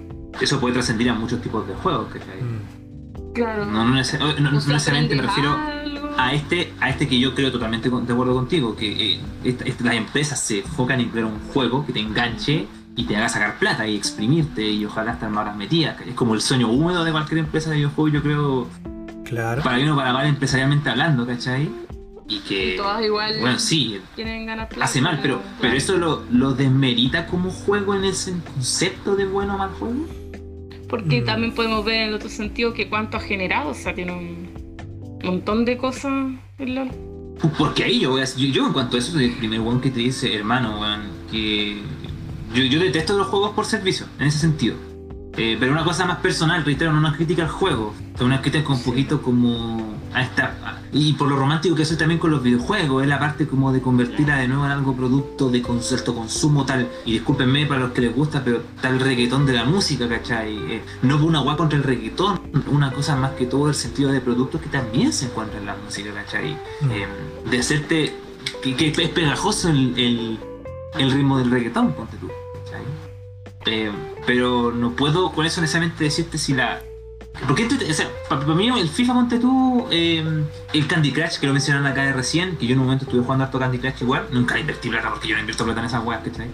eso 0.40 0.60
puede 0.60 0.74
trascender 0.74 1.08
a 1.10 1.14
muchos 1.14 1.42
tipos 1.42 1.66
de 1.66 1.74
juegos, 1.74 2.06
¿cachai? 2.12 2.40
Mm. 2.40 3.32
Claro. 3.34 3.66
No, 3.66 3.84
no, 3.84 3.96
neces- 4.00 4.18
no- 4.18 4.32
no 4.40 4.50
necesariamente 4.52 5.14
me 5.16 5.22
refiero 5.22 5.50
algo. 5.52 5.77
A 6.18 6.34
este, 6.34 6.72
a 6.80 6.90
este 6.90 7.06
que 7.08 7.18
yo 7.18 7.34
creo 7.34 7.50
totalmente 7.52 7.88
de 7.88 8.12
acuerdo 8.12 8.34
contigo, 8.34 8.74
que 8.76 9.14
eh, 9.14 9.20
esta- 9.44 9.64
esta- 9.64 9.84
las 9.84 9.94
empresas 9.94 10.40
se 10.40 10.58
enfocan 10.60 11.00
en 11.00 11.08
crear 11.10 11.26
un 11.26 11.38
juego 11.52 11.86
que 11.86 11.92
te 11.92 12.00
enganche 12.00 12.66
y 12.96 13.04
te 13.04 13.16
haga 13.16 13.28
sacar 13.28 13.58
plata 13.58 13.86
y 13.86 13.94
exprimirte 13.96 14.68
y 14.68 14.84
ojalá 14.84 15.12
estar 15.12 15.30
más 15.30 15.42
horas 15.42 15.56
metidas. 15.56 15.96
Es 16.06 16.14
como 16.14 16.34
el 16.34 16.40
sueño 16.40 16.68
húmedo 16.68 17.04
de 17.04 17.12
cualquier 17.12 17.38
empresa 17.38 17.70
de 17.70 17.76
videojuegos, 17.76 18.12
yo 18.12 18.22
creo, 18.22 18.66
Claro. 19.24 19.62
para 19.62 19.76
bien 19.76 19.88
o 19.90 19.96
para 19.96 20.12
mal 20.12 20.26
empresarialmente 20.26 20.90
hablando, 20.90 21.24
¿cachai? 21.26 21.70
Y 22.30 22.40
que, 22.40 22.74
Y 22.74 22.76
todas 22.76 23.02
igual 23.04 23.36
bueno, 23.40 23.58
sí, 23.58 24.00
tienen 24.16 24.44
ganas 24.46 24.66
plata, 24.68 24.84
hace 24.84 25.00
mal, 25.00 25.18
pero, 25.22 25.40
pero 25.60 25.74
eso 25.76 25.96
lo, 25.96 26.24
lo 26.30 26.52
desmerita 26.52 27.26
como 27.26 27.50
juego 27.50 27.94
en 27.94 28.04
ese 28.04 28.34
concepto 28.54 29.14
de 29.16 29.24
bueno 29.24 29.54
o 29.54 29.58
mal 29.58 29.70
juego. 29.78 30.04
Porque 30.88 31.20
Mm. 31.22 31.24
también 31.24 31.54
podemos 31.54 31.84
ver 31.84 31.94
en 32.02 32.08
el 32.08 32.14
otro 32.14 32.28
sentido 32.28 32.72
que 32.74 32.88
cuánto 32.88 33.16
ha 33.18 33.20
generado. 33.20 33.70
O 33.70 33.74
sea, 33.74 33.94
tiene 33.94 34.12
un 34.12 34.48
montón 35.22 35.64
de 35.64 35.76
cosas 35.76 36.12
el 36.58 36.74
LOL. 36.74 36.90
Porque 37.56 37.84
ahí 37.84 38.00
yo 38.00 38.10
voy 38.10 38.22
a 38.22 38.24
yo, 38.24 38.46
yo 38.46 38.66
en 38.66 38.72
cuanto 38.72 38.96
a 38.96 39.00
eso 39.00 39.12
soy 39.12 39.26
el 39.26 39.36
primer 39.36 39.60
weón 39.60 39.80
que 39.80 39.90
te 39.90 40.00
dice, 40.00 40.34
hermano, 40.34 40.80
weón, 40.80 41.02
que 41.30 41.80
yo, 42.54 42.64
yo 42.64 42.80
detesto 42.80 43.16
los 43.16 43.28
juegos 43.28 43.52
por 43.52 43.64
servicio, 43.64 44.06
en 44.18 44.26
ese 44.26 44.38
sentido. 44.38 44.76
Eh, 45.36 45.56
pero 45.60 45.70
una 45.70 45.84
cosa 45.84 46.04
más 46.04 46.18
personal, 46.18 46.64
reitero, 46.64 46.92
no 46.92 46.98
una 46.98 47.14
crítica 47.14 47.42
al 47.42 47.48
juego, 47.48 47.94
es 48.14 48.20
una 48.20 48.40
crítica 48.40 48.64
con 48.64 48.76
un 48.76 48.82
poquito 48.82 49.22
como 49.22 49.94
a 50.12 50.22
esta... 50.22 50.80
y 50.92 51.12
por 51.14 51.28
lo 51.28 51.36
romántico 51.36 51.74
que 51.74 51.84
soy 51.84 51.96
también 51.96 52.18
con 52.18 52.30
los 52.30 52.42
videojuegos, 52.42 53.02
es 53.02 53.08
la 53.08 53.18
parte 53.18 53.46
como 53.46 53.72
de 53.72 53.80
convertirla 53.80 54.36
de 54.36 54.48
nuevo 54.48 54.64
en 54.64 54.72
algo 54.72 54.94
producto 54.96 55.50
de 55.50 55.58
alto 55.58 56.14
consumo 56.14 56.64
tal, 56.64 56.88
y 57.04 57.12
discúlpenme 57.12 57.66
para 57.66 57.80
los 57.80 57.92
que 57.92 58.00
les 58.00 58.14
gusta, 58.14 58.42
pero 58.44 58.62
tal 58.80 59.00
reggaetón 59.00 59.46
de 59.46 59.52
la 59.52 59.64
música, 59.64 60.08
¿cachai? 60.08 60.56
Eh, 60.72 60.82
no 61.02 61.16
una 61.24 61.40
guay 61.40 61.56
contra 61.56 61.78
el 61.78 61.84
reggaetón, 61.84 62.40
una 62.70 62.92
cosa 62.92 63.16
más 63.16 63.32
que 63.32 63.46
todo 63.46 63.68
el 63.68 63.74
sentido 63.74 64.10
de 64.12 64.20
productos 64.20 64.60
que 64.60 64.68
también 64.68 65.12
se 65.12 65.26
encuentran 65.26 65.60
en 65.60 65.66
la 65.66 65.76
música, 65.76 66.12
¿cachai? 66.14 66.52
Mm. 66.80 66.90
Eh, 66.90 67.06
de 67.50 67.58
hacerte 67.58 68.14
que, 68.62 68.76
que 68.76 68.88
es 68.88 69.08
pegajoso 69.10 69.68
el, 69.68 69.98
el, 69.98 70.38
el 70.98 71.10
ritmo 71.10 71.38
del 71.38 71.50
reggaetón, 71.50 71.92
ponte 71.92 72.16
tú. 72.16 72.28
¿cachai? 72.64 72.82
Eh, 73.66 73.90
pero 74.26 74.72
no 74.72 74.92
puedo 74.92 75.32
con 75.32 75.46
eso 75.46 75.60
necesariamente 75.60 76.04
decirte 76.04 76.38
si 76.38 76.54
la. 76.54 76.80
Porque 77.46 77.62
esto, 77.62 77.76
o 77.88 77.92
sea, 77.92 78.08
para 78.28 78.44
mí 78.54 78.68
el 78.68 78.88
FIFA, 78.88 79.14
ponte 79.14 79.38
tú, 79.38 79.86
eh, 79.90 80.24
el 80.72 80.86
Candy 80.86 81.12
Crush, 81.12 81.38
que 81.38 81.46
lo 81.46 81.52
mencionaron 81.52 81.86
acá 81.86 82.02
de 82.02 82.12
recién, 82.12 82.56
que 82.56 82.66
yo 82.66 82.72
en 82.74 82.80
un 82.80 82.86
momento 82.86 83.04
estuve 83.04 83.22
jugando 83.22 83.44
harto 83.44 83.58
Candy 83.58 83.78
Crush 83.78 84.02
igual, 84.02 84.26
nunca 84.32 84.58
invertí 84.58 84.88
plata 84.88 85.10
porque 85.10 85.28
yo 85.28 85.34
no 85.34 85.40
invierto 85.40 85.64
plata 85.64 85.80
en 85.80 85.86
esas 85.86 86.04
weas, 86.04 86.22
¿cachai? 86.24 86.48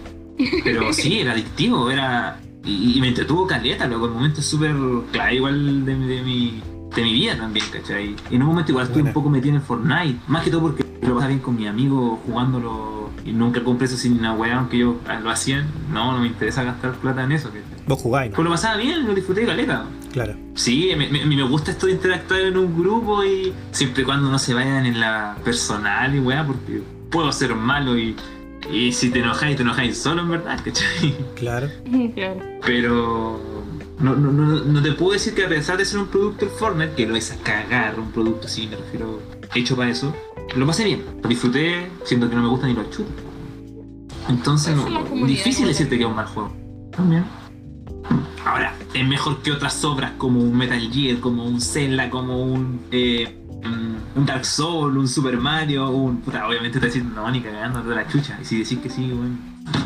Pero 0.63 0.93
sí, 0.93 1.19
era 1.21 1.31
adictivo, 1.31 1.89
era. 1.89 2.39
Y, 2.63 2.97
y 2.97 3.01
me 3.01 3.09
entretuvo 3.09 3.45
caleta, 3.45 3.85
luego 3.87 4.07
en 4.07 4.13
momentos 4.13 4.43
súper 4.45 4.75
clave 5.11 5.35
igual 5.35 5.85
de, 5.85 5.95
mi- 5.95 6.07
de 6.07 6.21
mi 6.23 6.61
de 6.95 7.03
mi 7.03 7.13
vida 7.13 7.35
también, 7.37 7.65
¿cachai? 7.73 8.15
Y 8.31 8.35
en 8.35 8.41
un 8.41 8.47
momento 8.47 8.71
igual 8.71 8.85
estuve 8.85 9.01
Buena. 9.01 9.09
un 9.09 9.13
poco 9.13 9.29
metido 9.29 9.55
en 9.55 9.61
Fortnite, 9.61 10.17
más 10.27 10.43
que 10.43 10.49
todo 10.51 10.61
porque 10.61 10.85
lo 11.01 11.13
pasaba 11.15 11.27
bien 11.27 11.39
con 11.41 11.55
mi 11.57 11.67
amigo 11.67 12.21
jugándolo 12.25 12.94
y 13.25 13.33
nunca 13.33 13.63
compré 13.63 13.87
eso 13.87 13.97
sin 13.97 14.19
una 14.19 14.33
weá, 14.33 14.57
aunque 14.59 14.77
yo 14.77 14.97
ah, 15.07 15.19
lo 15.19 15.29
hacían, 15.31 15.65
no, 15.91 16.11
no 16.13 16.19
me 16.19 16.27
interesa 16.27 16.63
gastar 16.63 16.93
plata 16.93 17.23
en 17.23 17.31
eso. 17.31 17.49
Vos 17.87 17.99
jugáis, 18.01 18.29
¿no? 18.31 18.35
Pues 18.35 18.45
lo 18.45 18.51
pasaba 18.51 18.77
bien, 18.77 19.05
lo 19.05 19.13
disfruté 19.15 19.45
caleta. 19.45 19.85
Claro. 20.13 20.35
Sí, 20.53 20.91
me, 20.97 21.09
me- 21.09 21.25
me 21.25 21.43
gusta 21.43 21.71
esto 21.71 21.87
de 21.87 21.93
interactuar 21.93 22.41
en 22.41 22.55
un 22.57 22.73
grupo 22.79 23.23
y 23.23 23.51
siempre 23.71 24.03
y 24.03 24.05
cuando 24.05 24.29
no 24.31 24.39
se 24.39 24.53
vayan 24.53 24.85
en 24.85 24.99
la 24.99 25.35
personal 25.43 26.15
y 26.15 26.19
weá, 26.19 26.45
porque 26.45 26.81
puedo 27.09 27.31
ser 27.31 27.53
malo 27.55 27.97
y, 27.97 28.15
y 28.71 28.91
si 28.93 29.09
te 29.09 29.19
enojáis, 29.19 29.55
te 29.57 29.63
enojáis 29.63 29.97
solo, 29.97 30.21
en 30.21 30.29
verdad, 30.29 30.59
¿cachai? 30.63 31.15
Claro. 31.35 31.67
Claro. 32.15 32.39
Pero 32.65 33.41
no, 33.99 34.15
no, 34.15 34.31
no, 34.31 34.59
no 34.65 34.81
te 34.81 34.91
puedo 34.93 35.13
decir 35.13 35.33
que 35.33 35.45
a 35.45 35.49
pesar 35.49 35.77
de 35.77 35.85
ser 35.85 35.99
un 35.99 36.07
producto 36.07 36.45
el 36.45 36.51
Fortnite, 36.51 36.93
que 36.95 37.07
lo 37.07 37.15
es 37.15 37.31
a 37.31 37.37
cagar, 37.37 37.99
un 37.99 38.11
producto 38.11 38.47
así, 38.47 38.67
me 38.67 38.75
refiero, 38.77 39.19
hecho 39.55 39.75
para 39.75 39.89
eso, 39.89 40.13
lo 40.55 40.65
pasé 40.65 40.83
bien, 40.85 41.03
lo 41.21 41.29
disfruté, 41.29 41.89
siendo 42.03 42.29
que 42.29 42.35
no 42.35 42.43
me 42.43 42.49
gusta 42.49 42.67
ni 42.67 42.73
los 42.73 42.89
chutos. 42.89 43.13
Entonces, 44.29 44.75
no, 44.75 45.03
difícil 45.25 45.67
decirte 45.67 45.97
que 45.97 46.03
es 46.03 46.09
un 46.09 46.15
mal 46.15 46.25
juego. 46.25 46.55
También. 46.91 47.25
Ahora, 48.45 48.75
es 48.93 49.07
mejor 49.07 49.41
que 49.41 49.51
otras 49.51 49.83
obras 49.83 50.11
como 50.17 50.39
un 50.39 50.55
Metal 50.55 50.79
Gear, 50.91 51.19
como 51.19 51.45
un 51.45 51.59
Zelda, 51.59 52.09
como 52.09 52.41
un, 52.43 52.85
eh, 52.91 53.41
mm, 53.63 54.19
un 54.19 54.25
Dark 54.25 54.45
Souls, 54.45 54.95
un 54.95 55.07
Super 55.07 55.37
Mario, 55.37 55.89
un. 55.89 56.17
Puta, 56.21 56.47
obviamente 56.47 56.79
te 56.79 56.87
decís, 56.87 57.03
no, 57.03 57.29
ni 57.31 57.41
cagando 57.41 57.81
de 57.83 57.95
la 57.95 58.07
chucha. 58.07 58.37
Y 58.41 58.45
si 58.45 58.59
decís 58.59 58.79
que 58.79 58.89
sí, 58.89 59.11
bueno, 59.11 59.37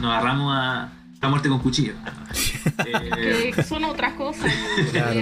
nos 0.01 0.11
agarramos 0.11 0.53
a 0.55 0.91
la 1.21 1.29
muerte 1.29 1.49
con 1.49 1.59
cuchillo. 1.59 1.93
Eh, 2.85 3.51
Que 3.55 3.63
son 3.63 3.83
otras 3.83 4.13
cosas. 4.13 4.51
Claro. 4.91 5.19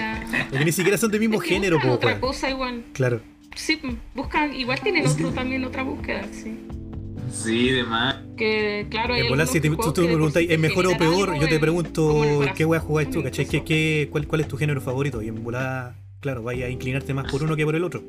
Porque 0.49 0.65
ni 0.65 0.71
siquiera 0.71 0.97
son 0.97 1.11
del 1.11 1.19
mismo 1.19 1.35
Es 1.35 1.43
que 1.43 1.49
género, 1.49 1.79
po, 1.79 1.91
otra 1.91 2.19
cosa 2.19 2.49
igual. 2.49 2.83
Claro. 2.93 3.21
Sí, 3.55 3.79
buscan, 4.15 4.53
igual 4.55 4.79
tienen 4.81 5.07
otro 5.07 5.31
también, 5.31 5.63
otra 5.65 5.83
búsqueda, 5.83 6.23
sí. 6.31 6.57
sí, 7.31 7.69
demás. 7.71 8.17
Que 8.37 8.85
claro, 8.89 9.13
hay 9.15 9.21
En 9.21 9.29
volar, 9.29 9.47
algunos 9.47 9.49
si 9.49 9.61
te- 9.61 9.69
tú, 9.69 9.75
tú 9.77 9.93
que 9.93 10.01
me 10.01 10.07
de 10.09 10.13
preguntas, 10.15 10.43
¿es 10.47 10.59
mejor 10.59 10.85
o 10.87 10.97
peor? 10.97 11.33
Yo 11.39 11.47
te 11.47 11.55
en- 11.55 11.61
pregunto, 11.61 12.41
¿qué 12.55 12.65
weá 12.65 12.79
jugáis 12.79 13.09
tú? 13.09 13.23
¿Cachai? 13.23 13.47
¿Qué, 13.47 13.63
qué, 13.63 14.09
cuál, 14.11 14.27
¿Cuál 14.27 14.41
es 14.41 14.47
tu 14.47 14.57
género 14.57 14.79
favorito? 14.79 15.21
Y 15.23 15.27
en 15.29 15.43
volar, 15.43 15.95
claro, 16.19 16.43
vaya 16.43 16.67
a 16.67 16.69
inclinarte 16.69 17.13
más 17.15 17.31
por 17.31 17.41
uno 17.43 17.55
que 17.55 17.65
por 17.65 17.75
el 17.75 17.83
otro. 17.83 18.03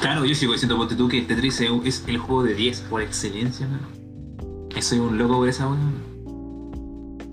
Claro, 0.00 0.24
yo 0.24 0.34
sigo 0.34 0.52
diciendo, 0.52 0.76
ponte 0.76 0.96
tú, 0.96 1.06
que 1.08 1.20
Tetris 1.22 1.60
es 1.60 2.04
el 2.08 2.18
juego 2.18 2.42
de 2.44 2.54
10 2.54 2.80
por 2.82 3.02
excelencia, 3.02 3.68
mano. 3.68 3.88
Soy 4.80 4.98
un 4.98 5.16
loco 5.18 5.36
por 5.36 5.48
esa 5.48 5.68
weá. 5.68 5.78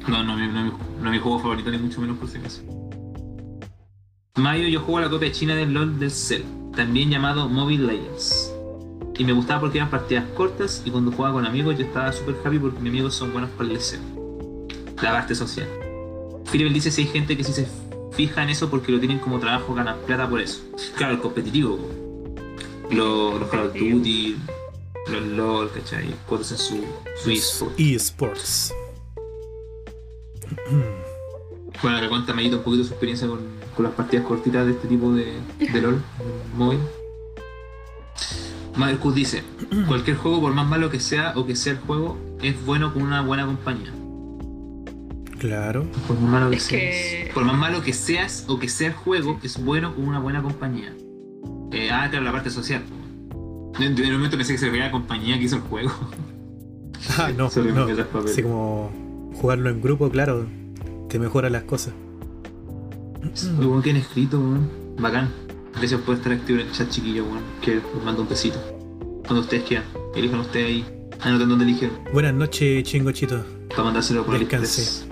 No, 0.08 0.24
no, 0.24 0.38
no, 0.38 0.52
no, 0.52 0.78
no 1.02 1.06
es 1.08 1.12
mi 1.12 1.20
juego 1.20 1.39
favorito, 1.39 1.72
ni 1.72 1.78
mucho 1.78 2.02
menos 2.02 2.18
por 2.18 2.30
si 2.30 2.38
acaso. 2.38 2.62
Mayo 4.40 4.70
yo 4.70 4.80
juego 4.80 5.02
la 5.02 5.10
copia 5.10 5.32
china 5.34 5.54
del 5.54 5.74
LOL 5.74 6.00
del 6.00 6.12
Cell, 6.12 6.44
también 6.74 7.10
llamado 7.10 7.50
Mobile 7.50 7.88
Legends. 7.88 8.54
Y 9.18 9.26
me 9.26 9.34
gustaba 9.34 9.60
porque 9.60 9.80
eran 9.80 9.90
partidas 9.90 10.24
cortas 10.30 10.82
y 10.86 10.92
cuando 10.92 11.12
jugaba 11.12 11.34
con 11.34 11.46
amigos 11.46 11.78
yo 11.78 11.84
estaba 11.84 12.14
súper 12.14 12.38
happy 12.42 12.58
porque 12.58 12.80
mis 12.80 12.90
amigos 12.90 13.16
son 13.16 13.34
buenos 13.34 13.50
para 13.52 13.68
el 13.68 13.76
liceo. 13.76 14.00
La 15.02 15.12
parte 15.12 15.36
social. 15.36 15.68
Philip 16.50 16.72
dice 16.72 16.90
si 16.90 17.02
hay 17.02 17.08
gente 17.10 17.36
que 17.36 17.44
sí 17.44 17.52
se 17.52 17.68
fija 18.14 18.42
en 18.42 18.50
eso 18.50 18.70
porque 18.70 18.94
lo 18.94 19.00
tienen 19.00 19.20
como 19.20 19.40
trabajo, 19.40 19.74
ganan 19.74 19.98
plata 20.08 20.30
por 20.30 20.40
eso. 20.40 20.62
Claro, 20.96 21.16
el 21.16 21.20
competitivo. 21.20 21.78
Los, 22.90 23.42
los 23.42 23.50
Call 23.50 23.68
of 23.68 23.74
Duty, 23.74 24.38
los 25.12 25.22
LOL, 25.22 25.70
¿cachai? 25.72 26.16
Cuando 26.26 26.46
hacen 26.46 26.58
su, 26.58 26.86
su 27.22 27.30
eSport. 27.30 27.78
eSports. 27.78 28.74
Bueno, 31.82 32.00
le 32.00 32.08
cuenta 32.08 32.34
Mayito 32.34 32.58
un 32.58 32.64
poquito 32.64 32.86
su 32.86 32.92
experiencia 32.92 33.28
con, 33.28 33.59
con 33.80 33.86
las 33.86 33.94
partidas 33.96 34.26
cortitas 34.26 34.66
de 34.66 34.74
este 34.74 34.90
tipo 34.90 35.14
de, 35.14 35.36
de 35.58 35.82
LOL 35.82 36.04
móvil. 36.58 36.80
Marcus 38.76 39.16
dice, 39.16 39.42
cualquier 39.88 40.18
juego 40.18 40.42
por 40.42 40.54
más 40.54 40.68
malo 40.68 40.90
que 40.90 41.00
sea 41.00 41.32
o 41.38 41.46
que 41.46 41.56
sea 41.56 41.72
el 41.74 41.80
juego, 41.80 42.18
es 42.42 42.66
bueno 42.66 42.94
con 42.94 43.04
una 43.04 43.22
buena 43.22 43.46
compañía. 43.46 43.94
Claro. 45.40 45.86
Por 46.10 46.20
más 46.20 46.30
malo 46.30 46.50
que 46.50 46.58
Es 46.58 46.64
seas. 46.64 46.82
que- 47.28 47.32
Por 47.34 47.46
más 47.46 47.58
malo 47.58 47.82
que 47.82 47.94
seas 47.94 48.44
o 48.50 48.60
que 48.60 48.68
sea 48.68 48.90
el 48.90 48.94
juego, 48.96 49.40
es 49.44 49.64
bueno 49.64 49.96
con 49.96 50.06
una 50.10 50.20
buena 50.20 50.42
compañía. 50.44 50.94
Eh, 51.72 51.90
ah, 51.90 52.08
claro, 52.10 52.26
la 52.26 52.34
parte 52.34 52.50
social. 52.50 52.84
En 53.80 53.98
en 53.98 53.98
el 54.06 54.12
momento 54.12 54.36
pensé 54.36 54.52
que 54.52 54.58
se 54.60 54.66
refería 54.66 54.84
a 54.84 54.88
la 54.88 54.92
compañía 54.92 55.38
que 55.40 55.46
hizo 55.46 55.56
el 55.56 55.62
juego. 55.62 55.92
Ah, 57.18 57.30
no, 57.32 57.50
no. 57.74 58.20
Así 58.26 58.44
como 58.44 58.92
jugarlo 59.40 59.70
en 59.70 59.82
grupo, 59.82 60.10
claro, 60.10 60.46
te 61.08 61.18
mejora 61.18 61.50
las 61.50 61.64
cosas. 61.64 61.94
Bueno 63.58 63.82
que 63.82 63.92
han 63.92 63.98
escrito, 63.98 64.40
weón. 64.40 64.70
Bacán. 65.00 65.30
Gracias 65.76 66.02
por 66.02 66.16
estar 66.16 66.32
activo 66.34 66.60
en 66.60 66.68
el 66.68 66.72
chat, 66.74 66.90
chiquillo, 66.90 67.24
weón. 67.26 67.42
Que 67.62 67.78
os 67.78 68.04
mando 68.04 68.22
un 68.24 68.30
besito. 68.30 68.60
Cuando 69.26 69.42
ustedes 69.42 69.64
quieran, 69.64 69.86
elijan 70.16 70.40
ustedes 70.40 70.66
ahí. 70.68 70.86
Anoten 71.22 71.50
dónde 71.50 71.66
eligieron. 71.66 71.98
Buenas 72.14 72.34
noches, 72.34 72.84
chingochito. 72.84 73.44
Para 73.70 73.84
mandárselo 73.84 74.26
por 74.26 74.36
el 74.36 74.42
Descanse. 74.42 74.82
express. 74.82 75.06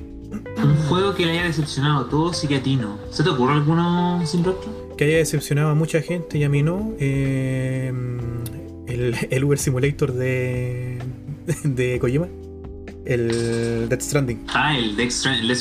Un 0.63 0.76
juego 0.88 1.13
que 1.13 1.26
le 1.26 1.34
haya 1.34 1.43
decepcionado 1.43 2.05
a 2.05 2.09
todos 2.09 2.43
y 2.43 2.47
que 2.47 2.55
a 2.55 2.63
ti 2.63 2.76
no. 2.76 2.97
¿Se 3.11 3.24
te 3.24 3.30
ocurre 3.30 3.53
alguno 3.53 4.22
sin 4.26 4.43
rostro? 4.43 4.95
Que 4.97 5.05
haya 5.05 5.18
decepcionado 5.18 5.70
a 5.70 5.76
mucha 5.76 6.01
gente 6.01 6.38
y 6.39 6.43
a 6.43 6.49
mí 6.49 6.63
no. 6.63 6.93
eh, 6.99 7.93
el, 8.88 9.15
el 9.30 9.43
Uber 9.43 9.57
Simulator 9.59 10.13
de, 10.13 10.97
de 11.63 11.99
Kojima. 11.99 12.28
El 13.05 13.88
Death 13.89 14.01
Stranding. 14.01 14.45
Ah, 14.49 14.78
el 14.78 14.95
Death 14.95 15.11
Stranding. 15.11 15.41
El 15.43 15.47
Death 15.49 15.59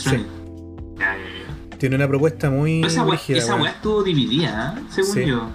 Tiene 1.78 1.96
una 1.96 2.08
propuesta 2.08 2.50
muy 2.50 2.82
Esa 2.82 3.04
weá 3.04 3.12
rígida, 3.16 3.38
esa 3.38 3.52
weón. 3.52 3.62
weá 3.62 3.70
estuvo 3.72 4.02
dividida, 4.02 4.74
¿eh? 4.78 4.82
según 4.90 5.14
Sí. 5.14 5.24
yo. 5.26 5.50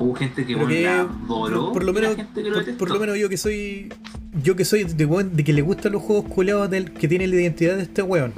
Hubo 0.00 0.14
gente 0.14 0.46
que, 0.46 0.54
que, 0.56 0.82
la 0.82 1.00
adoró. 1.00 1.72
por, 1.72 1.82
lo 1.82 1.92
menos, 1.92 2.14
por, 2.78 2.88
lo 2.88 3.00
menos 3.00 3.18
yo 3.18 3.28
que 3.28 3.36
soy. 3.36 3.92
Yo 4.44 4.54
que 4.54 4.64
soy 4.64 4.84
de, 4.84 5.04
weón, 5.04 5.34
de 5.34 5.42
que 5.42 5.52
le 5.52 5.60
gustan 5.62 5.90
los 5.92 6.02
juegos 6.02 6.26
culeados 6.32 6.70
del 6.70 6.92
que 6.92 7.08
tiene 7.08 7.26
la 7.26 7.34
identidad 7.34 7.76
de 7.76 7.82
este 7.82 8.02
weón. 8.02 8.32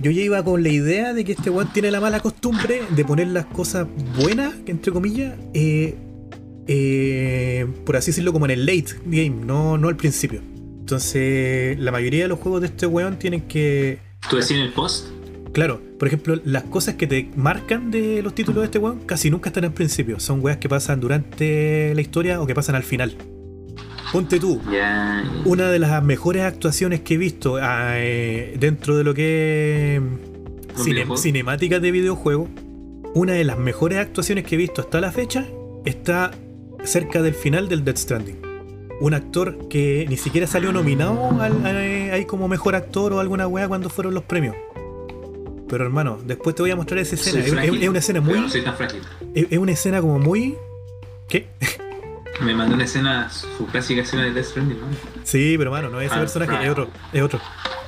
Yo 0.00 0.10
ya 0.10 0.22
iba 0.22 0.42
con 0.42 0.62
la 0.64 0.70
idea 0.70 1.14
de 1.14 1.24
que 1.24 1.32
este 1.32 1.50
weón 1.50 1.72
tiene 1.72 1.92
la 1.92 2.00
mala 2.00 2.18
costumbre 2.18 2.82
de 2.90 3.04
poner 3.04 3.28
las 3.28 3.46
cosas 3.46 3.86
buenas, 4.20 4.54
entre 4.66 4.90
comillas, 4.92 5.36
eh, 5.54 5.94
eh, 6.66 7.66
por 7.86 7.96
así 7.96 8.10
decirlo, 8.10 8.32
como 8.32 8.46
en 8.46 8.50
el 8.50 8.66
late 8.66 8.96
game, 9.06 9.30
no, 9.46 9.78
no 9.78 9.88
al 9.88 9.96
principio. 9.96 10.40
Entonces, 10.80 11.78
la 11.78 11.92
mayoría 11.92 12.24
de 12.24 12.28
los 12.28 12.40
juegos 12.40 12.60
de 12.60 12.66
este 12.66 12.86
weón 12.86 13.18
tienen 13.18 13.42
que. 13.42 14.00
¿Tú 14.28 14.36
decías 14.36 14.58
en 14.58 14.66
el 14.66 14.72
post? 14.72 15.06
Claro, 15.54 15.80
por 15.98 16.08
ejemplo, 16.08 16.38
las 16.44 16.64
cosas 16.64 16.94
que 16.96 17.06
te 17.06 17.30
marcan 17.36 17.90
de 17.90 18.22
los 18.22 18.34
títulos 18.34 18.60
de 18.62 18.66
este 18.66 18.78
weón 18.78 18.98
casi 19.06 19.30
nunca 19.30 19.48
están 19.50 19.64
al 19.64 19.72
principio. 19.72 20.18
Son 20.20 20.44
weas 20.44 20.58
que 20.58 20.68
pasan 20.68 21.00
durante 21.00 21.94
la 21.94 22.00
historia 22.00 22.40
o 22.42 22.46
que 22.46 22.54
pasan 22.54 22.74
al 22.74 22.82
final. 22.82 23.16
Ponte 24.12 24.38
tú, 24.38 24.60
una 25.44 25.70
de 25.70 25.78
las 25.78 26.02
mejores 26.02 26.42
actuaciones 26.42 27.00
que 27.00 27.14
he 27.14 27.16
visto 27.18 27.56
ah, 27.60 27.94
eh, 27.96 28.56
dentro 28.60 28.96
de 28.96 29.02
lo 29.04 29.14
que 29.14 29.96
es 29.96 30.76
¿Los 30.76 30.86
cine- 30.86 31.16
cinemáticas 31.16 31.80
de 31.80 31.90
videojuego, 31.90 32.48
una 33.14 33.32
de 33.32 33.44
las 33.44 33.58
mejores 33.58 33.98
actuaciones 33.98 34.44
que 34.44 34.56
he 34.56 34.58
visto 34.58 34.82
hasta 34.82 35.00
la 35.00 35.10
fecha 35.12 35.46
está 35.84 36.32
cerca 36.84 37.22
del 37.22 37.34
final 37.34 37.68
del 37.68 37.84
Death 37.84 37.96
Stranding. 37.98 38.36
Un 39.00 39.14
actor 39.14 39.68
que 39.68 40.06
ni 40.08 40.16
siquiera 40.16 40.46
salió 40.46 40.72
nominado 40.72 41.40
al- 41.40 41.64
a- 41.66 42.14
ahí 42.14 42.24
como 42.24 42.46
mejor 42.48 42.74
actor 42.76 43.12
o 43.12 43.20
alguna 43.20 43.46
wea 43.48 43.66
cuando 43.68 43.88
fueron 43.88 44.14
los 44.14 44.22
premios. 44.24 44.54
Pero 45.74 45.84
hermano, 45.86 46.18
después 46.24 46.54
te 46.54 46.62
voy 46.62 46.70
a 46.70 46.76
mostrar 46.76 47.00
esa 47.00 47.16
escena. 47.16 47.40
Es- 47.40 47.46
Es, 47.46 47.52
frágil, 47.52 47.82
es 47.82 47.88
una 47.88 47.98
escena 47.98 48.20
muy. 48.20 48.30
pero 48.30 48.42
no 48.42 48.48
soy 48.48 48.62
tan 48.62 48.76
frágil. 48.76 49.00
Es, 49.34 49.46
es 49.50 49.58
una 49.58 49.72
escena 49.72 50.00
como 50.00 50.18
muy. 50.20 50.54
¿Qué? 51.28 51.48
Me 52.40 52.54
mandó 52.54 52.74
una 52.76 52.84
escena, 52.84 53.28
su 53.30 53.66
clásica 53.66 54.02
escena 54.02 54.22
de 54.24 54.32
Death 54.32 54.46
Stranding, 54.46 54.80
¿no? 54.80 54.86
Sí, 55.24 55.56
pero 55.58 55.70
hermano, 55.74 55.90
no 55.90 56.00
es 56.00 56.06
ese 56.06 56.14
Ah, 56.16 56.20
personaje, 56.20 56.64
es 56.64 56.70
otro. 56.70 56.88
Es 57.12 57.22
otro. 57.22 57.40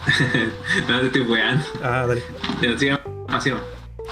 no 0.89 1.01
te 1.01 1.07
estoy 1.07 1.21
weando. 1.23 1.65
Ah, 1.83 2.07
dale. 2.09 2.23
Pero 2.61 2.77
siga 2.79 3.01
más. 3.29 3.45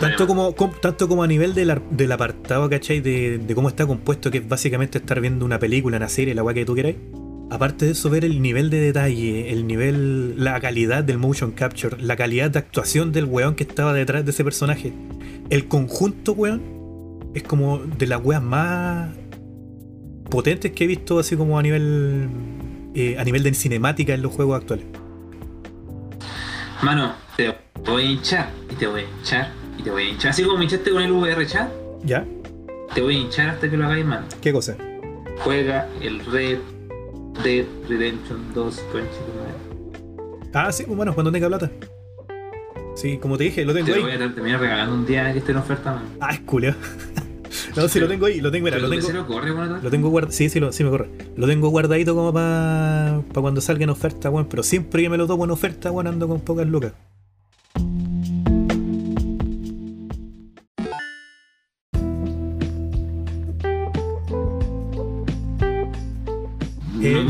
Tanto 0.01 0.27
como, 0.27 0.55
com- 0.55 0.73
tanto 0.81 1.09
como 1.09 1.23
a 1.23 1.27
nivel 1.27 1.55
del, 1.55 1.81
del 1.91 2.13
apartado, 2.13 2.69
¿cachai? 2.71 3.01
De, 3.01 3.39
de 3.39 3.55
cómo 3.55 3.69
está 3.69 3.87
compuesto, 3.87 4.31
que 4.31 4.39
es 4.39 4.49
básicamente 4.49 4.99
estar 4.99 5.21
viendo 5.21 5.45
una 5.45 5.59
película, 5.59 5.97
una 5.97 6.09
serie, 6.09 6.35
la 6.35 6.43
weá 6.43 6.55
que 6.55 6.65
tú 6.65 6.75
queráis. 6.75 6.97
Aparte 7.51 7.85
de 7.85 7.93
eso, 7.93 8.11
ver 8.11 8.25
el 8.25 8.43
nivel 8.43 8.71
de 8.71 8.81
detalle, 8.81 9.53
el 9.53 9.67
nivel, 9.67 10.43
la 10.43 10.59
calidad 10.61 11.05
del 11.05 11.19
motion 11.19 11.53
capture, 11.53 11.97
la 12.01 12.17
calidad 12.17 12.51
de 12.51 12.59
actuación 12.59 13.13
del 13.13 13.27
weón 13.27 13.55
que 13.55 13.65
estaba 13.65 13.93
detrás 13.93 14.25
de 14.25 14.31
ese 14.31 14.43
personaje. 14.43 14.93
El 15.51 15.69
conjunto, 15.69 16.33
weón, 16.33 16.63
es 17.35 17.43
como 17.43 17.79
de 17.79 18.07
las 18.07 18.25
weas 18.25 18.43
más 18.43 19.11
potentes 20.31 20.73
que 20.73 20.85
he 20.85 20.87
visto, 20.87 21.19
así 21.19 21.37
como 21.37 21.59
a 21.59 21.63
nivel 21.63 22.29
eh, 22.95 23.17
a 23.19 23.25
nivel 23.25 23.43
de 23.43 23.53
cinemática 23.55 24.15
en 24.15 24.23
los 24.23 24.33
juegos 24.33 24.61
actuales. 24.61 24.87
Mano, 26.83 27.15
te 27.37 27.55
voy 27.87 28.03
a 28.03 28.11
hinchar 28.11 28.51
y 28.71 28.75
te 28.75 28.87
voy 28.87 29.03
a 29.03 29.05
hinchar 29.05 29.53
y 29.79 29.83
te 29.83 29.91
voy 29.91 30.03
a 30.05 30.09
hinchar. 30.11 30.31
Así 30.31 30.45
como 30.45 30.59
me 30.59 30.65
hinchaste 30.65 30.91
con 30.91 31.03
el 31.03 31.11
VR 31.11 31.47
chat, 31.47 31.69
¿Ya? 32.05 32.25
te 32.95 33.01
voy 33.01 33.17
a 33.17 33.19
hinchar 33.19 33.49
hasta 33.51 33.69
que 33.69 33.77
lo 33.77 33.87
hagáis, 33.87 34.05
mano. 34.05 34.27
¿Qué 34.41 34.53
cosa? 34.53 34.77
Juega 35.39 35.89
el 36.01 36.25
Red 36.25 36.59
Dead 37.43 37.65
Redemption 37.89 38.53
2 38.55 38.81
con 38.93 39.01
Chico 39.03 39.33
Ah, 40.53 40.71
sí, 40.71 40.85
bueno, 40.87 41.15
cuando 41.15 41.33
tenga 41.33 41.49
plata. 41.49 41.71
Sí, 42.95 43.19
como 43.19 43.37
te 43.37 43.45
dije, 43.45 43.65
lo 43.65 43.75
tengo 43.75 43.87
Te 43.87 43.95
ahí. 43.95 44.03
voy 44.03 44.13
a 44.13 44.19
terminar 44.19 44.61
regalando 44.61 44.95
un 44.95 45.05
día 45.05 45.33
que 45.33 45.41
esté 45.41 45.51
en 45.51 45.59
oferta, 45.59 45.93
mano. 45.93 46.07
Ah, 46.21 46.33
es 46.33 46.41
culeo. 46.41 46.75
no, 47.77 47.89
sí, 47.89 47.99
lo 47.99 48.07
tengo 48.07 48.27
ahí, 48.27 48.41
lo 48.41 48.53
tengo, 48.53 48.65
mira, 48.67 48.79
lo 48.79 48.89
tengo. 48.89 49.11
lo 49.11 49.27
corre, 49.27 49.51
bueno, 49.51 49.79
Lo 49.83 49.91
tengo 49.91 50.11
guardado. 50.11 50.33
Sí, 50.33 50.49
sí, 50.49 50.61
lo, 50.61 50.71
sí 50.71 50.85
me 50.85 50.91
corre. 50.91 51.09
Lo 51.37 51.49
tengo 51.49 51.69
guardadito 51.71 52.15
como 52.15 52.33
para 52.33 53.21
cuando 53.35 53.61
salga 53.61 53.83
en 53.83 53.91
oferta, 53.91 54.31
weón. 54.31 54.47
Pero 54.49 54.63
siempre 54.63 55.03
que 55.03 55.09
me 55.09 55.17
lo 55.17 55.27
tomo 55.27 55.45
en 55.45 55.51
oferta, 55.51 55.91
weón, 55.91 56.07
ando 56.07 56.29
con 56.29 56.41
pocas 56.41 56.69
lucas. 56.69 56.93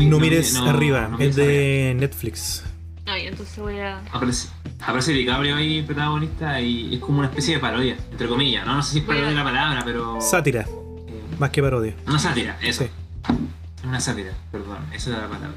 No 0.05 0.11
no, 0.11 0.19
mi- 0.19 0.27
no 0.27 0.31
mires 0.31 0.53
no- 0.53 0.65
arriba, 0.69 1.07
no 1.07 1.13
es 1.15 1.19
mires 1.19 1.35
de 1.35 1.95
Netflix. 1.97 2.63
Ay, 3.05 3.27
entonces 3.27 3.57
voy 3.59 3.79
a. 3.79 3.99
Aparece, 4.11 4.47
aparece 4.79 5.11
DiCaprio 5.11 5.55
ahí 5.55 5.81
protagonista 5.83 6.59
y 6.59 6.95
es 6.95 6.99
como 6.99 7.19
una 7.19 7.27
especie 7.27 7.55
de 7.55 7.61
parodia, 7.61 7.95
entre 8.11 8.27
comillas, 8.27 8.65
¿no? 8.65 8.75
No 8.75 8.81
sé 8.83 8.93
si 8.93 8.99
es 8.99 9.05
parodia 9.05 9.31
la 9.31 9.43
palabra, 9.43 9.81
pero. 9.85 10.19
Sátira, 10.21 10.61
eh, 10.61 11.21
más 11.37 11.49
que 11.51 11.61
parodia. 11.61 11.93
una 12.07 12.17
sátira, 12.19 12.57
eso. 12.63 12.83
Sí. 12.83 12.89
Una 13.87 13.99
sátira, 13.99 14.31
perdón, 14.51 14.77
esa 14.93 15.11
era 15.11 15.21
la 15.21 15.27
palabra. 15.29 15.53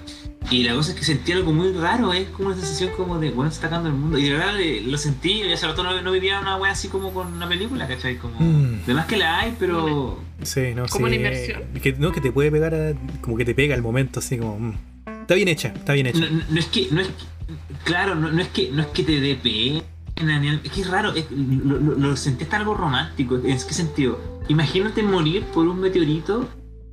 Y 0.51 0.63
la 0.63 0.75
cosa 0.75 0.91
es 0.93 0.99
que 0.99 1.05
sentí 1.05 1.33
algo 1.33 1.53
muy 1.53 1.73
raro, 1.73 2.13
es 2.13 2.29
como 2.31 2.49
una 2.49 2.57
sensación 2.57 2.91
como 2.97 3.19
de, 3.19 3.31
weón, 3.31 3.51
se 3.51 3.57
está 3.57 3.67
acabando 3.69 3.91
el 3.91 3.97
mundo. 3.97 4.19
Y 4.19 4.25
de 4.25 4.33
verdad 4.33 4.61
eh, 4.61 4.83
lo 4.87 4.99
sentí, 4.99 5.43
y 5.43 5.53
hace 5.53 5.67
rato 5.67 5.83
no, 5.83 6.01
no 6.03 6.13
vivía 6.13 6.41
una 6.41 6.57
wea 6.57 6.73
así 6.73 6.89
como 6.89 7.13
con 7.13 7.33
una 7.33 7.49
película, 7.49 7.87
¿cachai? 7.89 8.17
Como. 8.19 8.39
Mm. 8.41 8.85
De 8.87 8.95
más 8.95 9.07
que 9.07 9.17
la 9.17 9.41
hay, 9.41 9.57
pero. 9.59 10.19
Sí, 10.43 10.73
no, 10.75 10.87
Como 10.87 11.07
sí, 11.07 11.13
una 11.13 11.17
inmersión. 11.17 11.63
eh, 11.75 11.81
Que, 11.81 11.93
no, 11.95 12.13
que 12.13 12.21
te 12.21 12.33
puede 12.33 12.51
pegar, 12.51 12.75
a- 12.75 12.95
como 13.21 13.37
que 13.37 13.45
te 13.45 13.55
pega 13.55 13.75
el 13.75 13.83
momento, 13.83 14.21
así 14.21 14.37
como. 14.39 14.59
mm. 14.59 14.75
Está 15.23 15.35
bien 15.35 15.49
hecha, 15.49 15.69
está 15.69 15.93
bien 15.95 16.07
hecha. 16.07 16.21
No, 16.21 16.31
no- 16.31 16.45
no 16.49 16.59
es 16.59 16.67
que, 16.67 16.89
no 16.91 17.01
es 17.01 17.09
que- 17.09 17.55
claro, 17.85 18.15
no, 18.15 18.31
no 18.31 18.41
es 18.41 18.49
que, 18.49 18.71
no 18.71 18.83
es 18.83 18.89
que 18.89 19.03
te 19.05 19.21
dé 19.21 19.35
pena, 19.37 20.39
ni- 20.39 20.49
es 20.65 20.73
que 20.73 20.81
es 20.83 20.89
raro, 20.91 21.15
es- 21.15 21.31
lo, 21.31 21.79
lo, 21.79 21.95
lo 21.97 22.17
sentí 22.17 22.45
hasta 22.45 22.57
algo 22.59 22.75
romántico. 22.75 23.37
¿En 23.37 23.43
qué 23.43 23.59
sentido? 23.75 24.19
Imagínate 24.49 25.03
morir 25.03 25.43
por 25.53 25.67
un 25.69 25.81
meteorito 25.81 26.49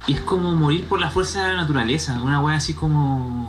y 0.08 0.14
es 0.14 0.20
como 0.22 0.54
morir 0.56 0.86
por 0.86 1.00
la 1.00 1.10
fuerza 1.10 1.43
de 1.48 1.54
la 1.54 1.62
naturaleza, 1.62 2.22
una 2.22 2.41
wea 2.41 2.56
así 2.58 2.74
como. 2.74 3.48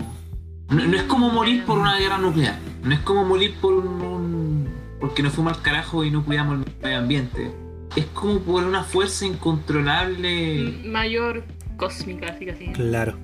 No, 0.70 0.84
no 0.84 0.96
es 0.96 1.02
como 1.04 1.30
morir 1.30 1.64
por 1.64 1.78
una 1.78 1.98
guerra 1.98 2.18
nuclear, 2.18 2.58
no 2.82 2.92
es 2.94 3.00
como 3.00 3.24
morir 3.24 3.54
por 3.60 3.74
un. 3.74 3.86
un- 4.02 4.68
porque 5.00 5.22
nos 5.22 5.32
fuimos 5.34 5.52
al 5.54 5.62
carajo 5.62 6.04
y 6.04 6.10
no 6.10 6.24
cuidamos 6.24 6.58
el 6.66 6.72
medio 6.82 6.98
ambiente. 6.98 7.52
Es 7.94 8.06
como 8.06 8.40
por 8.40 8.64
una 8.64 8.82
fuerza 8.82 9.26
incontrolable, 9.26 10.82
Mayor 10.86 11.44
cósmica, 11.76 12.28
así 12.28 12.46
que 12.46 12.50
así. 12.52 12.66
Claro. 12.72 13.16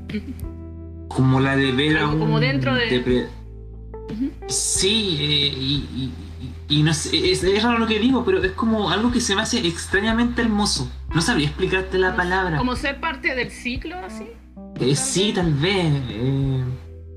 como 1.08 1.40
la 1.40 1.56
de 1.56 1.72
ver 1.72 1.98
a 1.98 2.08
un. 2.08 2.18
como 2.20 2.40
dentro 2.40 2.74
de- 2.74 2.88
depre-. 2.90 3.28
Sí, 4.48 5.16
eh, 5.20 5.54
y, 5.58 6.12
y- 6.78 6.82
no 6.82 6.94
sé, 6.94 7.30
es, 7.32 7.42
es 7.44 7.62
raro 7.62 7.78
lo 7.78 7.86
que 7.86 7.98
digo, 7.98 8.24
pero 8.24 8.42
es 8.42 8.52
como 8.52 8.90
algo 8.90 9.10
que 9.12 9.20
se 9.20 9.34
me 9.36 9.42
hace 9.42 9.58
extrañamente 9.66 10.42
hermoso. 10.42 10.90
No 11.14 11.20
sabría 11.20 11.48
explicarte 11.48 11.98
la 11.98 12.14
palabra. 12.16 12.56
Como 12.58 12.76
ser 12.76 13.00
parte 13.00 13.34
del 13.34 13.50
ciclo, 13.50 13.96
así. 13.98 14.26
Eh, 14.80 14.96
sí, 14.96 15.32
tal 15.34 15.52
vez. 15.54 15.92
eh, 16.10 16.64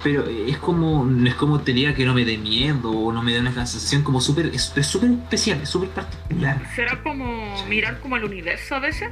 pero 0.04 0.26
es 0.28 0.58
como, 0.58 1.04
no 1.06 1.28
es 1.28 1.34
como 1.36 1.62
te 1.62 1.74
diga 1.74 1.96
que 1.96 2.06
no 2.06 2.14
me 2.14 2.26
dé 2.26 2.38
miedo 2.38 2.92
o 2.92 3.12
no 3.14 3.24
me 3.24 3.32
dé 3.32 3.40
una 3.40 3.52
sensación 3.54 4.04
como 4.04 4.22
súper, 4.22 4.48
es 4.54 4.72
súper 4.86 5.10
especial, 5.12 5.60
es 5.64 5.70
súper 5.70 5.90
particular. 5.90 6.62
¿Será 6.76 7.02
como 7.02 7.66
mirar 7.68 8.00
como 8.02 8.16
al 8.16 8.24
universo 8.26 8.76
a 8.76 8.80
veces? 8.80 9.10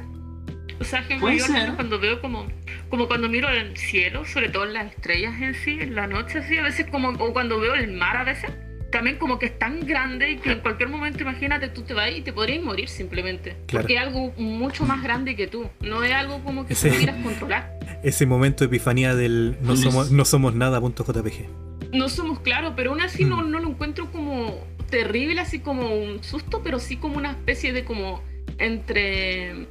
O 0.78 0.84
sea, 0.84 1.04
Puede 1.20 1.38
yo 1.38 1.46
ser. 1.46 1.72
cuando 1.74 1.98
veo 1.98 2.20
como, 2.20 2.46
como 2.90 3.08
cuando 3.08 3.28
miro 3.28 3.48
el 3.48 3.76
cielo, 3.76 4.24
sobre 4.24 4.50
todo 4.50 4.66
las 4.66 4.86
estrellas 4.92 5.34
en 5.40 5.54
sí, 5.54 5.78
en 5.80 5.94
la 5.94 6.06
noche 6.06 6.38
así, 6.40 6.58
a 6.58 6.62
veces 6.62 6.86
como, 6.90 7.08
o 7.10 7.32
cuando 7.32 7.58
veo 7.58 7.74
el 7.74 7.92
mar 7.92 8.16
a 8.18 8.24
veces, 8.24 8.50
también 8.94 9.16
como 9.18 9.40
que 9.40 9.46
es 9.46 9.58
tan 9.58 9.80
grande 9.84 10.30
y 10.30 10.36
que 10.36 10.52
en 10.52 10.60
cualquier 10.60 10.88
momento, 10.88 11.20
imagínate, 11.22 11.66
tú 11.66 11.82
te 11.82 11.94
vas 11.94 12.12
y 12.16 12.20
te 12.22 12.32
podrías 12.32 12.62
morir 12.62 12.88
simplemente. 12.88 13.56
Claro. 13.66 13.82
Porque 13.82 13.94
es 13.96 14.00
algo 14.00 14.32
mucho 14.36 14.84
más 14.86 15.02
grande 15.02 15.34
que 15.34 15.48
tú, 15.48 15.68
no 15.80 16.04
es 16.04 16.12
algo 16.12 16.38
como 16.44 16.64
que 16.64 16.76
Sí. 16.76 16.88
tú 16.90 16.96
quieras 16.98 17.16
controlar. 17.20 17.76
Ese 18.04 18.24
momento 18.24 18.62
de 18.62 18.66
epifanía 18.68 19.16
del 19.16 19.56
no 19.62 19.76
somos, 19.76 20.12
no 20.12 20.24
somos 20.24 20.54
nada, 20.54 20.80
punto 20.80 21.04
JPG. 21.04 21.48
no 21.92 22.08
somos 22.08 22.38
claros, 22.40 22.74
pero 22.76 22.90
aún 22.92 23.00
así 23.00 23.24
no, 23.24 23.42
no 23.42 23.58
lo 23.58 23.68
encuentro 23.70 24.12
como 24.12 24.64
terrible, 24.90 25.40
así 25.40 25.58
como 25.58 25.92
un 25.92 26.22
susto, 26.22 26.60
pero 26.62 26.78
sí 26.78 26.96
como 26.96 27.16
una 27.16 27.32
especie 27.32 27.72
de 27.72 27.84
como 27.84 28.22
entre 28.58 29.66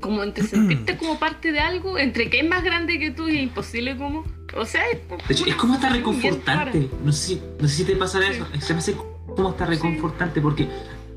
como 0.00 0.22
entre 0.24 0.44
sentirte 0.46 0.96
como 0.96 1.18
parte 1.18 1.52
de 1.52 1.60
algo, 1.60 1.98
entre 1.98 2.30
que 2.30 2.40
es 2.40 2.48
más 2.48 2.64
grande 2.64 2.98
que 2.98 3.10
tú 3.10 3.28
y 3.28 3.36
es 3.36 3.42
imposible 3.42 3.96
como, 3.98 4.24
o 4.56 4.64
sea, 4.66 4.82
es, 4.90 4.98
De 5.28 5.34
hecho, 5.34 5.46
es 5.46 5.54
como 5.56 5.74
hasta 5.74 5.88
reconfortante. 5.88 6.90
No 7.04 7.12
sé, 7.12 7.26
si, 7.34 7.42
no 7.60 7.68
sé 7.68 7.74
si 7.76 7.84
te 7.84 7.96
pasará 7.96 8.28
eso. 8.28 8.46
Se 8.60 8.72
me 8.74 8.80
hace 8.80 8.94
como 9.34 9.48
hasta 9.50 9.66
reconfortante 9.66 10.40
porque 10.40 10.68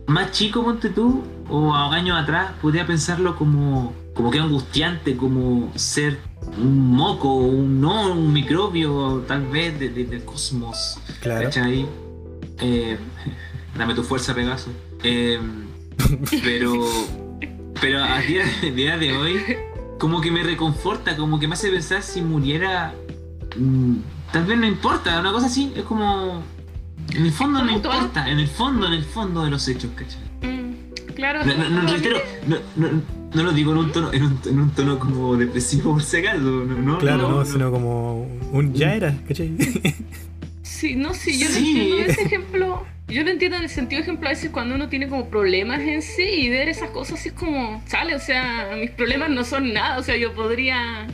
más 0.07 0.31
chico, 0.31 0.63
ponte 0.63 0.89
tú, 0.89 1.23
o 1.49 1.73
a 1.73 1.93
años 1.93 2.17
atrás, 2.21 2.51
podría 2.61 2.85
pensarlo 2.85 3.35
como, 3.35 3.93
como 4.13 4.29
que 4.31 4.39
angustiante, 4.39 5.17
como 5.17 5.71
ser 5.75 6.19
un 6.57 6.91
moco, 6.95 7.33
un 7.35 7.81
no, 7.81 8.11
un 8.13 8.31
microbio, 8.31 9.23
tal 9.27 9.47
vez, 9.47 9.79
de- 9.79 9.89
de- 9.89 10.05
del 10.05 10.23
cosmos. 10.23 10.99
Claro. 11.21 11.45
¿Cachai? 11.45 11.85
Eh, 12.59 12.97
dame 13.77 13.95
tu 13.95 14.03
fuerza, 14.03 14.33
Pegaso. 14.35 14.69
Eh, 15.03 15.39
pero, 16.43 16.73
pero 17.81 18.03
a 18.03 18.19
día, 18.19 18.43
a 18.63 18.65
día 18.67 18.97
de 18.97 19.17
hoy, 19.17 19.41
como 19.99 20.21
que 20.21 20.29
me 20.31 20.43
reconforta, 20.43 21.15
como 21.17 21.39
que 21.39 21.47
me 21.47 21.53
hace 21.55 21.69
pensar 21.69 22.03
si 22.03 22.21
muriera. 22.21 22.93
Mm, 23.55 23.95
tal 24.31 24.45
vez 24.45 24.57
no 24.57 24.65
importa, 24.67 25.19
una 25.19 25.31
cosa 25.31 25.47
así, 25.47 25.71
es 25.75 25.83
como. 25.83 26.43
En 27.13 27.25
el 27.25 27.31
fondo 27.31 27.63
no 27.63 27.71
importa, 27.71 28.29
en 28.29 28.39
el 28.39 28.47
fondo, 28.47 28.87
en 28.87 28.93
el 28.93 29.03
fondo 29.03 29.43
de 29.43 29.51
los 29.51 29.67
hechos, 29.67 29.91
¿cachai? 29.95 30.21
Mm, 30.41 31.13
claro. 31.13 31.45
No, 31.45 31.53
no, 31.55 31.69
no, 31.69 31.91
reitero, 31.91 32.17
no, 32.47 32.57
no, 32.75 33.01
no 33.33 33.43
lo 33.43 33.51
digo 33.51 33.71
en 33.73 33.77
un 33.77 33.91
tono, 33.91 34.11
en 34.11 34.23
un, 34.23 34.39
en 34.45 34.59
un 34.59 34.69
tono 34.71 34.97
como 34.99 35.35
depresivo 35.37 35.93
por 35.93 36.03
si 36.03 36.17
acaso, 36.17 36.39
no, 36.39 36.63
no, 36.65 36.97
Claro, 36.97 37.29
no, 37.29 37.37
no, 37.37 37.45
sino 37.45 37.71
como 37.71 38.23
un 38.51 38.73
ya 38.73 38.95
era, 38.95 39.15
¿cachai? 39.27 39.55
Sí, 40.63 40.95
no, 40.95 41.13
sí, 41.13 41.37
yo 41.39 41.47
lo 41.47 41.53
Sí. 41.53 41.67
entiendo 41.69 41.97
ese 42.11 42.21
ejemplo. 42.23 42.85
Yo 43.07 43.23
lo 43.23 43.29
entiendo 43.29 43.57
en 43.57 43.63
el 43.63 43.69
sentido, 43.69 44.01
ejemplo, 44.01 44.27
a 44.27 44.31
veces 44.31 44.49
cuando 44.49 44.73
uno 44.73 44.89
tiene 44.89 45.07
como 45.07 45.29
problemas 45.29 45.79
en 45.81 46.01
sí 46.01 46.23
y 46.23 46.49
ver 46.49 46.69
esas 46.69 46.89
cosas 46.89 47.19
así 47.19 47.29
es 47.29 47.35
como, 47.35 47.83
sale, 47.85 48.15
o 48.15 48.19
sea, 48.19 48.71
mis 48.79 48.89
problemas 48.89 49.29
no 49.29 49.43
son 49.43 49.73
nada, 49.73 49.99
o 49.99 50.03
sea, 50.03 50.17
yo 50.17 50.33
podría, 50.33 51.05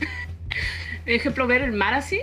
ejemplo, 1.06 1.46
ver 1.46 1.62
el 1.62 1.72
mar 1.72 1.94
así, 1.94 2.20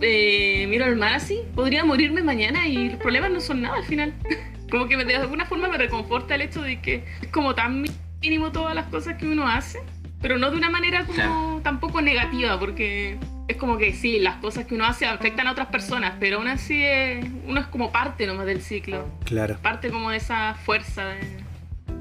eh, 0.00 0.66
miro 0.68 0.84
el 0.86 0.96
mar 0.96 1.14
así, 1.14 1.40
podría 1.54 1.84
morirme 1.84 2.22
mañana 2.22 2.66
y 2.66 2.90
los 2.90 2.98
problemas 3.00 3.30
no 3.30 3.40
son 3.40 3.62
nada 3.62 3.76
al 3.76 3.84
final. 3.84 4.12
Como 4.70 4.86
que 4.86 4.96
de 4.96 5.16
alguna 5.16 5.46
forma 5.46 5.68
me 5.68 5.78
reconforta 5.78 6.34
el 6.34 6.42
hecho 6.42 6.60
de 6.60 6.80
que 6.82 7.02
es 7.22 7.28
como 7.28 7.54
tan 7.54 7.86
mínimo 8.20 8.52
todas 8.52 8.74
las 8.74 8.84
cosas 8.88 9.16
que 9.16 9.26
uno 9.26 9.48
hace, 9.48 9.78
pero 10.20 10.36
no 10.36 10.50
de 10.50 10.58
una 10.58 10.68
manera 10.68 11.06
como 11.06 11.60
tampoco 11.64 12.02
negativa, 12.02 12.58
porque 12.60 13.16
es 13.48 13.56
como 13.56 13.78
que 13.78 13.94
sí, 13.94 14.18
las 14.18 14.36
cosas 14.36 14.66
que 14.66 14.74
uno 14.74 14.84
hace 14.84 15.06
afectan 15.06 15.46
a 15.46 15.52
otras 15.52 15.68
personas, 15.68 16.16
pero 16.20 16.36
aún 16.36 16.48
así 16.48 16.82
es- 16.84 17.24
uno 17.46 17.60
es 17.60 17.66
como 17.68 17.90
parte 17.92 18.26
nomás 18.26 18.44
del 18.44 18.60
ciclo, 18.60 19.08
Claro. 19.24 19.56
parte 19.62 19.88
como 19.88 20.10
de 20.10 20.18
esa 20.18 20.54
fuerza, 20.66 21.06
de, 21.06 21.20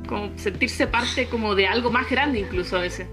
como 0.10 0.38
sentirse 0.38 0.88
parte 0.88 1.28
como 1.28 1.56
de 1.56 1.68
algo 1.68 1.90
más 1.90 2.10
grande 2.10 2.40
incluso 2.40 2.76
a 2.76 2.82
veces. 2.82 3.08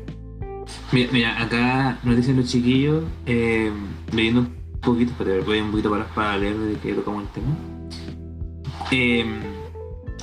Mira, 0.93 1.11
mira, 1.13 1.43
acá 1.43 1.99
nos 2.05 2.17
dicen 2.17 2.37
los 2.37 2.47
chiquillos, 2.51 3.05
eh, 3.27 3.71
leyendo 4.13 4.41
un 4.43 4.49
poquito, 4.81 5.13
para 5.19 5.39
voy 5.41 5.61
un 5.61 5.71
poquito 5.71 5.91
para, 5.91 6.07
para 6.09 6.39
leer 6.39 6.57
de 6.57 6.77
que 6.79 6.93
tocamos 6.95 7.25
el 7.25 7.29
tema. 7.31 7.57
Eh, 8.91 9.25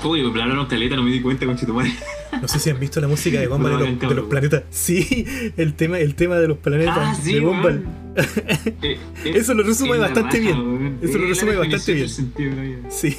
uy, 0.04 0.24
me 0.32 0.42
hablaron 0.42 0.66
caleta, 0.68 0.96
no 0.96 1.04
me 1.04 1.12
di 1.12 1.22
cuenta 1.22 1.46
con 1.46 1.56
Chitumare. 1.58 1.92
No 2.42 2.48
sé 2.48 2.60
si 2.60 2.70
han 2.70 2.80
visto 2.80 3.02
la 3.02 3.08
música 3.10 3.40
de 3.42 3.48
Gumball 3.48 4.00
de, 4.00 4.08
de 4.08 4.16
los 4.16 4.26
planetas. 4.28 4.64
Sí, 4.70 5.26
el 5.58 5.74
tema, 5.74 6.00
el 6.00 6.16
tema 6.16 6.38
de 6.38 6.48
los 6.48 6.58
planetas 6.60 6.98
Ah, 6.98 7.16
sí, 7.22 7.34
de 7.34 7.40
Gumball. 7.42 7.84
Eh, 8.16 8.98
eh, 9.26 9.32
Eso 9.36 9.54
lo 9.54 9.64
resume 9.64 9.98
bastante 9.98 10.38
raja, 10.38 10.40
bien. 10.40 10.58
weón. 10.60 10.98
Eso 11.02 11.18
lo 11.18 11.24
Es 11.26 11.30
resume 11.30 11.56
bastante 11.58 11.94
bien. 11.94 12.10
sentido. 12.10 12.52
Sí. 12.90 13.16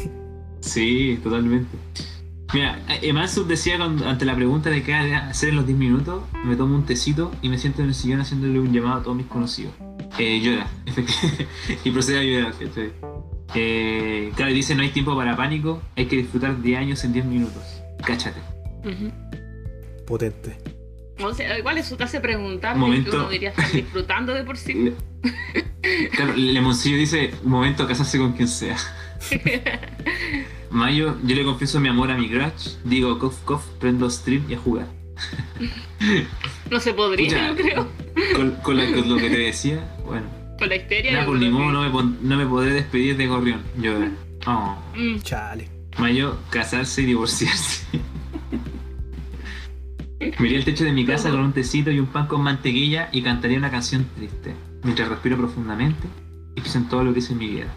Sí, 0.60 1.18
totalmente. 1.22 1.76
Mira, 2.52 2.78
Emansub 3.00 3.46
decía 3.46 3.78
cuando- 3.78 4.06
ante 4.08 4.24
la 4.26 4.34
pregunta 4.36 4.68
de 4.68 4.82
qué 4.82 4.94
hacer 4.94 5.48
en 5.50 5.56
los 5.56 5.66
10 5.66 5.78
minutos, 5.78 6.22
me 6.44 6.54
tomo 6.54 6.74
un 6.74 6.84
tecito 6.84 7.32
y 7.40 7.48
me 7.48 7.56
siento 7.58 7.80
en 7.82 7.88
el 7.88 7.94
sillón 7.94 8.20
haciéndole 8.20 8.60
un 8.60 8.72
llamado 8.72 9.00
a 9.00 9.02
todos 9.02 9.16
mis 9.16 9.26
conocidos. 9.26 9.72
Eh, 10.18 10.40
llora, 10.40 10.66
efectivamente. 10.86 11.48
y 11.84 11.90
procede 11.90 12.18
a 12.18 12.22
llorar, 12.22 12.52
¿cachai? 12.52 12.92
Eh, 13.54 14.32
claro, 14.36 14.50
y 14.50 14.54
dice 14.54 14.74
no 14.74 14.82
hay 14.82 14.90
tiempo 14.90 15.16
para 15.16 15.34
pánico, 15.36 15.82
hay 15.96 16.06
que 16.06 16.16
disfrutar 16.16 16.56
de 16.58 16.76
años 16.76 17.02
en 17.04 17.12
10 17.14 17.24
minutos. 17.24 17.62
Cáchate. 18.04 18.40
Potente. 20.06 20.58
O 21.22 21.32
sea, 21.32 21.58
igual 21.58 21.78
eso 21.78 21.96
te 21.96 22.04
hace 22.04 22.20
preguntar 22.20 22.76
Momento. 22.76 23.10
uno 23.12 23.22
debería 23.24 23.50
estar 23.50 23.70
disfrutando 23.72 24.34
de 24.34 24.42
por 24.44 24.56
sí. 24.58 24.92
Claro, 26.14 26.34
Lemoncillo 26.36 26.96
dice, 26.96 27.30
momento 27.44 27.86
casarse 27.86 28.18
con 28.18 28.32
quien 28.32 28.48
sea. 28.48 28.76
Mayo, 30.72 31.16
yo 31.24 31.36
le 31.36 31.44
confieso 31.44 31.78
mi 31.80 31.88
amor 31.88 32.10
a 32.10 32.16
mi 32.16 32.28
crush, 32.28 32.76
digo 32.84 33.18
cof 33.18 33.38
cof, 33.44 33.64
prendo 33.78 34.08
stream 34.10 34.44
y 34.48 34.54
a 34.54 34.58
jugar. 34.58 34.86
No 36.70 36.80
se 36.80 36.94
podría, 36.94 37.26
Pucha. 37.28 37.48
yo 37.48 37.56
creo. 37.56 37.88
Con, 38.34 38.50
con 38.62 38.76
la- 38.76 38.90
con 38.92 39.08
lo 39.08 39.16
que 39.16 39.28
te 39.30 39.38
decía, 39.38 39.96
bueno. 40.06 40.26
Con 40.58 40.68
la 40.70 40.76
histeria. 40.76 41.12
Nada, 41.12 41.24
yo 41.24 41.30
por 41.30 41.38
que- 41.40 41.48
no 41.50 41.82
me, 41.82 41.90
pon- 41.90 42.18
no 42.22 42.36
me 42.36 42.46
podré 42.46 42.72
despedir 42.72 43.16
de 43.16 43.26
Gorrión. 43.26 43.60
Llora. 43.78 44.10
Oh. 44.46 44.76
Mm. 44.96 45.18
Chale. 45.20 45.68
Mayo, 45.98 46.38
casarse 46.50 47.02
y 47.02 47.06
divorciarse. 47.06 47.84
Miré 50.38 50.56
el 50.56 50.64
techo 50.64 50.84
de 50.84 50.92
mi 50.92 51.04
casa 51.04 51.30
con 51.30 51.40
un 51.40 51.52
tecito 51.52 51.90
y 51.90 51.98
un 51.98 52.06
pan 52.06 52.26
con 52.28 52.42
mantequilla 52.42 53.08
y 53.12 53.22
cantaría 53.22 53.58
una 53.58 53.70
canción 53.70 54.06
triste. 54.16 54.54
Mientras 54.84 55.08
respiro 55.08 55.36
profundamente 55.36 56.08
y 56.54 56.60
pienso 56.60 56.78
en 56.78 56.88
todo 56.88 57.04
lo 57.04 57.12
que 57.12 57.18
hice 57.18 57.32
en 57.32 57.38
mi 57.38 57.48
vida. 57.48 57.74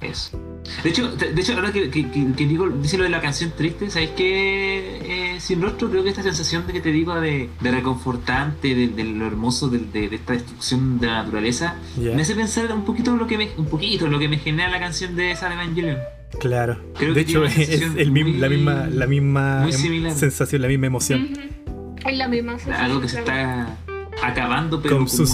Eso. 0.00 0.40
De 0.82 0.88
hecho, 0.90 1.10
de 1.14 1.38
hecho 1.40 1.52
ahora 1.54 1.72
que, 1.72 1.90
que- 1.90 2.10
que- 2.10 2.32
que 2.34 2.46
digo, 2.46 2.68
dice 2.68 2.96
lo 2.96 3.04
de 3.04 3.10
la 3.10 3.20
canción 3.20 3.52
triste, 3.56 3.90
¿sabes 3.90 4.10
qué? 4.16 5.34
Eh, 5.34 5.40
sin 5.40 5.60
rostro, 5.60 5.90
creo 5.90 6.02
que 6.02 6.10
esta 6.10 6.22
sensación 6.22 6.66
de 6.66 6.72
que 6.72 6.80
te 6.80 6.90
digo 6.90 7.20
de, 7.20 7.50
de 7.60 7.70
reconfortante, 7.70 8.74
de, 8.74 8.88
de 8.88 9.04
lo 9.04 9.26
hermoso 9.26 9.68
de, 9.68 9.78
de- 9.80 10.08
de 10.08 10.16
esta 10.16 10.32
destrucción 10.32 10.98
de 10.98 11.06
la 11.08 11.22
naturaleza, 11.22 11.76
Ya. 12.00 12.14
me 12.14 12.22
hace 12.22 12.34
pensar 12.34 12.72
un 12.72 12.84
poquito 12.84 13.14
lo 13.16 13.26
que 13.26 13.36
me, 13.36 13.50
un 13.58 13.66
poquito 13.66 14.06
lo 14.06 14.18
que 14.18 14.28
me 14.28 14.38
genera 14.38 14.70
la 14.70 14.80
canción 14.80 15.16
de 15.16 15.32
esa 15.32 15.48
de 15.48 15.54
Evangelion. 15.54 15.98
Claro. 16.38 16.78
Creo 16.96 17.12
de 17.12 17.24
que 17.24 17.30
hecho, 17.30 17.44
es 17.44 17.68
el 17.96 18.10
mismo- 18.12 18.30
muy- 18.30 18.38
la 18.38 18.48
misma, 18.48 18.86
la 18.90 19.06
misma 19.06 19.66
em- 19.68 20.14
sensación, 20.16 20.62
la 20.62 20.68
misma 20.68 20.86
emoción. 20.86 21.28
Ujú. 21.32 22.08
Es 22.08 22.16
la 22.16 22.28
misma 22.28 22.52
sensación, 22.58 22.84
Algo 22.86 23.00
que 23.02 23.08
se 23.08 23.18
está 23.18 23.76
acabando, 24.22 24.80
pero 24.80 24.96
Con 24.96 25.06
como 25.06 25.08
su 25.08 25.24
es 25.24 25.30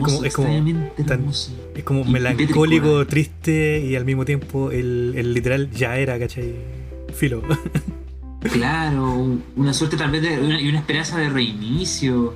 como- 0.00 0.24
es 0.24 0.32
como 0.34 0.48
tan-. 1.06 1.26
Es 1.78 1.84
como 1.84 2.04
melancólico, 2.04 2.62
tétrico, 2.64 3.06
triste 3.06 3.80
y 3.86 3.94
al 3.96 4.04
mismo 4.04 4.24
tiempo 4.24 4.70
el, 4.72 5.14
el 5.16 5.32
literal 5.32 5.70
ya 5.70 5.96
era, 5.96 6.18
¿cachai? 6.18 6.54
Filo. 7.14 7.42
Claro, 8.52 9.36
una 9.56 9.72
suerte 9.74 9.96
tal 9.96 10.12
vez 10.12 10.22
de 10.22 10.38
una, 10.38 10.60
y 10.60 10.68
una 10.68 10.78
esperanza 10.78 11.18
de 11.18 11.28
reinicio. 11.28 12.34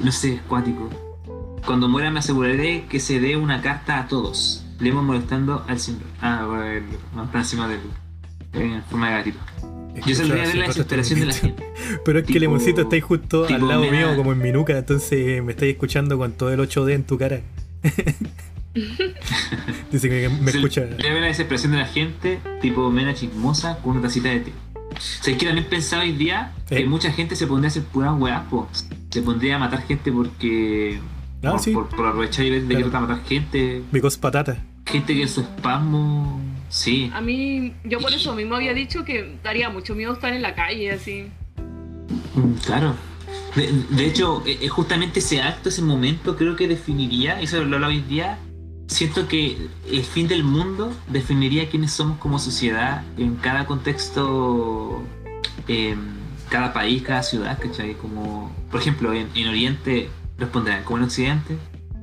No 0.00 0.10
sé, 0.10 0.40
cuático. 0.48 0.90
Cuando 1.64 1.88
muera 1.88 2.10
me 2.10 2.18
aseguraré 2.18 2.86
que 2.88 2.98
se 2.98 3.20
dé 3.20 3.36
una 3.36 3.62
carta 3.62 4.00
a 4.00 4.08
todos. 4.08 4.66
Leemos 4.80 5.04
molestando 5.04 5.64
al 5.68 5.78
señor. 5.78 6.02
Ah, 6.20 6.44
bueno, 6.48 6.86
no, 7.14 7.24
está 7.24 7.38
encima 7.38 7.68
del. 7.68 7.78
En 8.52 8.82
forma 8.82 9.10
de 9.10 9.14
gatito. 9.14 9.38
Yo 10.04 10.14
saldría 10.16 10.42
a 10.42 10.46
ver 10.46 10.56
la 10.56 10.66
desesperación 10.66 11.20
de 11.20 11.26
la 11.26 11.32
gente. 11.34 11.64
Pero 12.04 12.18
es 12.18 12.26
que 12.26 12.32
Tipo- 12.32 12.40
Lemoncito 12.40 12.80
estáis 12.82 13.04
justo 13.04 13.46
al 13.46 13.68
lado 13.68 13.88
mío, 13.88 14.16
como 14.16 14.32
en 14.32 14.38
mi 14.42 14.50
nuca, 14.50 14.76
entonces 14.76 15.40
me 15.42 15.52
estáis 15.52 15.74
escuchando 15.74 16.18
con 16.18 16.32
todo 16.32 16.52
el 16.52 16.58
8D 16.58 16.92
en 16.94 17.04
tu 17.04 17.16
cara. 17.16 17.40
Dice 19.92 20.08
que 20.08 20.28
me 20.28 20.50
Se- 20.50 20.58
escucha. 20.58 20.82
Voy 20.82 21.06
a 21.06 21.12
ver 21.12 21.20
la 21.20 21.26
desesperación 21.28 21.72
de 21.72 21.78
la 21.78 21.86
gente, 21.86 22.40
tipo 22.60 22.90
mena 22.90 23.14
chismosa, 23.14 23.78
con 23.78 23.92
una 23.92 24.02
tacita 24.02 24.28
de 24.30 24.40
té. 24.40 24.52
O 24.76 25.00
sea, 25.00 25.32
es 25.32 25.38
que 25.38 25.46
también 25.46 25.66
pensaba 25.68 26.02
hoy 26.02 26.12
día 26.12 26.52
que 26.68 26.84
mucha 26.86 27.10
gente 27.12 27.36
se 27.36 27.46
pondría 27.46 27.68
a 27.68 27.70
hacer 27.70 27.84
puras 27.84 28.12
weas, 28.18 28.42
po. 28.48 28.68
Se 29.10 29.22
pondría 29.22 29.56
a 29.56 29.58
matar 29.58 29.82
gente 29.86 30.10
porque. 30.12 30.98
Ah, 31.42 31.50
por, 31.52 31.60
sí. 31.60 31.72
por, 31.72 31.88
por 31.88 32.06
aprovechar 32.06 32.44
y 32.44 32.50
ver 32.50 32.62
de 32.62 32.74
Claro. 32.76 32.90
que 32.90 32.98
matar 32.98 33.24
gente. 33.26 33.82
Because 33.92 34.18
patata. 34.18 34.56
Gente 34.86 35.14
que 35.14 35.22
en 35.22 35.28
su 35.28 35.40
espasmo. 35.40 36.40
Sí. 36.68 37.10
A 37.14 37.20
mí, 37.20 37.72
yo 37.84 38.00
por 38.00 38.12
eso 38.12 38.34
mismo 38.34 38.56
había 38.56 38.74
dicho 38.74 39.04
que 39.04 39.36
daría 39.44 39.70
mucho 39.70 39.94
miedo 39.94 40.12
estar 40.12 40.32
en 40.32 40.42
la 40.42 40.54
calle 40.54 40.90
así. 40.92 41.26
Mm, 42.34 42.54
Claro. 42.64 42.94
De, 43.56 43.70
de 43.90 44.06
hecho, 44.06 44.42
eh, 44.46 44.58
eh, 44.62 44.68
justamente 44.68 45.20
ese 45.20 45.40
acto, 45.40 45.68
ese 45.68 45.82
momento, 45.82 46.36
creo 46.36 46.56
que 46.56 46.66
definiría, 46.66 47.40
y 47.40 47.44
eso 47.44 47.62
lo 47.64 47.76
hablo 47.76 47.86
hoy 47.88 48.00
día, 48.00 48.38
siento 48.86 49.28
que 49.28 49.68
el 49.90 50.02
fin 50.04 50.28
del 50.28 50.44
mundo 50.44 50.92
definiría 51.08 51.68
quiénes 51.68 51.92
somos 51.92 52.18
como 52.18 52.38
sociedad 52.38 53.02
en 53.16 53.36
cada 53.36 53.66
contexto, 53.66 55.02
en 55.68 56.14
cada 56.50 56.72
país, 56.72 57.02
cada 57.02 57.22
ciudad, 57.22 57.58
¿cachai? 57.60 57.94
Como, 57.94 58.52
por 58.70 58.80
ejemplo, 58.80 59.12
en, 59.12 59.28
en 59.34 59.48
Oriente 59.48 60.08
responderán, 60.38 60.84
como 60.84 60.98
en 60.98 61.04
Occidente, 61.04 61.56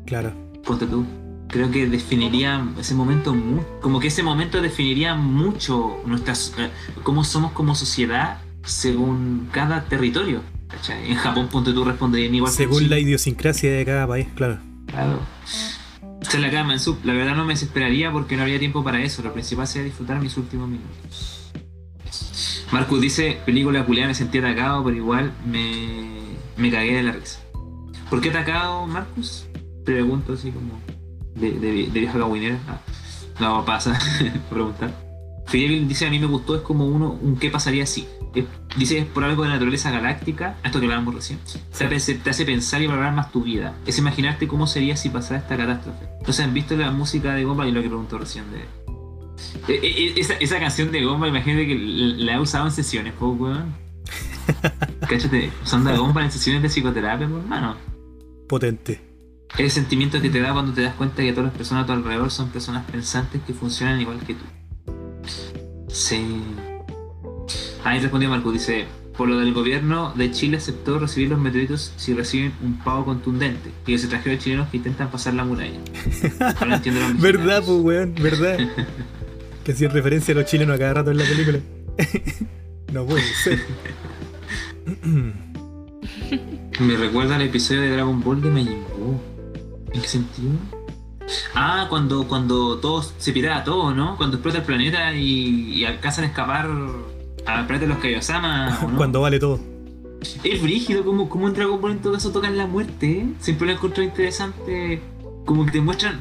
Claro. 0.06 0.34
ponte 0.66 0.86
tú. 0.88 1.06
Creo 1.48 1.70
que 1.70 1.86
definiría 1.86 2.66
ese 2.80 2.96
momento, 2.96 3.36
como 3.82 4.00
que 4.00 4.08
ese 4.08 4.24
momento 4.24 4.62
definiría 4.62 5.16
mucho 5.16 5.98
nuestras, 6.06 6.54
eh, 6.58 6.70
cómo 7.04 7.24
somos 7.26 7.52
como 7.52 7.76
sociedad 7.76 8.40
según 8.64 9.50
cada 9.52 9.84
territorio. 9.84 10.42
¿cachai? 10.70 11.12
En 11.12 11.18
Japón, 11.18 11.50
ponte 11.52 11.74
tú, 11.74 11.84
responderían 11.84 12.34
igual 12.36 12.52
que 12.52 12.58
Según 12.58 12.90
la 12.90 12.98
idiosincrasia 13.00 13.70
de 13.72 13.86
cada 13.86 14.08
país, 14.08 14.28
claro. 14.36 14.60
Claro. 14.88 15.20
La 16.40 16.50
cama 16.50 16.74
en 16.74 16.80
sub. 16.80 16.98
La 17.04 17.14
verdad 17.14 17.36
no 17.36 17.46
me 17.46 17.54
desesperaría 17.54 18.12
porque 18.12 18.36
no 18.36 18.44
habría 18.44 18.58
tiempo 18.58 18.84
para 18.84 19.02
eso. 19.02 19.22
Lo 19.22 19.34
principal 19.34 19.68
sería 19.68 19.86
disfrutar 19.86 20.22
mis 20.22 20.38
últimos 20.38 20.70
minutos. 20.70 21.52
Marcus 22.72 23.02
dice, 23.02 23.38
película 23.46 23.86
culiada, 23.86 24.08
me 24.08 24.16
sentí 24.16 24.38
atacado, 24.38 24.84
pero 24.84 24.96
igual 24.96 25.34
me, 25.46 26.22
me 26.56 26.72
cagué 26.72 26.96
de 26.96 27.04
la 27.04 27.12
risa. 27.12 27.42
¿Por 28.10 28.22
qué 28.22 28.30
atacado, 28.30 28.88
Marcus? 28.88 29.46
Pregunto 29.84 30.34
así 30.34 30.52
como 30.52 30.80
de, 31.36 31.52
de, 31.52 31.72
de 31.88 32.00
vieja 32.00 32.18
cagüinera. 32.18 32.60
Ah, 32.68 32.80
no 33.40 33.66
pasa 33.66 34.00
preguntar. 34.50 34.94
Fidel 35.48 35.88
dice, 35.88 36.08
a 36.08 36.10
mí 36.10 36.20
me 36.20 36.28
gustó, 36.28 36.56
es 36.56 36.62
como 36.62 36.88
uno, 36.88 37.12
un 37.22 37.36
qué 37.38 37.50
pasaría 37.50 37.86
si. 37.86 38.08
Dice, 38.78 39.00
es 39.00 39.06
por 39.06 39.24
algo 39.24 39.44
de 39.44 39.50
naturaleza 39.50 39.92
galáctica, 39.92 40.58
esto 40.64 40.80
que 40.80 40.86
hablábamos 40.86 41.16
recién. 41.16 41.40
Te 41.78 41.96
hace, 41.96 42.16
te 42.16 42.30
hace 42.30 42.46
pensar 42.46 42.82
y 42.82 42.88
valorar 42.88 43.14
más 43.14 43.32
tu 43.32 43.44
vida. 43.44 43.76
Es 43.86 43.98
imaginarte 43.98 44.48
cómo 44.48 44.68
sería 44.68 44.96
si 44.96 45.10
pasara 45.10 45.42
esta 45.42 45.58
catástrofe. 45.58 46.06
Entonces, 46.20 46.46
¿han 46.46 46.54
visto 46.54 46.76
la 46.78 46.92
música 46.92 47.34
de 47.34 47.44
Gomba? 47.44 47.68
Y 47.68 47.72
lo 47.72 47.82
que 47.82 47.90
preguntó 47.90 48.18
recién 48.18 48.46
de... 48.52 48.60
Eh, 49.68 49.80
eh, 49.84 50.14
Esa, 50.16 50.36
esa 50.36 50.60
canción 50.60 50.92
de 50.92 51.04
Gomba, 51.04 51.28
imagínate 51.28 51.68
que 51.68 51.76
la 51.76 52.36
he 52.36 52.40
usado 52.40 52.66
en 52.66 52.72
sesiones, 52.72 53.14
po, 53.14 53.32
weón. 53.32 53.76
Cáchate, 55.10 55.52
usando 55.64 55.90
a 55.90 55.98
Gomba 55.98 56.24
en 56.24 56.32
sesiones 56.32 56.62
de 56.62 56.70
psicoterapia, 56.70 57.26
hermano. 57.26 57.76
Potente. 58.48 59.02
El 59.58 59.70
sentimiento 59.70 60.22
que 60.22 60.30
te 60.30 60.40
da 60.40 60.54
cuando 60.54 60.72
te 60.72 60.82
das 60.82 60.96
cuenta 60.96 61.22
que 61.22 61.32
todas 61.32 61.48
las 61.48 61.58
personas 61.58 61.84
a 61.84 61.88
tu 61.88 61.92
alrededor 61.92 62.32
son 62.32 62.50
personas 62.50 62.90
pensantes 62.90 63.42
que 63.46 63.54
funcionan 63.54 64.00
igual 64.00 64.20
que 64.20 64.36
tú. 64.36 64.46
Sí. 65.90 66.42
Ahí 67.84 68.00
respondió 68.00 68.30
Marco, 68.30 68.52
dice, 68.52 68.86
por 69.18 69.28
lo 69.28 69.38
del 69.40 69.54
gobierno 69.54 70.14
de 70.16 70.32
Chile 70.32 70.58
aceptó 70.58 71.00
recibir 71.00 71.30
los 71.30 71.40
meteoritos 71.40 71.94
si 71.98 72.14
reciben 72.14 72.54
un 72.64 72.80
pago 72.80 73.06
contundente 73.06 73.72
y 73.86 73.92
que 73.92 73.98
se 73.98 74.08
trajeron 74.08 74.40
chilenos 74.40 74.70
que 74.70 74.78
intentan 74.78 75.12
pasar 75.12 75.34
la 75.34 75.44
muralla. 75.44 75.80
Ahora 76.60 76.76
entiendo 76.78 77.02
los 77.02 77.20
¿Verdad, 77.20 77.64
pues, 77.66 77.80
weón? 77.82 78.16
¿Verdad? 78.16 78.58
que 79.64 79.72
hacía 79.72 79.90
referencia 79.90 80.34
a 80.34 80.38
los 80.38 80.46
chilenos 80.46 80.76
a 80.76 80.80
cada 80.80 80.94
rato 80.96 81.12
en 81.12 81.18
la 81.18 81.26
película. 81.26 81.60
no 82.94 83.06
puede 83.06 83.22
ser. 83.44 83.60
Me 86.80 86.98
recuerda 86.98 87.36
al 87.36 87.42
episodio 87.44 87.82
de 87.82 87.92
Dragon 87.92 88.22
Ball 88.24 88.42
de 88.42 88.50
Majin 88.50 88.84
Buu. 88.98 89.22
¿En 89.94 90.02
qué 90.02 90.08
sentido? 90.08 90.52
Ah, 91.54 91.86
cuando, 91.90 92.28
cuando 92.28 92.80
todos 92.80 93.14
se 93.18 93.32
piraba 93.34 93.64
todo, 93.64 93.94
¿no? 93.94 94.18
Cuando 94.18 94.38
explota 94.38 94.58
el 94.60 94.64
planeta 94.64 95.14
y, 95.14 95.74
y 95.74 95.86
alcanzan 95.86 96.24
a 96.24 96.28
escapar 96.28 96.68
planeta 97.44 97.80
de 97.80 97.88
los 97.88 97.98
Kaiosama, 97.98 98.80
¿o 98.84 98.88
no? 98.90 98.98
Cuando 98.98 99.22
vale 99.22 99.40
todo. 99.40 99.60
Es 100.44 100.62
brígido 100.62 101.04
como, 101.04 101.28
como 101.30 101.48
en 101.48 101.54
Dragon 101.56 101.82
Ball 101.82 101.94
en 101.94 102.00
todo 102.00 102.14
caso 102.14 102.32
tocan 102.32 102.56
la 102.58 102.68
muerte, 102.68 103.12
¿eh? 103.12 103.26
Siempre 103.40 103.68
lo 103.68 103.74
encontré 103.74 104.04
interesante. 104.04 105.02
Como 105.46 105.66
que 105.66 105.72
te 105.72 105.82
muestran 105.82 106.20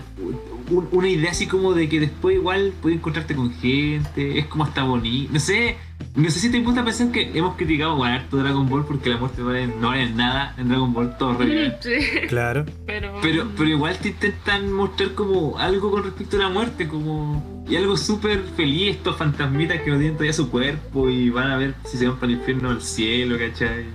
un- 0.70 0.88
una 0.92 1.08
idea 1.08 1.30
así 1.32 1.46
como 1.46 1.74
de 1.74 1.88
que 1.88 2.00
después 2.00 2.36
igual 2.36 2.72
puedes 2.80 2.98
encontrarte 2.98 3.34
con 3.34 3.52
gente, 3.52 4.38
es 4.38 4.46
como 4.46 4.64
hasta 4.64 4.82
bonito. 4.84 5.32
No 5.34 5.40
sé, 5.40 5.76
no 6.14 6.30
sé 6.30 6.40
si 6.40 6.50
te 6.50 6.60
gusta 6.60 6.84
pensar 6.84 7.10
que 7.12 7.30
hemos 7.34 7.56
criticado 7.56 7.96
bueno, 7.96 8.14
harto 8.16 8.36
Dragon 8.38 8.68
Ball 8.68 8.84
porque 8.84 9.10
la 9.10 9.16
muerte 9.18 9.40
no 9.42 9.46
vale, 9.48 9.66
no 9.68 9.88
vale 9.88 10.10
nada 10.10 10.54
en 10.58 10.68
Dragon 10.68 10.92
Ball, 10.92 11.16
todo 11.18 11.34
re 11.34 11.46
bien. 11.46 11.74
Sí, 11.80 11.92
Claro. 12.28 12.64
pero. 12.86 13.18
Pero, 13.22 13.48
pero 13.56 13.68
igual 13.70 13.96
te 13.98 14.08
intentan 14.08 14.72
mostrar 14.72 15.14
como 15.14 15.58
algo 15.58 15.90
con 15.90 16.02
respecto 16.04 16.36
a 16.36 16.40
la 16.40 16.48
muerte, 16.48 16.88
como. 16.88 17.64
Y 17.68 17.76
algo 17.76 17.96
súper 17.96 18.42
feliz, 18.56 18.96
estos 18.96 19.16
fantasmitas 19.16 19.80
que 19.82 19.92
odian 19.92 20.14
todavía 20.14 20.32
su 20.32 20.50
cuerpo 20.50 21.08
y 21.08 21.30
van 21.30 21.50
a 21.52 21.56
ver 21.56 21.74
si 21.84 21.98
se 21.98 22.08
van 22.08 22.16
para 22.18 22.32
el 22.32 22.38
infierno 22.38 22.68
o 22.68 22.72
al 22.72 22.82
cielo, 22.82 23.36
¿cachai? 23.38 23.86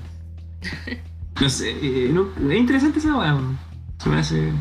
No 1.42 1.50
sé, 1.50 1.72
eh, 1.82 2.10
no- 2.14 2.30
es 2.50 2.58
interesante 2.58 3.00
esa 3.00 3.14
weá, 3.18 3.36
weón. 3.36 3.58
Se 4.02 4.08
me 4.10 4.16
hace 4.20 4.52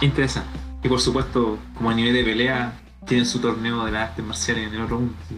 interesante. 0.00 0.48
Y 0.82 0.88
por 0.88 1.00
supuesto, 1.00 1.58
como 1.76 1.90
a 1.90 1.94
nivel 1.94 2.14
de 2.14 2.24
pelea, 2.24 2.80
tienen 3.06 3.26
su 3.26 3.38
torneo 3.38 3.84
de 3.84 3.92
las 3.92 4.10
artes 4.10 4.24
marciales 4.24 4.68
en 4.68 4.74
el 4.74 4.80
otro 4.82 5.00
mundo. 5.00 5.14
es 5.30 5.36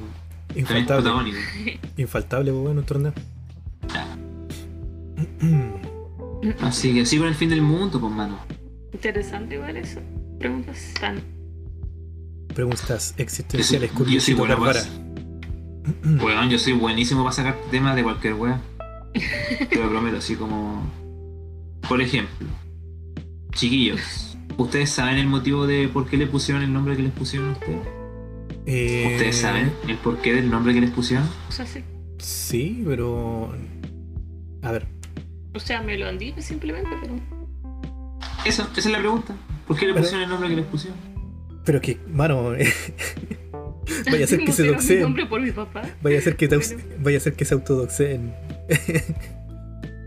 Infaltable. 0.56 1.32
Infaltable, 1.96 2.50
pues, 2.50 2.62
bueno, 2.62 2.80
un 2.80 2.86
torneo. 2.86 3.12
Así 6.60 6.94
que 6.94 7.00
así 7.02 7.18
con 7.18 7.28
el 7.28 7.34
fin 7.34 7.50
del 7.50 7.62
mundo, 7.62 8.00
pues 8.00 8.12
mano. 8.12 8.38
Interesante 8.92 9.54
igual 9.56 9.76
eso. 9.76 10.00
Preguntas 10.38 10.94
tan. 11.00 11.20
Preguntas 12.54 13.14
existenciales 13.18 13.90
Yo 13.92 14.04
soy- 14.04 14.14
yo 14.14 14.20
soy 14.20 14.34
bueno 14.34 14.58
para- 14.58 14.82
Weón, 16.04 16.48
yo 16.50 16.58
soy 16.58 16.72
buenísimo 16.72 17.22
para 17.22 17.32
sacar 17.34 17.56
temas 17.70 17.94
de 17.96 18.02
cualquier 18.02 18.34
wea. 18.34 18.60
Te 19.70 19.76
lo 19.76 19.88
prometo, 19.88 20.16
así 20.18 20.34
como. 20.36 20.82
Por 21.88 22.00
ejemplo, 22.00 22.46
chiquillos, 23.52 24.36
¿ustedes 24.56 24.90
saben 24.90 25.18
el 25.18 25.26
motivo 25.28 25.66
de 25.66 25.88
por 25.88 26.06
qué 26.08 26.16
le 26.16 26.26
pusieron 26.26 26.62
el 26.64 26.72
nombre 26.72 26.96
que 26.96 27.02
les 27.02 27.12
pusieron 27.12 27.50
a 27.50 27.52
ustedes? 27.52 27.78
Eh, 28.66 29.10
¿Ustedes 29.12 29.36
saben 29.36 29.72
el 29.86 29.96
porqué 29.98 30.34
del 30.34 30.50
nombre 30.50 30.74
que 30.74 30.80
les 30.80 30.90
pusieron? 30.90 31.26
O 31.48 31.52
sea, 31.52 31.66
sí. 31.66 31.82
Sí, 32.18 32.82
pero. 32.86 33.54
A 34.62 34.72
ver. 34.72 34.86
O 35.54 35.60
sea, 35.60 35.80
me 35.82 35.96
lo 35.96 36.06
han 36.08 36.18
dicho 36.18 36.42
simplemente, 36.42 36.90
pero. 37.00 37.14
Eso, 38.44 38.62
esa 38.76 38.80
es 38.80 38.86
la 38.86 38.98
pregunta. 38.98 39.34
¿Por 39.66 39.76
qué 39.78 39.86
le 39.86 39.92
Pero- 39.92 40.02
pusieron 40.04 40.24
el 40.24 40.28
nombre 40.30 40.48
que 40.50 40.56
les 40.56 40.64
pusieron? 40.66 40.98
Pero 41.64 41.80
que, 41.80 41.98
mano. 42.08 42.50
vaya 44.10 44.24
a 44.24 44.28
ser 44.28 44.40
que 44.44 44.52
se 44.52 44.62
mi 44.62 44.68
doxeen. 44.68 45.00
nombre 45.02 45.26
por 45.26 45.40
mi 45.40 45.50
papá. 45.52 45.82
Vaya 46.02 46.18
a 46.18 46.22
ser 46.22 46.36
que, 46.36 46.46
te- 46.48 46.56
Bueno. 46.56 46.82
vaya 47.00 47.16
a 47.18 47.20
ser 47.20 47.34
que 47.34 47.44
se 47.44 47.54
autodoxeen. 47.54 48.34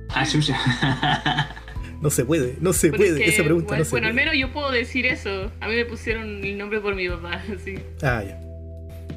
Ah, 0.10 0.26
chucha. 0.26 0.58
No 2.02 2.10
se 2.10 2.24
puede, 2.24 2.56
no 2.62 2.72
se 2.72 2.92
Pero 2.92 3.04
es 3.04 3.10
puede. 3.12 3.24
que, 3.26 3.30
Esa 3.32 3.44
pregunta 3.44 3.68
bueno, 3.68 3.80
no 3.80 3.84
se 3.86 3.92
bueno, 3.92 4.08
al 4.08 4.14
menos 4.14 4.34
yo 4.38 4.54
puedo 4.54 4.72
decir 4.72 5.06
eso. 5.06 5.52
A 5.60 5.68
mí 5.68 5.76
me 5.76 5.84
pusieron 5.84 6.46
el 6.46 6.58
nombre 6.58 6.80
por 6.80 6.96
mi 6.96 7.10
papá, 7.10 7.44
así. 7.54 7.76
Ah, 8.02 8.24
ya. 8.26 8.40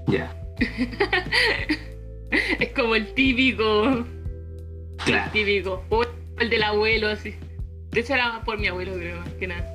Ya, 0.06 0.34
Es 2.58 2.72
como 2.72 2.94
el 2.94 3.12
típico. 3.14 4.04
claro. 5.04 5.24
El 5.26 5.32
típico. 5.32 5.84
O 5.90 6.04
el 6.38 6.48
del 6.50 6.62
abuelo, 6.62 7.08
así. 7.08 7.34
De 7.90 8.00
hecho 8.00 8.14
era 8.14 8.42
por 8.44 8.58
mi 8.58 8.68
abuelo, 8.68 8.94
creo, 8.94 9.20
más 9.20 9.28
que 9.34 9.46
nada. 9.46 9.66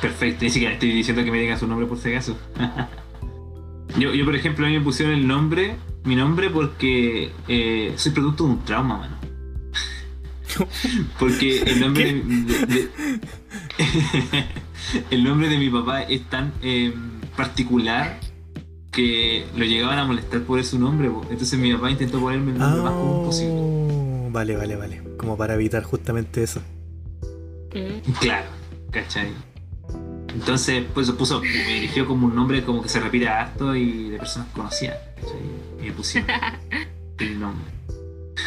Perfecto, 0.00 0.44
ni 0.44 0.50
siquiera 0.50 0.74
estoy 0.74 0.90
diciendo 0.92 1.22
que 1.24 1.30
me 1.30 1.38
digan 1.40 1.58
su 1.58 1.66
nombre 1.68 1.86
por 1.86 1.98
si 1.98 2.08
acaso. 2.10 2.36
yo, 3.98 4.12
yo, 4.14 4.24
por 4.24 4.34
ejemplo, 4.34 4.66
a 4.66 4.70
mí 4.70 4.78
me 4.78 4.84
pusieron 4.84 5.14
el 5.14 5.26
nombre, 5.26 5.76
mi 6.04 6.16
nombre, 6.16 6.50
porque 6.50 7.30
eh, 7.46 7.92
soy 7.96 8.12
producto 8.12 8.44
de 8.44 8.50
un 8.50 8.64
trauma, 8.64 8.98
mano. 8.98 9.16
porque 11.18 11.62
el 11.62 11.80
nombre 11.80 12.12
de, 12.12 12.22
de- 12.22 12.66
de- 12.66 12.88
el 15.10 15.24
nombre 15.24 15.48
de 15.48 15.56
mi 15.58 15.70
papá 15.70 16.02
es 16.02 16.28
tan 16.28 16.52
eh, 16.62 16.92
particular 17.36 18.18
que 18.92 19.44
lo 19.56 19.64
llegaban 19.64 19.98
a 19.98 20.04
molestar 20.04 20.42
por 20.42 20.62
su 20.62 20.78
nombre. 20.78 21.08
po. 21.10 21.22
Entonces 21.30 21.58
mi 21.58 21.72
papá 21.72 21.90
intentó 21.90 22.20
ponerme 22.20 22.52
el 22.52 22.58
nombre 22.58 22.82
más 22.82 22.92
común 22.92 23.24
posible. 23.24 23.54
Ah, 23.56 24.28
vale, 24.30 24.56
vale, 24.56 24.76
vale. 24.76 25.02
Como 25.16 25.36
para 25.36 25.54
evitar 25.54 25.82
justamente 25.82 26.42
eso. 26.42 26.60
Mm. 27.74 28.12
Claro, 28.20 28.46
¿cachai? 28.90 29.28
Entonces, 30.34 30.84
pues 30.94 31.06
se 31.06 31.12
puso, 31.14 31.40
me 31.40 31.78
eligió 31.78 32.06
como 32.06 32.26
un 32.26 32.34
nombre 32.34 32.62
como 32.64 32.82
que 32.82 32.88
se 32.88 33.00
repite 33.00 33.28
harto 33.28 33.74
y 33.74 34.10
de 34.10 34.18
personas 34.18 34.48
conocidas, 34.52 34.96
¿cachai? 35.16 35.40
Y 35.80 35.84
me 35.86 35.92
pusieron 35.92 36.30
el 37.18 37.40
nombre. 37.40 37.64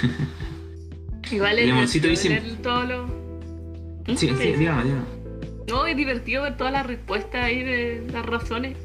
Igual 1.32 1.60
es 1.60 1.66
divertido 1.93 2.10
dice- 2.10 2.58
todo 2.62 2.84
lo. 2.84 3.06
¿Mm? 4.08 4.16
Sí, 4.16 4.28
sí, 4.30 4.34
dígame, 4.58 4.84
dígame. 4.84 5.02
No, 5.68 5.86
es 5.88 5.98
divertido 5.98 6.43
ver 6.43 6.58
todas 6.58 6.72
las 6.74 6.86
respuestas 6.86 7.43
ahí 7.43 7.64
de 7.64 8.08
las 8.14 8.24
razones. 8.26 8.78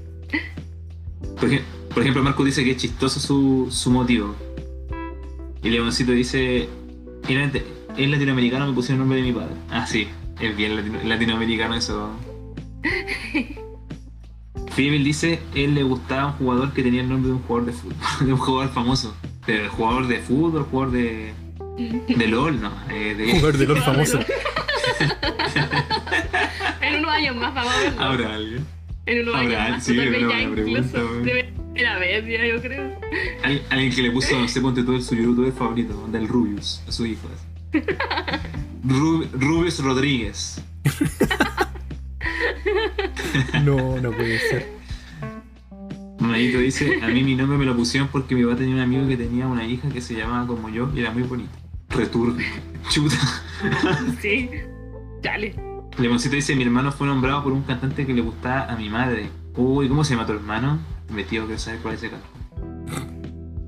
Por, 1.39 1.49
ej- 1.53 1.63
por 1.93 2.03
ejemplo, 2.03 2.23
Marco 2.23 2.45
dice 2.45 2.65
que 2.65 2.73
es 2.73 2.77
chistoso 2.77 3.19
su, 3.21 3.69
su 3.71 3.91
motivo. 3.91 4.35
Y 5.63 5.71
Leoncito 5.71 6.13
dice, 6.13 6.69
"Era- 7.29 7.51
es 7.97 8.09
latinoamericano, 8.09 8.67
me 8.67 8.73
pusieron 8.73 8.97
el 8.97 9.01
nombre 9.01 9.19
de 9.19 9.25
mi 9.25 9.33
padre. 9.33 9.55
Ah, 9.71 9.87
sí, 9.87 10.09
es 10.41 10.57
bien 10.57 10.77
latino- 10.77 11.01
latinoamericano 11.05 11.75
eso. 11.75 12.11
Fievel 14.75 15.05
dice, 15.05 15.41
él 15.55 15.75
le 15.75 15.83
gustaba 15.83 16.27
un 16.29 16.33
jugador 16.35 16.73
que 16.73 16.83
tenía 16.83 17.01
el 17.03 17.09
nombre 17.09 17.29
de 17.29 17.35
un 17.37 17.43
jugador 17.43 17.67
de 17.67 17.73
fútbol, 17.73 17.97
de 18.27 18.33
un 18.33 18.39
jugador 18.39 18.73
famoso. 18.73 19.15
Pero 19.45 19.71
jugador 19.71 20.07
de 20.07 20.19
fútbol, 20.21 20.65
jugador 20.71 20.93
de, 20.93 21.33
de 22.09 22.27
LOL, 22.29 22.61
no. 22.61 22.71
eh, 22.91 23.15
de, 23.15 23.33
Jugador 23.41 23.59
de 23.59 23.67
LOL 23.67 23.83
famoso. 23.83 24.21
En 26.81 26.95
unos 27.01 27.11
años 27.11 27.37
más 27.37 27.55
vamos 27.55 27.73
a 27.75 27.79
verlo. 27.81 28.01
Habrá 28.03 28.35
alguien. 28.35 28.67
En 29.11 29.23
unos 29.23 29.35
habrá, 29.35 29.65
años 29.65 29.77
más. 29.77 29.85
sí, 29.85 29.97
Tal 29.97 30.05
vez 30.09 30.15
pero 30.15 30.21
ya 30.31 30.37
buena 30.49 30.61
incluso 30.61 31.15
debe 31.23 31.55
ver, 31.75 32.29
ya 32.29 32.47
yo 32.47 32.61
creo. 32.61 33.01
Al- 33.43 33.63
Alguien 33.71 33.93
que 33.95 34.03
le 34.03 34.11
puso, 34.11 34.39
no 34.39 34.47
sé, 34.49 34.61
ponte 34.61 34.83
todo 34.83 34.97
el 34.97 35.03
su 35.03 35.15
youtuber 35.15 35.53
favorito, 35.53 36.07
del 36.13 36.29
Rubius, 36.29 36.83
a 36.89 36.93
su 36.93 37.07
hijo. 37.07 37.29
así. 37.35 37.79
Ru- 38.87 39.29
Rubius 39.33 39.83
Rodríguez. 39.83 40.63
No, 43.65 44.01
no 44.01 44.11
puede 44.13 44.39
ser. 44.39 44.67
Manito 46.19 46.59
dice, 46.59 46.99
a 47.03 47.09
mí 47.09 47.23
mi 47.23 47.35
nombre 47.35 47.57
me 47.59 47.65
lo 47.65 47.77
pusieron 47.77 48.09
porque 48.09 48.35
mi 48.35 48.43
papá 48.45 48.57
tenía 48.57 48.75
un 48.75 48.81
amigo 48.81 49.07
que 49.09 49.17
tenía 49.17 49.47
una 49.47 49.65
hija 49.67 49.89
que 49.89 50.01
se 50.01 50.15
llamaba 50.15 50.47
como 50.47 50.69
yo 50.69 50.91
y 50.95 51.01
era 51.01 51.11
muy 51.11 51.23
bonita. 51.23 51.51
Retur. 51.91 52.37
Chuta. 52.91 53.17
Sí. 54.21 54.51
Dale. 55.23 55.55
Lemoncito 56.01 56.35
dice, 56.35 56.55
mi 56.57 56.63
hermano 56.63 56.93
fue 56.93 57.07
nombrado 57.07 57.43
por 57.45 57.53
un 57.53 57.63
cantante 57.63 58.07
que 58.07 58.15
le 58.15 58.23
gustaba 58.23 58.65
a 58.73 58.77
mi 58.77 58.89
madre. 58.89 59.29
Uy, 59.57 59.89
¿cómo 59.89 60.03
se 60.05 60.15
llama 60.15 60.27
tu 60.27 60.33
hermano? 60.33 60.79
Mi 61.13 61.25
tío 61.25 61.45
quiero 61.47 61.59
saber 61.61 61.81
cuál 61.81 61.95
es 61.95 62.03
ese 62.03 62.11
cantante. 62.13 63.21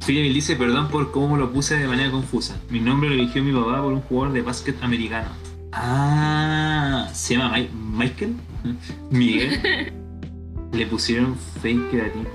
Philip 0.06 0.32
dice, 0.34 0.56
perdón 0.56 0.88
por 0.88 1.12
cómo 1.12 1.36
lo 1.36 1.52
puse 1.52 1.76
de 1.76 1.86
manera 1.86 2.10
confusa. 2.10 2.56
Mi 2.70 2.80
nombre 2.80 3.08
lo 3.08 3.14
eligió 3.14 3.42
mi 3.42 3.52
papá 3.52 3.82
por 3.82 3.92
un 3.92 4.00
jugador 4.00 4.32
de 4.34 4.42
básquet 4.42 4.82
americano. 4.82 5.28
Ah, 5.72 7.08
¿se 7.12 7.34
llama 7.36 7.56
Mi- 7.56 7.68
Michael? 7.74 8.34
Miguel. 9.10 9.92
Le 10.72 10.86
pusieron 10.86 11.36
fake 11.60 11.90
creativo. 11.90 12.30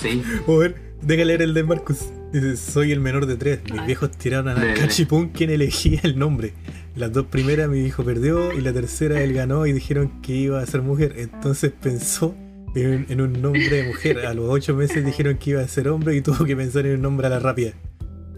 Fake. 0.00 0.24
Joder, 0.46 0.94
deja 1.02 1.24
leer 1.24 1.42
el 1.42 1.52
de 1.54 1.64
Marcus. 1.64 1.98
Dice, 2.32 2.56
soy 2.56 2.92
el 2.92 3.00
menor 3.00 3.26
de 3.26 3.36
tres. 3.36 3.60
Mis 3.70 3.80
Ay. 3.80 3.86
viejos 3.86 4.10
tiraron 4.12 4.48
a 4.48 4.54
dale. 4.54 4.74
Cachipún 4.74 5.28
quien 5.28 5.50
elegía 5.50 6.00
el 6.02 6.18
nombre. 6.18 6.54
Las 6.96 7.12
dos 7.12 7.26
primeras 7.26 7.68
mi 7.68 7.80
hijo 7.80 8.04
perdió 8.04 8.52
y 8.52 8.60
la 8.60 8.72
tercera 8.72 9.20
él 9.20 9.32
ganó 9.32 9.66
y 9.66 9.72
dijeron 9.72 10.20
que 10.22 10.32
iba 10.32 10.60
a 10.60 10.66
ser 10.66 10.82
mujer. 10.82 11.14
Entonces 11.16 11.72
pensó 11.72 12.36
en, 12.76 13.06
en 13.08 13.20
un 13.20 13.40
nombre 13.42 13.68
de 13.68 13.88
mujer. 13.88 14.26
A 14.26 14.34
los 14.34 14.46
ocho 14.48 14.74
meses 14.74 15.04
dijeron 15.04 15.36
que 15.38 15.50
iba 15.50 15.62
a 15.62 15.68
ser 15.68 15.88
hombre 15.88 16.14
y 16.14 16.20
tuvo 16.20 16.44
que 16.44 16.56
pensar 16.56 16.86
en 16.86 16.94
un 16.94 17.02
nombre 17.02 17.26
a 17.26 17.30
la 17.30 17.40
rápida. 17.40 17.72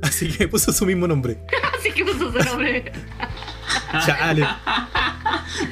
Así 0.02 0.28
que 0.28 0.48
puso 0.48 0.72
su 0.72 0.86
mismo 0.86 1.07
nombre. 1.07 1.38
Así 1.78 1.92
que 1.92 2.04
puso 2.04 2.32
su 2.32 2.38
nombre. 2.38 2.92
Chale. 4.04 4.46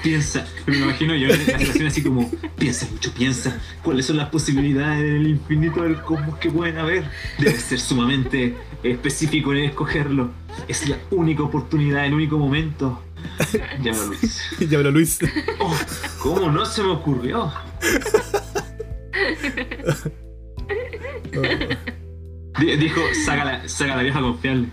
Piensa, 0.02 0.46
me 0.66 0.78
imagino 0.78 1.14
yo 1.14 1.28
en 1.28 1.46
la 1.46 1.58
situación 1.58 1.86
así 1.86 2.02
como, 2.02 2.30
piensa 2.58 2.86
mucho, 2.90 3.12
piensa, 3.14 3.58
cuáles 3.82 4.06
son 4.06 4.16
las 4.16 4.28
posibilidades 4.28 5.00
del 5.00 5.26
infinito 5.26 5.82
del 5.82 6.00
cosmos 6.00 6.38
que 6.38 6.50
pueden 6.50 6.78
haber. 6.78 7.04
Debes 7.38 7.62
ser 7.62 7.80
sumamente 7.80 8.54
específico 8.82 9.52
en 9.52 9.64
escogerlo. 9.64 10.30
Es 10.68 10.88
la 10.88 10.98
única 11.10 11.42
oportunidad, 11.42 12.06
el 12.06 12.14
único 12.14 12.38
momento. 12.38 13.02
Llámalo 13.82 14.06
Luis. 14.06 14.40
Llámalo 14.60 14.90
Luis. 14.90 15.18
Oh, 15.60 15.76
¿Cómo 16.22 16.50
no 16.50 16.64
se 16.66 16.82
me 16.82 16.90
ocurrió? 16.90 17.52
Di- 22.60 22.76
Dijo, 22.76 23.00
saca 23.24 23.44
la, 23.44 23.68
saca 23.68 23.96
la 23.96 24.02
vieja 24.02 24.20
confiable. 24.20 24.68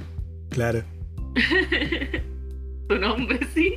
Claro. 0.50 0.84
Su 2.90 2.96
nombre, 2.98 3.40
sí. 3.54 3.76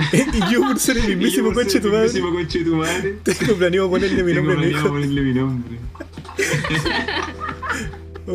y 0.12 0.52
yo 0.52 0.60
por 0.62 0.78
ser 0.78 0.96
el 0.98 1.08
mismísimo 1.08 1.52
coche 1.52 1.80
tu 1.80 1.90
conche 1.90 2.60
de 2.60 2.64
tu 2.64 2.76
madre. 2.76 3.18
Tengo 3.24 3.54
planeado 3.56 3.90
ponerle 3.90 4.22
mi 4.22 4.32
Tengo 4.32 4.48
nombre 4.48 4.66
mi 4.66 4.72
planeado 4.72 4.86
hijo. 4.86 4.94
ponerle 4.94 5.20
mi 5.22 5.34
nombre. 5.34 5.78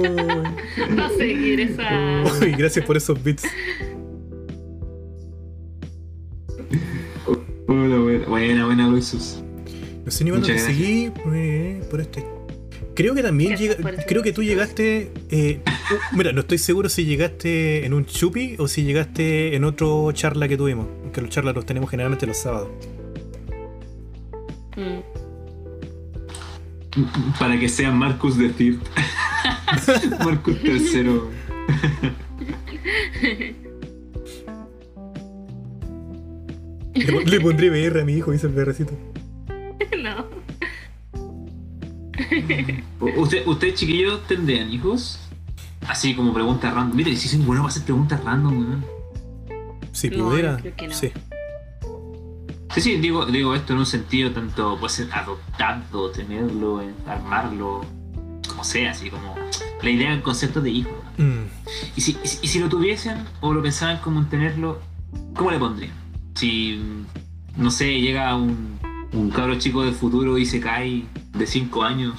A 1.00 1.10
seguir 1.18 1.60
esa. 1.62 2.24
Uy, 2.42 2.52
gracias 2.52 2.86
por 2.86 2.98
esos 2.98 3.22
bits. 3.24 3.44
Hola, 7.68 7.98
buena, 7.98 8.26
buena, 8.28 8.66
buena, 8.66 8.88
Luisus. 8.88 9.42
No 10.06 10.12
sé 10.12 10.24
ni 10.24 10.30
cuándo 10.32 10.48
te 10.48 10.60
seguí 10.60 11.12
eh, 11.34 11.82
por 11.90 12.00
este. 12.02 12.26
Creo 12.96 13.14
que 13.16 13.24
también 13.24 13.58
llega- 13.58 13.74
ese 13.74 14.06
creo 14.06 14.22
que 14.24 14.32
tú 14.32 14.44
llegaste. 14.44 15.12
eh, 15.30 15.62
uh, 15.66 16.16
mira, 16.16 16.32
no 16.32 16.42
estoy 16.42 16.58
seguro 16.60 16.88
si 16.90 17.06
llegaste 17.06 17.86
en 17.86 17.94
un 17.94 18.06
chupi 18.06 18.56
o 18.58 18.68
si 18.68 18.84
llegaste 18.84 19.56
en 19.56 19.64
otro 19.66 20.12
charla 20.14 20.48
que 20.48 20.56
tuvimos. 20.58 20.88
Que 21.12 21.22
los 21.22 21.30
charlas 21.30 21.56
los 21.56 21.66
tenemos 21.66 21.90
generalmente 21.90 22.26
los 22.28 22.38
sábados. 22.38 22.70
Mm. 24.78 25.00
Para 27.40 27.60
que 27.60 27.68
sea 27.68 27.92
Marcus 27.92 28.38
de 28.38 28.50
Thirt. 28.50 28.82
Marcus 30.24 30.62
tercero. 30.62 31.30
Le, 36.94 37.12
pon- 37.12 37.26
le 37.26 37.40
pondré 37.42 37.70
BR 37.70 38.00
a 38.02 38.06
mi 38.06 38.14
hijo, 38.14 38.32
dice 38.32 38.48
el 38.48 38.54
BRcito. 38.54 38.94
No. 40.02 40.26
¿Usted, 43.18 43.46
¿Ustedes, 43.48 43.74
chiquillos, 43.76 44.26
tendrían 44.28 44.72
hijos? 44.72 45.20
Así 45.88 46.16
como 46.16 46.34
preguntas 46.34 46.74
random. 46.74 46.96
Mire, 46.96 47.16
si 47.16 47.28
son 47.28 47.46
buenos 47.46 47.64
para 47.64 47.72
hacer 47.72 47.84
preguntas 47.84 48.24
random. 48.24 48.82
Si 49.92 50.10
No, 50.10 50.30
pudiera. 50.30 50.58
creo 50.58 50.76
que 50.76 50.88
no. 50.88 50.94
Sí. 50.94 51.12
Sí, 52.74 52.82
sí, 52.82 52.98
digo, 52.98 53.26
digo 53.26 53.56
esto 53.56 53.74
en 53.74 53.80
un 53.80 53.86
sentido 53.86 54.32
tanto 54.32 54.78
puede 54.80 54.94
ser 54.94 55.08
adoptarlo, 55.14 56.12
tenerlo, 56.12 56.82
eh, 56.82 56.92
armarlo, 57.08 57.82
como 58.56 58.64
sea, 58.64 58.92
así 58.92 59.10
como 59.10 59.36
la 59.84 59.90
idea, 59.90 60.14
el 60.14 60.22
concepto 60.22 60.62
de 60.62 60.70
hijo. 60.72 61.04
¿no? 61.18 61.26
Mm, 61.26 61.46
Y 61.98 62.02
si, 62.02 62.18
y 62.42 62.48
si- 62.48 62.60
lo 62.60 62.70
tuviesen 62.70 63.18
o 63.42 63.54
lo 63.54 63.62
pensaban 63.62 63.98
como 63.98 64.20
en 64.22 64.30
tenerlo, 64.30 64.80
¿cómo 65.36 65.52
le 65.52 65.60
pondrían? 65.60 65.92
Si, 66.36 66.80
no 67.58 67.70
sé, 67.70 68.00
llega 68.00 68.34
un, 68.36 68.80
un 69.12 69.30
cabro 69.30 69.56
chico 69.60 69.84
del 69.84 69.94
futuro 69.94 70.38
y 70.38 70.46
se 70.46 70.60
cae 70.62 71.04
de 71.34 71.46
5 71.48 71.84
años, 71.84 72.16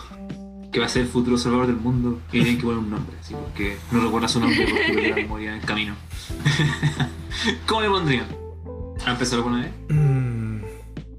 que 0.72 0.78
va 0.80 0.86
a 0.86 0.88
ser 0.90 1.02
el 1.02 1.08
futuro 1.08 1.38
salvador 1.38 1.68
del 1.68 1.76
mundo, 1.76 2.20
y 2.28 2.32
tienen 2.32 2.56
que 2.58 2.64
poner 2.64 2.78
un 2.80 2.90
nombre, 2.90 3.16
así, 3.18 3.34
porque 3.34 3.78
no 3.90 4.00
recuerda 4.02 4.28
su 4.28 4.40
nombre 4.40 4.66
porque 4.68 5.08
la 5.08 5.16
memoria 5.16 5.54
en 5.54 5.60
el 5.60 5.64
camino. 5.66 5.94
¿Cómo 7.66 7.80
le 7.80 7.88
pondrían? 7.88 8.26
¿Ha 9.06 9.12
empezado 9.12 9.38
alguna 9.42 9.62
vez? 9.62 9.72
mm. 9.88 10.45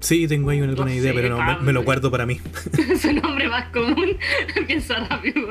Sí, 0.00 0.28
tengo 0.28 0.50
ahí 0.50 0.60
una 0.60 0.70
alguna 0.70 0.90
No 0.90 0.96
idea, 0.96 1.12
sé, 1.12 1.18
pero 1.20 1.36
no, 1.36 1.60
me, 1.60 1.72
lo 1.72 1.82
guardo 1.82 2.10
para 2.10 2.24
mí. 2.24 2.40
Su 3.00 3.12
nombre 3.12 3.48
más 3.48 3.68
común. 3.70 4.16
Piensa 4.66 5.06
rápido. 5.08 5.48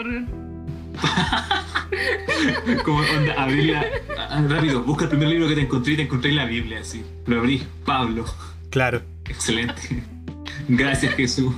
Como 2.84 3.00
onda, 3.00 3.34
abrirla 3.38 3.86
ah, 4.18 4.44
rápido, 4.50 4.82
busca 4.84 5.04
el 5.04 5.10
primer 5.10 5.28
libro 5.30 5.48
que 5.48 5.56
te 5.56 5.62
encontré 5.62 5.94
y 5.94 5.96
te 5.98 6.02
encontré 6.04 6.30
en 6.32 6.38
la 6.38 6.46
Biblia, 6.46 6.80
así. 6.80 7.04
Lo 7.28 7.40
abrí, 7.40 7.64
Pablo. 7.86 8.26
Claro. 8.70 9.02
Excelente. 9.30 10.04
Gracias, 10.68 11.14
Jesús. 11.16 11.54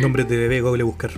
Nombres 0.00 0.28
de 0.28 0.36
bebé, 0.36 0.60
Google 0.60 0.84
buscar. 0.84 1.10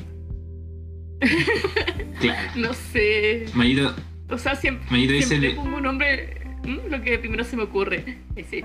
Claro. 2.20 2.50
No 2.56 2.72
sé. 2.72 3.46
Mayito, 3.54 3.94
O 4.30 4.38
sea, 4.38 4.54
siempre, 4.56 4.96
dice 4.96 5.26
siempre 5.28 5.50
le- 5.50 5.54
pongo 5.56 5.76
un 5.76 5.82
nombre. 5.82 6.39
Mm, 6.64 6.88
Lo 6.90 7.00
que 7.02 7.18
primero 7.18 7.44
se 7.44 7.56
me 7.56 7.64
ocurre. 7.64 8.18
Sí. 8.50 8.62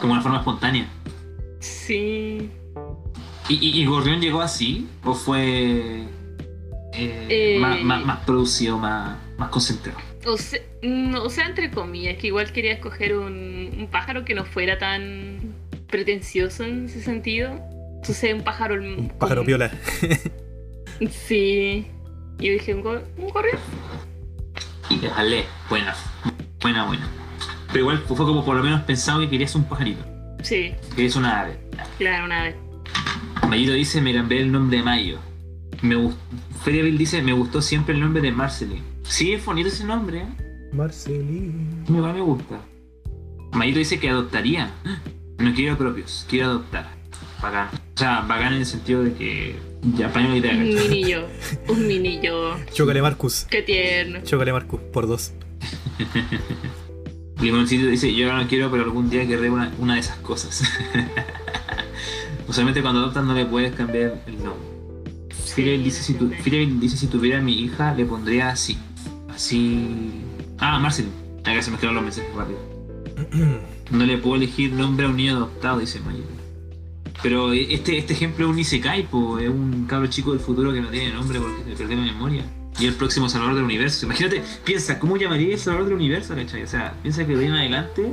como 0.00 0.12
una 0.12 0.20
forma 0.22 0.38
espontánea. 0.38 0.88
Sí. 1.60 2.50
¿Y, 3.48 3.54
y, 3.54 3.80
y 3.82 3.86
Gorrión 3.86 4.20
llegó 4.20 4.40
así? 4.40 4.88
¿O 5.04 5.14
fue 5.14 6.02
eh, 6.94 7.26
Eh. 7.28 7.58
Más, 7.60 7.80
más- 7.82 8.04
más 8.04 8.18
producido, 8.24 8.78
más, 8.78 9.16
más 9.38 9.48
concentrado? 9.50 9.98
O 10.26 10.36
sea, 10.36 10.60
mm, 10.82 11.14
o 11.16 11.28
sea, 11.30 11.46
entre 11.46 11.70
comillas, 11.70 12.16
que 12.16 12.28
igual 12.28 12.52
quería 12.52 12.72
escoger 12.74 13.16
un, 13.16 13.70
un 13.78 13.88
pájaro 13.90 14.24
que 14.24 14.34
no 14.34 14.44
fuera 14.44 14.78
tan 14.78 15.54
pretencioso 15.88 16.64
en 16.64 16.86
ese 16.86 17.02
sentido. 17.02 17.50
Entonces, 17.96 18.34
un 18.34 18.42
pájaro. 18.42 18.74
Un 18.76 19.08
pájaro 19.18 19.44
piola. 19.44 19.70
Sí. 21.10 21.86
Y 22.38 22.46
yo 22.46 22.52
dije, 22.52 22.74
¿un, 22.74 22.82
go- 22.82 23.02
un 23.18 23.28
gorrión? 23.30 23.58
Y 24.90 24.98
déjale, 24.98 25.44
buena, 25.68 25.94
buena, 26.62 26.84
buena. 26.86 27.08
Pero 27.68 27.80
igual 27.80 27.98
fue 28.06 28.16
como 28.16 28.44
por 28.44 28.56
lo 28.56 28.62
menos 28.62 28.82
pensado 28.82 29.20
que 29.20 29.28
querías 29.30 29.54
un 29.54 29.64
pajarito, 29.64 30.04
Sí, 30.42 30.72
querías 30.94 31.16
una 31.16 31.40
ave. 31.40 31.58
claro, 31.98 32.26
una 32.26 32.42
vez. 32.44 32.56
Mayito 33.48 33.72
dice, 33.72 34.00
me 34.00 34.12
cambié 34.14 34.40
el 34.40 34.50
nombre 34.52 34.78
de 34.78 34.82
Mayo. 34.82 35.18
Me 35.82 35.96
Feriaville 36.64 36.96
dice, 36.98 37.22
me 37.22 37.32
gustó 37.32 37.60
siempre 37.60 37.94
el 37.94 38.00
nombre 38.00 38.22
de 38.22 38.30
Marceline. 38.32 38.82
Sí, 39.02 39.32
es 39.32 39.44
bonito 39.44 39.68
ese 39.68 39.84
nombre, 39.84 40.20
¿eh? 40.20 40.26
Marcelín. 40.72 41.84
Me, 41.88 42.00
me 42.00 42.20
gusta. 42.20 42.60
Mayito 43.52 43.78
dice 43.78 43.98
que 43.98 44.08
adoptaría. 44.08 44.70
No 45.38 45.52
quiero 45.54 45.76
propios, 45.76 46.24
quiero 46.28 46.46
adoptar. 46.50 46.88
Bacán. 47.42 47.68
O 47.94 47.98
sea, 47.98 48.20
bacán 48.22 48.52
en 48.54 48.60
el 48.60 48.66
sentido 48.66 49.02
de 49.02 49.12
que 49.14 49.56
ya 49.96 50.06
apaño 50.06 50.28
la 50.30 50.36
idea, 50.36 50.52
Un 50.54 50.72
¿cachai? 50.72 50.88
mini 50.88 51.10
yo. 51.10 51.26
Un 51.68 51.86
mini 51.86 52.20
yo. 52.22 52.56
Chócale 52.72 53.02
Marcus. 53.02 53.46
Qué 53.50 53.62
tierno. 53.62 54.20
Chócale 54.22 54.52
Marcus, 54.52 54.80
por 54.92 55.06
dos. 55.08 55.32
Limoncito 57.40 57.86
dice, 57.86 58.14
yo 58.14 58.26
ahora 58.26 58.42
no 58.42 58.48
quiero, 58.48 58.70
pero 58.70 58.84
algún 58.84 59.10
día 59.10 59.26
querré 59.26 59.50
una, 59.50 59.94
de 59.94 60.00
esas 60.00 60.18
cosas. 60.18 60.62
Usualmente 62.48 62.82
cuando 62.82 63.00
adoptas 63.00 63.24
no 63.24 63.34
le 63.34 63.46
puedes 63.46 63.74
cambiar 63.74 64.22
el 64.26 64.36
nombre. 64.36 64.72
Fidel 65.30 65.82
dice, 65.82 66.02
si 66.02 67.06
tuviera 67.08 67.40
mi 67.40 67.60
hija, 67.60 67.94
le 67.94 68.04
pondría 68.04 68.50
así. 68.50 68.78
Así... 69.34 70.22
Ah, 70.58 70.78
Marcel. 70.78 71.06
Acá 71.44 71.60
se 71.62 71.70
me 71.70 71.76
quedaron 71.76 71.96
los 71.96 72.04
mensajes 72.04 72.34
rápido. 72.34 72.58
No 73.90 74.06
le 74.06 74.16
puedo 74.16 74.36
elegir 74.36 74.72
nombre 74.72 75.04
a 75.04 75.10
un 75.10 75.16
niño 75.16 75.36
adoptado, 75.36 75.80
dice 75.80 76.00
Mayito. 76.00 76.28
Pero 77.22 77.52
este, 77.52 77.98
este 77.98 78.14
ejemplo 78.14 78.46
es 78.46 78.50
un 78.50 78.58
Isekai, 78.58 79.06
po, 79.06 79.38
es 79.38 79.50
un 79.50 79.84
cabro 79.86 80.06
chico 80.06 80.32
del 80.32 80.40
futuro 80.40 80.72
que 80.72 80.80
no 80.80 80.88
tiene 80.88 81.12
nombre 81.12 81.38
porque 81.38 81.62
se 81.62 81.76
perdió 81.76 81.98
la 81.98 82.04
memoria. 82.04 82.42
Y 82.80 82.86
el 82.86 82.94
próximo 82.94 83.28
salvador 83.28 83.56
del 83.56 83.64
universo. 83.64 84.06
Imagínate, 84.06 84.42
piensa, 84.64 84.98
¿cómo 84.98 85.16
llamaría 85.16 85.52
el 85.54 85.58
salvador 85.58 85.88
del 85.88 85.96
universo, 85.96 86.34
cachai? 86.34 86.62
O 86.62 86.66
sea, 86.66 86.94
piensa 87.02 87.26
que 87.26 87.36
de 87.36 87.44
ahí 87.44 87.50
en 87.50 87.54
adelante 87.54 88.06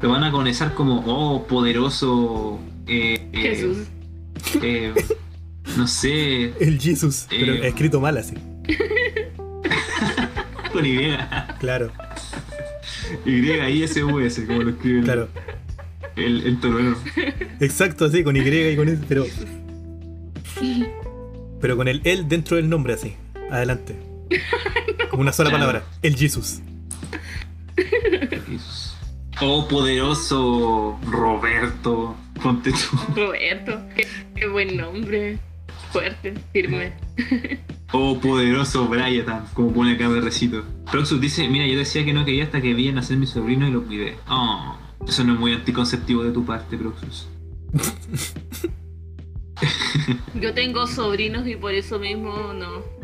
lo 0.00 0.08
van 0.10 0.24
a 0.24 0.32
conectar 0.32 0.74
como, 0.74 1.02
oh, 1.06 1.46
poderoso. 1.46 2.58
Eh, 2.86 3.28
eh, 3.32 3.40
Jesús. 3.40 3.78
eh, 4.62 4.92
no 5.76 5.86
sé, 5.86 6.52
El 6.60 6.78
Jesus, 6.80 7.26
pero 7.30 7.54
escrito 7.54 8.00
mal 8.00 8.16
así. 8.18 8.34
con 10.72 10.84
idea. 10.84 11.56
Claro. 11.60 11.92
Y-I-S-U-S, 13.24 14.46
como 14.46 14.62
lo 14.62 14.70
escriben 14.70 15.04
Claro, 15.04 15.28
el, 16.16 16.46
el 16.46 16.60
torueno. 16.60 16.96
exacto, 17.60 18.06
así, 18.06 18.24
con 18.24 18.36
Y 18.36 18.40
y 18.40 18.76
con 18.76 18.88
S, 18.88 19.02
pero. 19.08 19.24
Pero 21.60 21.76
con 21.76 21.88
el 21.88 22.00
el 22.04 22.28
dentro 22.28 22.56
del 22.56 22.68
nombre, 22.68 22.94
así. 22.94 23.14
Adelante. 23.52 23.96
Como 25.10 25.20
una 25.20 25.32
sola 25.32 25.50
Claro. 25.50 25.66
palabra. 25.66 25.84
El 26.00 26.16
Jesus. 26.16 26.62
Oh, 29.42 29.68
poderoso 29.68 30.98
Roberto. 31.06 32.16
Ponte 32.42 32.70
tú. 32.72 32.96
Roberto, 33.14 33.78
qué, 33.94 34.06
qué 34.34 34.46
buen 34.48 34.76
nombre. 34.78 35.38
Fuerte, 35.92 36.32
firme. 36.52 36.94
Oh, 37.92 38.18
poderoso 38.18 38.86
Brian, 38.88 39.44
como 39.52 39.70
pone 39.72 39.92
acá 39.92 40.08
recito. 40.08 40.64
Proxus 40.90 41.20
dice, 41.20 41.46
mira, 41.48 41.66
yo 41.66 41.76
decía 41.78 42.04
que 42.06 42.14
no 42.14 42.24
quería 42.24 42.44
hasta 42.44 42.62
que 42.62 42.72
vi 42.72 42.88
a 42.88 42.92
nacer 42.92 43.18
mi 43.18 43.26
sobrino 43.26 43.68
y 43.68 43.70
lo 43.70 43.84
cuidé. 43.84 44.16
Oh, 44.30 44.76
eso 45.06 45.24
no 45.24 45.34
es 45.34 45.38
muy 45.40 45.52
anticonceptivo 45.52 46.24
de 46.24 46.32
tu 46.32 46.44
parte, 46.46 46.78
Proxus. 46.78 47.28
Yo 50.40 50.54
tengo 50.54 50.86
sobrinos 50.86 51.46
y 51.46 51.56
por 51.56 51.74
eso 51.74 51.98
mismo 51.98 52.54
no. 52.54 53.01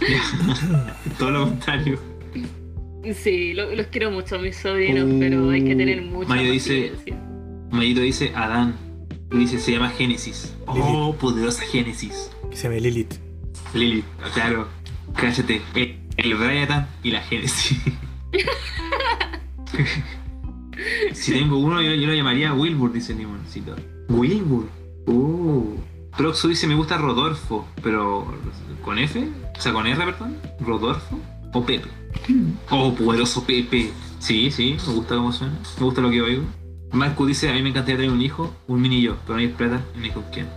Todo 1.18 1.30
lo 1.30 1.44
contrario. 1.46 1.98
Sí, 3.14 3.54
lo- 3.54 3.74
los 3.74 3.86
quiero 3.86 4.10
mucho 4.10 4.36
a 4.36 4.38
mis 4.38 4.56
sobrinos, 4.56 5.04
Uh, 5.10 5.18
pero 5.18 5.50
hay 5.50 5.64
que 5.64 5.74
tener 5.74 6.02
mucha 6.02 6.28
Mayo 6.28 6.50
dice-. 6.52 6.92
Mayito 7.70 8.00
dice 8.00 8.32
Adán. 8.34 8.76
Dice, 9.30 9.58
se 9.60 9.72
llama 9.72 9.90
Génesis. 9.90 10.54
Oh, 10.66 11.14
poderosa 11.18 11.62
Génesis. 11.62 12.30
Que 12.50 12.56
se 12.56 12.64
llama 12.68 12.80
Lilith. 12.80 13.14
Lili, 13.74 14.02
claro. 14.34 14.66
Cállate. 15.14 15.62
El, 15.74 15.96
el 16.16 16.34
Brian 16.34 16.86
y 17.04 17.10
la 17.12 17.20
Génesis. 17.22 17.78
si 21.12 21.32
tengo 21.32 21.58
uno, 21.58 21.80
yo, 21.80 21.94
yo 21.94 22.06
lo 22.08 22.14
llamaría 22.14 22.52
Wilbur, 22.52 22.92
dice 22.92 23.14
Limoncito. 23.14 23.76
Wilbur. 24.08 24.66
Uh. 25.06 25.76
Proxu 26.16 26.48
dice, 26.48 26.66
me 26.66 26.74
gusta 26.74 26.98
Rodolfo, 26.98 27.66
pero 27.82 28.26
¿con 28.82 28.98
F? 28.98 29.28
O 29.60 29.62
sea, 29.62 29.74
con 29.74 29.86
R, 29.86 30.02
perdón. 30.06 30.38
Rodolfo 30.58 31.20
o 31.52 31.66
Pepe. 31.66 31.86
Oh, 32.70 32.94
poderoso 32.94 33.44
Pepe. 33.44 33.90
Sí, 34.18 34.50
sí, 34.50 34.78
me 34.86 34.94
gusta 34.94 35.16
cómo 35.16 35.34
suena. 35.34 35.52
Me 35.78 35.84
gusta 35.84 36.00
lo 36.00 36.10
que 36.10 36.22
oigo. 36.22 36.44
Marco 36.92 37.26
dice, 37.26 37.50
a 37.50 37.52
mí 37.52 37.60
me 37.60 37.68
encantaría 37.68 37.98
tener 37.98 38.10
un 38.10 38.22
hijo, 38.22 38.56
un 38.68 38.80
mini 38.80 39.02
yo, 39.02 39.18
pero 39.26 39.34
no 39.34 39.40
hay 39.40 39.48
plata 39.48 39.84
ni 40.00 40.08
con 40.08 40.22
quién. 40.32 40.48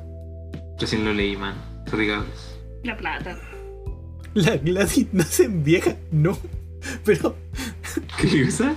Recién 0.79 1.03
lo 1.03 1.11
leí, 1.11 1.35
man. 1.35 1.53
Cabros. 1.83 2.57
La 2.85 2.95
plata. 2.95 3.37
La 4.35 4.55
Gladys 4.55 5.07
nace 5.11 5.43
en 5.43 5.65
vieja. 5.65 5.97
No. 6.09 6.37
Pero. 7.03 7.35
¿Qué 8.21 8.45
cosa? 8.45 8.73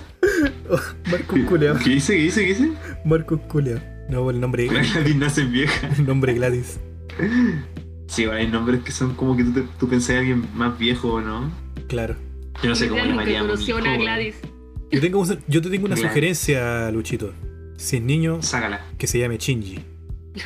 oh, 0.68 0.80
Marcos 1.08 1.38
Culeado. 1.48 1.78
¿Qué 1.78 1.90
dice? 1.90 2.16
¿Qué 2.16 2.22
dice? 2.22 2.40
¿Qué 2.40 2.48
dice? 2.48 2.72
Marcos 3.04 3.38
Culeado. 3.42 3.80
No, 4.10 4.28
el 4.28 4.40
nombre. 4.40 4.66
La 4.66 4.82
Gladys 4.82 5.14
nace 5.14 5.44
vieja. 5.44 5.88
El 5.96 6.04
nombre 6.04 6.34
Gladys. 6.34 6.80
Sí, 8.06 8.24
hay 8.24 8.46
nombres 8.46 8.82
que 8.82 8.92
son 8.92 9.14
como 9.14 9.36
que 9.36 9.44
tú, 9.44 9.52
te, 9.52 9.62
tú 9.78 9.88
pensás 9.88 10.10
en 10.10 10.16
alguien 10.18 10.48
más 10.54 10.78
viejo 10.78 11.14
o 11.14 11.20
no. 11.20 11.50
Claro. 11.88 12.14
Yo 12.62 12.70
no 12.70 12.74
sé 12.76 12.88
cómo 12.88 13.04
llamaría 13.04 13.40
a. 13.40 13.96
Gladys. 13.98 14.36
Yo, 14.90 15.00
tengo, 15.00 15.20
un- 15.20 15.38
yo 15.48 15.60
te 15.60 15.68
tengo 15.70 15.86
una 15.86 15.94
Gladys. 15.96 16.08
sugerencia, 16.10 16.90
Luchito. 16.92 17.32
Si 17.76 17.96
es 17.96 18.02
niño, 18.02 18.40
Sácala. 18.42 18.80
que 18.96 19.06
se 19.06 19.18
llame 19.18 19.36
Shinji. 19.38 19.80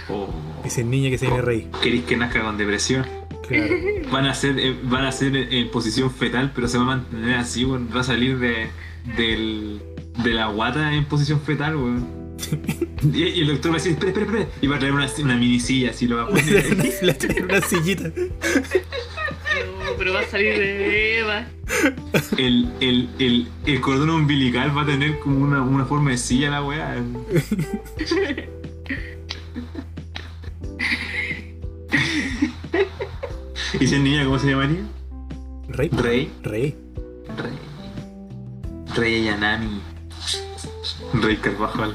O 0.08 0.28
Y 0.64 0.70
si 0.70 0.80
es 0.80 0.86
niña, 0.86 1.10
que 1.10 1.18
se 1.18 1.26
llame 1.26 1.42
Rey. 1.42 1.68
querés 1.82 2.04
que 2.04 2.16
nazca 2.16 2.42
con 2.42 2.56
depresión. 2.56 3.04
Claro. 3.46 3.74
Van 4.10 4.26
a 4.26 4.34
ser, 4.34 4.58
eh, 4.58 4.76
van 4.84 5.04
a 5.04 5.12
ser 5.12 5.36
en, 5.36 5.52
en 5.52 5.70
posición 5.70 6.10
fetal, 6.10 6.52
pero 6.54 6.66
se 6.68 6.78
va 6.78 6.84
a 6.84 6.86
mantener 6.86 7.36
así, 7.36 7.64
weón. 7.64 7.88
Va 7.94 8.00
a 8.00 8.04
salir 8.04 8.38
de, 8.38 8.68
del, 9.16 9.80
de 10.22 10.30
la 10.34 10.46
guata 10.46 10.94
en 10.94 11.04
posición 11.04 11.40
fetal, 11.40 11.76
weón. 11.76 12.06
Y, 13.02 13.22
y 13.22 13.40
el 13.40 13.46
doctor 13.46 13.70
va 13.70 13.76
a 13.76 13.78
decir, 13.78 13.92
espera, 13.92 14.12
espera, 14.12 14.26
espera. 14.26 14.48
Y 14.60 14.66
va 14.66 14.76
a 14.76 14.78
traer 14.78 14.92
una, 14.92 15.08
una 15.22 15.36
mini 15.36 15.58
silla, 15.58 15.90
así 15.90 16.06
lo 16.06 16.16
va 16.16 16.24
a 16.24 16.28
poner. 16.28 16.98
Le 17.02 17.14
traen 17.14 17.44
una 17.44 17.60
sillita. 17.62 18.08
No, 18.08 19.96
pero 19.96 20.12
va 20.12 20.20
a 20.20 20.26
salir 20.26 20.58
de 20.58 21.18
Eva. 21.20 21.46
El, 22.36 22.70
el, 22.80 23.08
el, 23.18 23.48
el 23.64 23.80
cordón 23.80 24.10
umbilical 24.10 24.76
va 24.76 24.82
a 24.82 24.86
tener 24.86 25.18
como 25.20 25.42
una, 25.42 25.62
una 25.62 25.86
forma 25.86 26.10
de 26.10 26.18
silla 26.18 26.50
la 26.50 26.62
weá. 26.62 27.02
¿Y 33.80 33.86
si 33.86 33.94
es 33.94 34.00
niña 34.00 34.24
cómo 34.24 34.38
se 34.38 34.50
llamaría? 34.50 34.82
Rey. 35.68 35.88
Rey. 35.90 36.30
Rey. 36.42 36.76
Rey. 37.38 37.58
Rey 38.94 39.14
Ayanami. 39.22 39.80
Rey 41.14 41.36
Carvajal. 41.36 41.94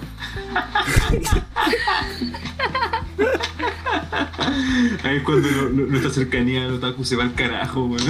Ahí 5.03 5.17
es 5.17 5.23
cuando 5.23 5.49
lo- 5.49 5.69
lo- 5.69 5.85
nuestra 5.87 6.11
cercanía 6.11 6.65
al 6.65 6.73
otaku 6.75 7.03
se 7.03 7.15
va 7.15 7.23
al 7.23 7.33
carajo, 7.33 7.85
weón. 7.85 8.01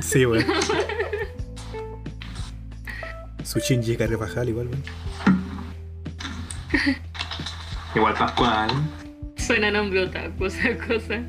Sí, 0.00 0.24
weón. 0.26 0.44
Su 3.44 3.58
Shinji 3.60 3.96
Carvajal 3.96 4.48
igual, 4.48 4.68
weón. 4.68 4.82
Igual 7.94 8.14
Pascual. 8.14 8.70
Suena 9.36 9.70
nombre 9.70 10.04
otaku, 10.04 10.46
esa 10.46 10.76
cosa. 10.78 11.20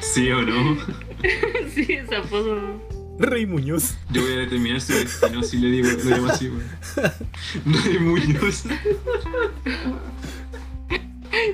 ¿Sí 0.00 0.30
o 0.30 0.42
no? 0.42 0.76
Sí, 1.74 1.86
esa 1.92 2.22
foto. 2.22 2.80
Rey 3.20 3.44
Muñoz. 3.46 3.96
Yo 4.10 4.22
voy 4.22 4.32
a 4.32 4.36
determinar 4.36 4.80
su 4.80 4.94
destino 4.94 5.42
si 5.42 5.58
le 5.58 5.70
digo, 5.70 5.88
lo 5.90 6.10
llamo 6.10 6.28
así, 6.28 6.48
weón. 6.48 7.84
Rey 7.84 7.98
Muñoz. 7.98 8.64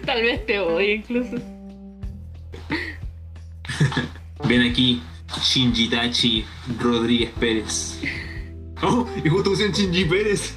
Tal 0.05 0.23
vez 0.23 0.47
te 0.47 0.59
odie 0.61 0.95
incluso. 0.97 1.37
Ven 4.49 4.63
aquí, 4.63 5.03
Shinji 5.43 5.89
Tachi 5.89 6.45
Rodríguez 6.81 7.31
Pérez. 7.41 7.99
Oh, 8.83 9.09
y 9.25 9.29
justo 9.29 9.51
pusieron 9.51 9.75
Shinji 9.75 10.05
Pérez. 10.05 10.55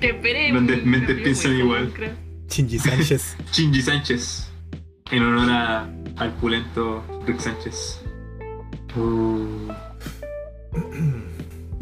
Que 0.00 0.10
esperemos. 0.10 0.62
Mentes- 0.62 0.84
mentes 0.84 1.08
También, 1.08 1.24
piensan 1.24 1.56
igual. 1.58 1.92
Shinji 2.48 2.78
Sánchez. 2.78 3.36
Shinji 3.52 3.82
Sánchez. 3.82 4.48
En 5.10 5.22
honor 5.24 5.50
a, 5.50 5.90
al 6.16 6.32
pulento 6.36 7.04
Rick 7.26 7.40
Sánchez. 7.40 8.00
Uh, 8.96 9.72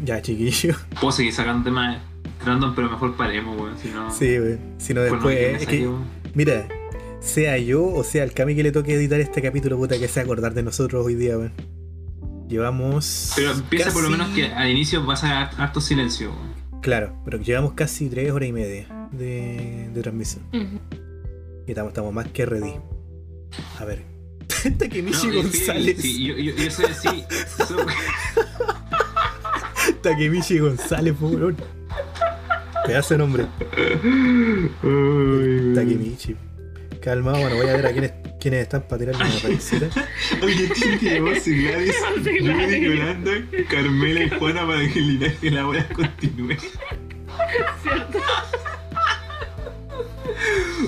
Ya, 0.03 0.21
chiquillo. 0.21 0.75
puedo 0.99 1.11
seguir 1.11 1.33
sacando 1.33 1.63
temas 1.63 2.01
random, 2.43 2.73
pero 2.75 2.89
mejor 2.89 3.15
paremos, 3.15 3.59
weón. 3.59 3.77
Si 3.77 3.89
no. 3.89 4.11
Sí, 4.11 4.39
weón. 4.39 4.59
Si 4.77 4.93
no, 4.93 5.01
pues 5.01 5.11
no 5.11 5.27
después. 5.27 5.61
es 5.61 5.67
que, 5.67 5.89
mira, 6.33 6.67
sea 7.19 7.57
yo 7.57 7.85
o 7.85 8.03
sea 8.03 8.23
el 8.23 8.33
Cami 8.33 8.55
que 8.55 8.63
le 8.63 8.71
toque 8.71 8.95
editar 8.95 9.19
este 9.19 9.41
capítulo, 9.41 9.77
puta, 9.77 9.99
que 9.99 10.07
sea 10.07 10.23
acordar 10.23 10.53
de 10.53 10.63
nosotros 10.63 11.05
hoy 11.05 11.15
día, 11.15 11.37
weón. 11.37 11.53
Llevamos. 12.47 13.31
Pero 13.35 13.53
piensa 13.69 13.93
por 13.93 14.03
lo 14.03 14.09
menos 14.09 14.29
que 14.29 14.47
al 14.47 14.69
inicio 14.69 15.05
vas 15.05 15.23
a 15.23 15.27
dar 15.27 15.51
harto 15.57 15.79
silencio, 15.79 16.31
weón. 16.31 16.81
Claro, 16.81 17.15
pero 17.23 17.37
llevamos 17.39 17.73
casi 17.73 18.09
tres 18.09 18.31
horas 18.31 18.49
y 18.49 18.53
media 18.53 19.07
de, 19.11 19.89
de 19.93 20.01
transmisión. 20.01 20.43
Y 20.51 21.71
estamos, 21.71 21.91
estamos 21.91 22.11
más 22.11 22.27
que 22.29 22.45
ready. 22.47 22.73
A 23.79 23.85
ver. 23.85 24.10
Takemichi 24.77 25.27
No, 25.27 25.33
González. 25.35 25.97
Sí, 26.01 26.25
yo, 26.27 26.35
yo, 26.37 26.55
yo 26.55 26.71
soy 26.71 26.85
así. 26.85 27.23
so- 27.67 27.85
Takemichi 30.01 30.59
González, 30.59 31.13
po, 31.19 31.27
weón. 31.27 31.55
Pedazo 32.85 33.13
de 33.13 33.17
nombre. 33.19 33.45
Takemichi. 35.75 36.35
Calma, 37.01 37.31
bueno, 37.31 37.55
voy 37.55 37.67
a 37.67 37.77
ver 37.77 37.87
a 37.87 37.91
quiénes, 37.91 38.13
quiénes 38.39 38.61
están 38.61 38.83
para 38.83 38.99
tirarle 38.99 39.23
una 39.25 39.39
raicita. 39.39 39.87
Oye, 40.43 40.69
tiene 40.75 40.99
que 40.99 41.15
llamarse 41.15 41.51
Gladys, 41.51 41.95
Sí, 42.23 42.37
Gladys. 42.37 42.81
Yolanda, 42.81 43.31
Carmela 43.69 44.23
y 44.23 44.29
Juana 44.29 44.67
para 44.67 44.87
que 44.87 44.99
el 44.99 45.07
linaje 45.19 45.37
de 45.41 45.51
la 45.51 45.63
bola 45.65 45.87
continúe. 45.89 46.55
¿Cierto? 47.83 48.19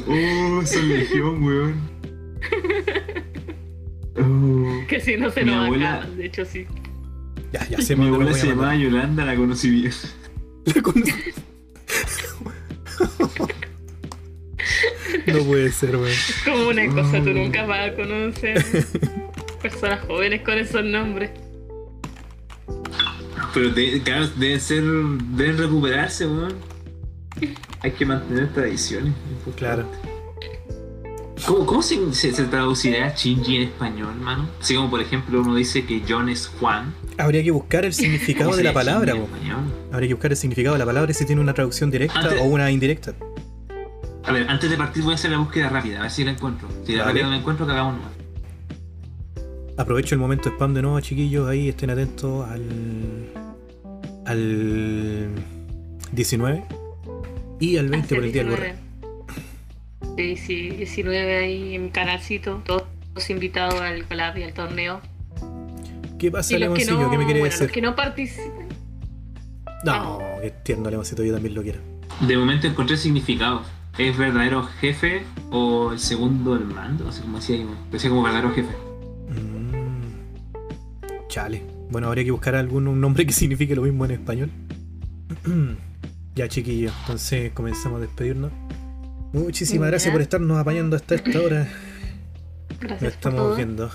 Oh, 0.07 0.61
son 0.65 0.89
legión, 0.89 1.43
weón. 1.43 1.81
Oh. 4.15 4.81
Que 4.87 4.99
si 4.99 5.17
no 5.17 5.31
se 5.31 5.43
Mi 5.43 5.51
nos 5.51 5.65
abuela- 5.65 5.93
acaban, 5.95 6.17
de 6.17 6.25
hecho 6.25 6.45
sí. 6.45 6.65
Ya, 7.51 7.67
ya 7.69 7.81
sé 7.81 7.95
Mi 7.95 8.07
lo 8.07 8.15
abuela 8.15 8.33
se 8.33 8.47
llamaba. 8.47 8.75
Yolanda, 8.75 9.25
la 9.25 9.35
conocí 9.35 9.69
bien. 9.69 9.91
La 10.65 10.81
conocí. 10.81 11.11
No 15.27 15.39
puede 15.45 15.71
ser, 15.71 15.95
weón. 15.95 16.11
Como 16.45 16.67
una 16.69 16.87
cosa 16.87 17.23
tú 17.23 17.29
nunca 17.33 17.65
vas 17.65 17.91
a 17.91 17.95
conocer. 17.95 18.63
Personas 19.61 20.01
jóvenes 20.05 20.41
con 20.41 20.57
esos 20.57 20.83
nombres. 20.83 21.31
Pero 23.53 23.69
de- 23.69 24.01
claro, 24.03 24.27
deben 24.37 24.59
ser. 24.59 24.83
deben 24.83 25.57
recuperarse, 25.57 26.27
weón. 26.27 26.53
Hay 27.81 27.91
que 27.91 28.05
mantener 28.05 28.51
tradiciones. 28.53 29.13
Claro. 29.55 29.85
¿Cómo, 31.45 31.65
cómo 31.65 31.81
se, 31.81 32.13
se, 32.13 32.31
se 32.33 32.43
traduciría 32.45 33.13
Shinji 33.15 33.57
en 33.57 33.61
español, 33.63 34.15
mano? 34.15 34.47
Así 34.61 34.75
como, 34.75 34.89
por 34.89 35.01
ejemplo, 35.01 35.41
uno 35.41 35.55
dice 35.55 35.85
que 35.85 36.01
John 36.07 36.29
es 36.29 36.47
Juan. 36.59 36.93
Habría 37.17 37.43
que 37.43 37.51
buscar 37.51 37.85
el 37.85 37.93
significado 37.93 38.45
¿Cómo 38.51 38.57
de 38.57 38.63
la 38.63 38.73
palabra? 38.73 39.13
Habría 39.91 40.07
que 40.07 40.13
buscar 40.13 40.31
el 40.31 40.37
significado 40.37 40.75
de 40.75 40.79
la 40.79 40.85
palabra 40.85 41.11
y 41.11 41.13
si 41.13 41.25
tiene 41.25 41.41
una 41.41 41.53
traducción 41.53 41.91
directa 41.91 42.19
Antes- 42.19 42.39
o 42.41 42.45
una 42.45 42.71
indirecta. 42.71 43.13
A 44.25 44.31
ver, 44.31 44.49
antes 44.49 44.69
de 44.69 44.77
partir 44.77 45.03
voy 45.03 45.11
a 45.11 45.15
hacer 45.15 45.31
la 45.31 45.37
búsqueda 45.37 45.67
rápida, 45.67 45.99
a 45.99 46.03
ver 46.03 46.11
si 46.11 46.23
la 46.23 46.31
encuentro. 46.31 46.69
Si 46.85 46.95
la 46.95 47.03
rápida 47.03 47.23
no 47.25 47.31
la 47.31 47.37
encuentro, 47.37 47.67
cagamos 47.67 47.95
nomás. 47.97 48.11
Aprovecho 49.77 50.15
el 50.15 50.21
momento 50.21 50.49
spam 50.49 50.73
de 50.73 50.81
nuevo, 50.81 50.99
chiquillos. 51.01 51.49
Ahí 51.49 51.67
estén 51.67 51.89
atentos 51.89 52.47
al. 52.47 53.29
al 54.25 55.29
19 56.13 56.63
y 57.59 57.77
al 57.77 57.89
20 57.89 58.05
Hacia 58.05 58.17
por 58.17 58.25
el 58.25 58.31
día 58.31 58.41
del 58.43 58.51
borre. 58.51 58.63
19. 58.67 58.82
Sí, 60.17 60.35
sí, 60.37 60.69
19 60.69 61.37
ahí 61.37 61.75
en 61.75 61.85
mi 61.85 61.89
canalcito, 61.89 62.61
todos, 62.65 62.83
invitados 63.29 63.81
al 63.81 64.05
collab 64.05 64.37
y 64.37 64.43
al 64.43 64.53
torneo. 64.53 65.01
¿Qué 66.19 66.31
pasa, 66.31 66.57
Leoncillo? 66.57 66.99
no, 66.99 67.09
¿Qué 67.09 67.17
me 67.17 67.25
bueno, 67.25 67.43
decir? 67.43 67.61
los 67.63 67.71
que 67.71 67.81
no 67.81 67.95
participen. 67.95 68.67
No, 69.83 70.19
qué 70.41 70.51
tierno, 70.63 70.89
Leoncito. 70.89 71.23
Yo 71.23 71.33
también 71.33 71.53
lo 71.55 71.61
quiero. 71.61 71.79
De 72.21 72.37
momento 72.37 72.67
encontré 72.67 72.95
significados. 72.97 73.67
¿Es 73.97 74.17
verdadero 74.17 74.63
jefe 74.79 75.23
o 75.51 75.91
el 75.91 75.99
segundo 75.99 76.55
del 76.55 76.65
mando? 76.65 77.09
Así 77.09 77.21
como 77.21 77.37
decía. 77.37 77.65
Decía 77.91 78.09
como 78.09 78.23
verdadero 78.23 78.51
jefe. 78.53 78.71
Mm. 79.29 79.73
Chale. 81.27 81.61
Bueno, 81.89 82.07
habría 82.07 82.23
que 82.23 82.31
buscar 82.31 82.55
algún 82.55 82.87
un 82.87 83.01
nombre 83.01 83.25
que 83.25 83.33
signifique 83.33 83.75
lo 83.75 83.83
mismo 83.83 84.05
en 84.05 84.11
español. 84.11 84.49
ya, 86.35 86.47
chiquillos. 86.47 86.93
Entonces 87.01 87.51
comenzamos 87.51 87.97
a 87.97 88.01
despedirnos. 88.01 88.51
Muchísimas 89.33 89.89
gracias 89.89 90.11
por 90.11 90.21
estarnos 90.21 90.57
apañando 90.57 90.95
hasta 90.95 91.15
esta 91.15 91.39
hora. 91.39 91.59
Nos 91.59 92.79
Gracias 92.79 92.99
por 92.99 93.07
estamos 93.09 93.39
todo. 93.41 93.55
viendo. 93.55 93.91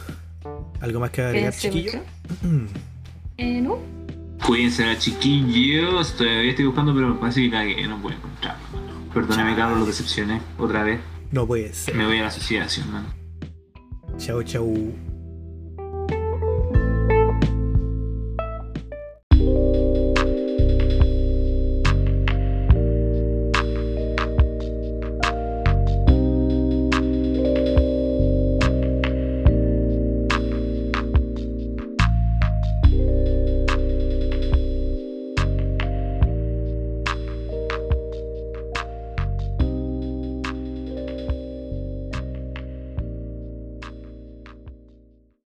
¿Algo 0.80 1.00
más 1.00 1.10
que 1.10 1.22
agregar, 1.22 1.54
mucho. 1.72 2.02
Eh, 3.40 3.60
¿no? 3.60 3.78
Cuídense 4.44 4.84
la 4.84 4.98
chiquillos. 4.98 6.16
Todavía 6.16 6.50
estoy 6.50 6.64
buscando, 6.64 6.92
pero 6.92 7.14
me 7.14 7.20
parece 7.20 7.42
que 7.42 7.50
cagué. 7.52 7.86
No 7.86 8.02
puedo 8.02 8.16
encontrarlo, 8.16 8.66
mano. 8.72 9.10
Perdóname, 9.14 9.54
Carlos, 9.54 9.78
lo 9.78 9.86
decepcioné. 9.86 10.40
Otra 10.58 10.82
vez. 10.82 10.98
No 11.30 11.46
puede 11.46 11.72
ser. 11.72 11.94
Me 11.94 12.04
voy 12.04 12.18
a 12.18 12.22
la 12.22 12.28
asociación, 12.28 12.90
mano. 12.92 13.14
Chao, 14.18 14.42
chao. 14.42 14.66